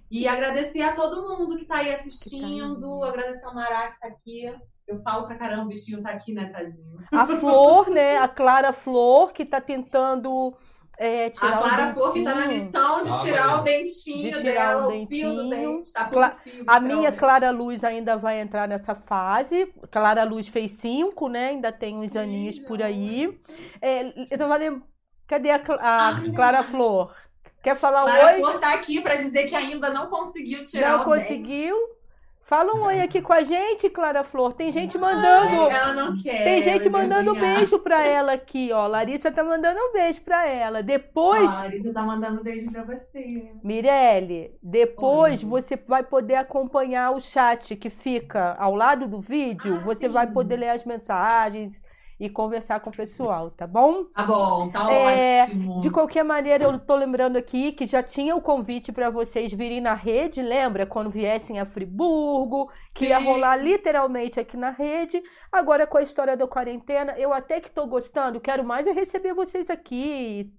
E 0.09 0.27
agradecer 0.27 0.83
a 0.83 0.93
todo 0.93 1.35
mundo 1.35 1.55
que 1.55 1.63
está 1.63 1.77
aí 1.77 1.91
assistindo, 1.91 2.99
tá 2.99 3.07
agradecer 3.07 3.43
ao 3.43 3.55
Mará 3.55 3.87
que 3.87 3.95
está 3.95 4.07
aqui. 4.07 4.74
Eu 4.87 5.01
falo 5.01 5.25
pra 5.25 5.35
caramba, 5.35 5.63
o 5.63 5.67
bichinho 5.67 6.01
tá 6.01 6.11
aqui, 6.11 6.33
né, 6.33 6.45
tadinho? 6.49 6.99
A 7.11 7.25
Flor, 7.25 7.89
né? 7.89 8.17
A 8.17 8.27
Clara 8.27 8.71
Flor, 8.71 9.33
que 9.33 9.45
tá 9.45 9.59
tentando 9.59 10.55
é, 10.97 11.25
a 11.25 11.31
Clara 11.31 11.93
Flor 11.93 12.13
que 12.13 12.23
tá 12.23 12.35
na 12.35 12.47
missão 12.47 13.03
de 13.03 13.09
ah, 13.11 13.17
tirar 13.17 13.59
o 13.59 13.63
dentinho 13.63 14.31
de 14.31 14.41
tirar 14.41 14.43
dela, 14.43 14.87
o, 14.87 14.91
dentinho. 14.91 15.05
o 15.05 15.33
fio 15.33 15.43
do 15.43 15.49
dente, 15.49 15.93
tá 15.93 16.05
Cla 16.05 16.31
fio, 16.31 16.63
A 16.67 16.79
minha 16.79 17.11
Clara 17.11 17.51
Luz 17.51 17.83
ainda 17.83 18.15
vai 18.15 18.39
entrar 18.39 18.67
nessa 18.67 18.95
fase. 18.95 19.65
Clara 19.91 20.23
Luz 20.23 20.47
fez 20.47 20.71
cinco, 20.71 21.27
né? 21.27 21.49
Ainda 21.49 21.71
tem 21.71 21.97
uns 21.97 22.15
aninhos 22.15 22.59
por 22.59 22.81
aí. 22.81 23.37
É, 23.81 24.07
eu 24.31 24.37
tô 24.37 24.47
falando, 24.47 24.83
cadê 25.27 25.51
a, 25.51 25.55
a 25.57 26.21
Clara 26.33 26.63
Flor? 26.63 27.13
Quer 27.61 27.75
falar 27.75 28.03
Clara 28.03 28.25
oi? 28.27 28.39
Flor 28.39 28.59
tá 28.59 28.73
aqui 28.73 29.01
para 29.01 29.15
dizer 29.15 29.45
que 29.45 29.55
ainda 29.55 29.89
não 29.89 30.07
conseguiu 30.07 30.63
tirar 30.63 30.93
não 30.93 31.01
o 31.01 31.05
conseguiu. 31.05 31.75
Dente. 31.75 32.04
Fala 32.47 32.75
um 32.75 32.83
oi 32.83 33.01
aqui 33.01 33.23
com 33.23 33.33
a 33.33 33.41
gente, 33.41 33.89
Clara 33.89 34.23
Flor. 34.23 34.53
Tem 34.53 34.71
gente 34.71 34.99
mandando. 34.99 35.63
Ai, 35.63 35.71
ela 35.71 35.93
não 35.93 36.15
quer. 36.15 36.43
Tem 36.43 36.61
gente 36.61 36.87
mandando 36.87 37.31
um 37.31 37.39
beijo 37.39 37.79
pra 37.79 38.05
ela 38.05 38.33
aqui, 38.33 38.71
ó. 38.71 38.85
Larissa 38.85 39.31
tá 39.31 39.43
mandando 39.43 39.79
um 39.79 39.91
beijo 39.91 40.21
pra 40.21 40.47
ela. 40.47 40.83
Depois. 40.83 41.49
Ó, 41.49 41.55
Larissa 41.55 41.91
tá 41.91 42.03
mandando 42.03 42.41
um 42.41 42.43
beijo 42.43 42.71
pra 42.71 42.83
você. 42.83 43.51
Mirelle, 43.63 44.51
depois 44.61 45.43
oi. 45.43 45.49
você 45.49 45.75
vai 45.75 46.03
poder 46.03 46.35
acompanhar 46.35 47.15
o 47.15 47.19
chat 47.19 47.75
que 47.75 47.89
fica 47.89 48.55
ao 48.59 48.75
lado 48.75 49.07
do 49.07 49.19
vídeo. 49.19 49.77
Ah, 49.77 49.79
você 49.79 50.05
sim. 50.05 50.13
vai 50.13 50.27
poder 50.27 50.57
ler 50.57 50.69
as 50.69 50.85
mensagens 50.85 51.81
e 52.17 52.29
conversar 52.29 52.79
com 52.79 52.89
o 52.89 52.95
pessoal, 52.95 53.51
tá 53.51 53.67
bom? 53.67 54.05
Tá 54.05 54.23
bom, 54.23 54.69
tá 54.69 54.89
é, 54.89 55.43
ótimo. 55.43 55.79
De 55.81 55.89
qualquer 55.89 56.23
maneira, 56.23 56.63
eu 56.63 56.79
tô 56.79 56.95
lembrando 56.95 57.35
aqui 57.35 57.73
que 57.73 57.85
já 57.85 58.01
tinha 58.01 58.33
o 58.35 58.41
convite 58.41 58.91
para 58.91 59.09
vocês 59.09 59.51
virem 59.51 59.81
na 59.81 59.93
rede, 59.93 60.41
lembra? 60.41 60.85
Quando 60.85 61.09
viessem 61.09 61.59
a 61.59 61.65
Friburgo, 61.65 62.71
que 62.93 63.05
Sim. 63.05 63.09
ia 63.09 63.19
rolar 63.19 63.57
literalmente 63.57 64.39
aqui 64.39 64.55
na 64.55 64.69
rede. 64.69 65.21
Agora, 65.51 65.85
com 65.85 65.97
a 65.97 66.01
história 66.01 66.37
da 66.37 66.47
quarentena, 66.47 67.13
eu 67.17 67.33
até 67.33 67.59
que 67.59 67.69
tô 67.69 67.85
gostando, 67.85 68.39
quero 68.39 68.63
mais 68.63 68.87
é 68.87 68.93
receber 68.93 69.33
vocês 69.33 69.69
aqui. 69.69 70.53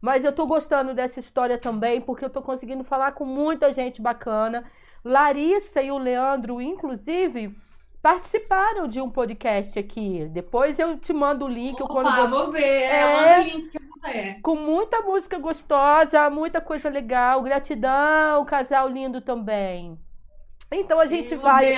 Mas 0.00 0.24
eu 0.24 0.32
tô 0.32 0.46
gostando 0.46 0.94
dessa 0.94 1.20
história 1.20 1.58
também, 1.58 2.00
porque 2.00 2.24
eu 2.24 2.30
tô 2.30 2.42
conseguindo 2.42 2.82
falar 2.82 3.12
com 3.12 3.24
muita 3.24 3.72
gente 3.72 4.02
bacana. 4.02 4.68
Larissa 5.04 5.80
e 5.80 5.92
o 5.92 5.98
Leandro, 5.98 6.60
inclusive 6.60 7.56
participaram 8.08 8.88
de 8.88 9.02
um 9.02 9.10
podcast 9.10 9.78
aqui. 9.78 10.26
Depois 10.30 10.78
eu 10.78 10.96
te 10.96 11.12
mando 11.12 11.44
o 11.44 11.48
link. 11.48 11.78
Opa, 11.82 11.92
quando 11.92 12.10
você... 12.10 12.26
vou 12.26 12.50
ver. 12.50 12.62
É, 12.62 13.00
é, 13.02 13.40
o 13.40 13.42
link 13.42 13.68
que 13.68 13.78
ver. 14.02 14.40
Com 14.40 14.54
muita 14.54 15.02
música 15.02 15.38
gostosa, 15.38 16.30
muita 16.30 16.58
coisa 16.58 16.88
legal. 16.88 17.42
Gratidão, 17.42 18.46
casal 18.46 18.88
lindo 18.88 19.20
também. 19.20 19.98
Então 20.72 20.98
a 20.98 21.06
gente 21.06 21.34
eu 21.34 21.40
vai. 21.40 21.76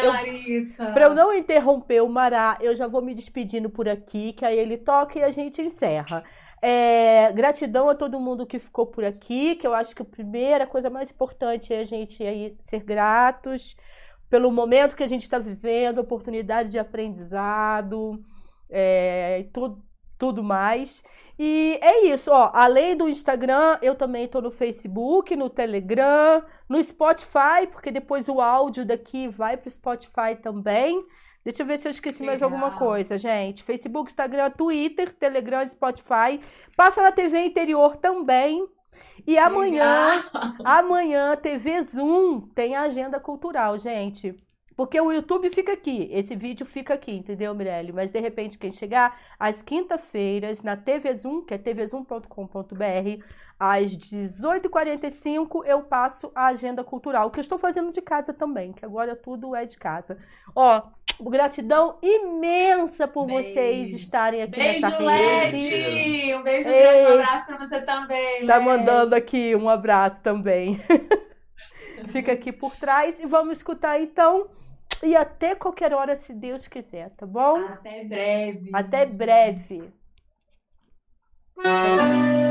Para 0.93 1.07
eu 1.07 1.15
não 1.17 1.35
interromper 1.35 2.01
o 2.01 2.09
Mará, 2.09 2.57
eu 2.61 2.77
já 2.77 2.87
vou 2.87 3.03
me 3.03 3.13
despedindo 3.13 3.69
por 3.69 3.89
aqui, 3.89 4.33
que 4.33 4.45
aí 4.45 4.57
ele 4.57 4.77
toca 4.77 5.19
e 5.19 5.25
a 5.25 5.31
gente 5.31 5.61
encerra. 5.61 6.23
É, 6.63 7.33
gratidão 7.33 7.89
a 7.89 7.95
todo 7.95 8.21
mundo 8.21 8.47
que 8.47 8.59
ficou 8.61 8.87
por 8.87 9.05
aqui, 9.05 9.57
que 9.57 9.67
eu 9.67 9.75
acho 9.75 9.97
que 9.97 10.03
a 10.03 10.05
primeira 10.05 10.65
coisa 10.65 10.89
mais 10.91 11.11
importante 11.11 11.75
é 11.75 11.81
a 11.81 11.85
gente 11.85 12.23
aí 12.23 12.55
ser 12.61 12.85
gratos 12.85 13.75
pelo 14.31 14.51
momento 14.51 14.97
que 14.97 15.03
a 15.03 15.09
gente 15.09 15.25
está 15.25 15.39
vivendo, 15.39 15.99
oportunidade 15.99 16.71
de 16.71 16.79
aprendizado, 16.79 18.25
é, 18.71 19.47
tudo, 19.53 19.83
tudo 20.17 20.43
mais. 20.43 21.03
E 21.37 21.79
é 21.83 22.07
isso, 22.07 22.31
ó. 22.31 22.51
Além 22.55 22.97
do 22.97 23.09
Instagram, 23.09 23.79
eu 23.83 23.95
também 23.95 24.25
estou 24.27 24.41
no 24.41 24.51
Facebook, 24.51 25.35
no 25.35 25.51
Telegram, 25.51 26.45
no 26.69 26.83
Spotify, 26.83 27.67
porque 27.73 27.91
depois 27.91 28.29
o 28.29 28.41
áudio 28.41 28.87
daqui 28.87 29.27
vai 29.27 29.57
para 29.57 29.69
o 29.69 29.73
Spotify 29.73 30.37
também. 30.41 30.99
Deixa 31.43 31.63
eu 31.63 31.67
ver 31.67 31.79
se 31.79 31.89
eu 31.89 31.91
esqueci 31.91 32.21
Legal. 32.21 32.33
mais 32.33 32.43
alguma 32.43 32.79
coisa, 32.79 33.17
gente. 33.17 33.65
Facebook, 33.65 34.11
Instagram, 34.11 34.51
Twitter, 34.51 35.13
Telegram, 35.15 35.67
Spotify. 35.67 36.41
Passa 36.77 37.03
na 37.03 37.11
TV 37.11 37.47
interior 37.47 37.97
também. 37.97 38.69
E 39.31 39.39
amanhã, 39.39 40.25
amanhã, 40.65 41.37
TV 41.37 41.83
Zoom 41.83 42.41
tem 42.53 42.75
a 42.75 42.83
agenda 42.83 43.21
cultural, 43.21 43.79
gente. 43.79 44.35
Porque 44.75 45.01
o 45.01 45.13
YouTube 45.13 45.49
fica 45.51 45.73
aqui, 45.73 46.09
esse 46.11 46.35
vídeo 46.35 46.67
fica 46.67 46.95
aqui, 46.95 47.13
entendeu, 47.13 47.55
Mirelle? 47.55 47.93
Mas 47.93 48.11
de 48.11 48.19
repente, 48.19 48.59
quem 48.59 48.73
chegar 48.73 49.21
às 49.39 49.63
quinta-feiras 49.63 50.65
na 50.65 50.77
TV 50.77 51.15
Zoom, 51.15 51.43
que 51.43 51.55
é 51.55 51.59
tvzoom.com.br, 51.59 53.25
às 53.61 53.93
18h45 53.97 55.67
eu 55.67 55.83
passo 55.83 56.33
a 56.35 56.47
agenda 56.47 56.83
cultural, 56.83 57.31
que 57.31 57.39
eu 57.39 57.43
estou 57.43 57.59
fazendo 57.59 57.93
de 57.93 58.01
casa 58.01 58.33
também, 58.33 58.73
que 58.73 58.85
agora 58.87 59.15
tudo 59.15 59.55
é 59.55 59.67
de 59.67 59.77
casa. 59.77 60.17
Ó, 60.57 60.83
gratidão 61.21 61.99
imensa 62.03 63.07
por 63.07 63.27
beijo. 63.27 63.51
vocês 63.53 63.91
estarem 63.93 64.43
aqui 64.43 64.59
beijo, 64.59 64.81
nessa 64.87 64.99
rede. 64.99 65.71
Led. 65.71 66.35
Um 66.37 66.43
beijo 66.43 66.69
Ei, 66.71 66.83
grande, 66.83 67.03
um 67.05 67.15
abraço 67.21 67.47
para 67.47 67.59
você 67.59 67.81
também, 67.83 68.47
Tá 68.47 68.57
Led. 68.57 68.65
mandando 68.65 69.15
aqui 69.15 69.55
um 69.55 69.69
abraço 69.69 70.23
também. 70.23 70.81
Fica 72.11 72.33
aqui 72.33 72.51
por 72.51 72.75
trás 72.77 73.21
e 73.21 73.27
vamos 73.27 73.59
escutar 73.59 74.01
então 74.01 74.49
e 75.03 75.15
até 75.15 75.55
qualquer 75.55 75.93
hora, 75.93 76.17
se 76.17 76.33
Deus 76.33 76.67
quiser, 76.67 77.11
tá 77.11 77.27
bom? 77.27 77.59
Até 77.59 78.05
breve. 78.05 78.71
Até 78.73 79.05
breve. 79.07 79.93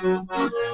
thank 0.00 0.28
you 0.30 0.67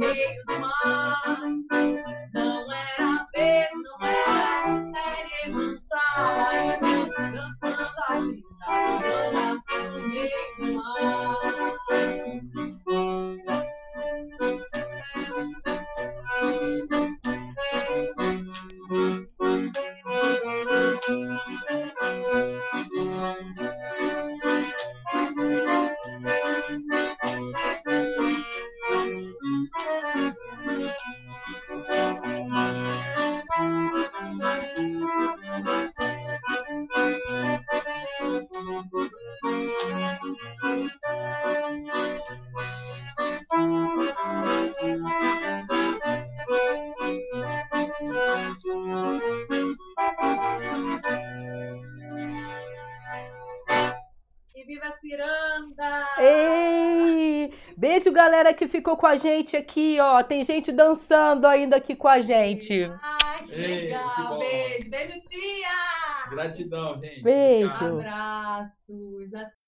meio 0.00 0.44
do 0.46 0.58
mar. 0.60 0.79
ficou 58.90 58.96
com 58.96 59.06
a 59.06 59.16
gente 59.16 59.56
aqui, 59.56 59.98
ó. 60.00 60.22
Tem 60.22 60.44
gente 60.44 60.72
dançando 60.72 61.46
ainda 61.46 61.76
aqui 61.76 61.94
com 61.94 62.08
a 62.08 62.20
gente. 62.20 62.90
Ai, 63.02 63.44
que 63.44 63.54
Ei, 63.54 63.82
legal. 63.82 64.38
Que 64.38 64.38
Beijo. 64.38 64.90
Beijo, 64.90 65.20
tia! 65.20 66.30
Gratidão, 66.30 67.00
gente. 67.00 67.22
Beijo. 67.22 67.66
Obrigado. 67.68 68.00
Abraços. 68.00 69.34
Até. 69.34 69.59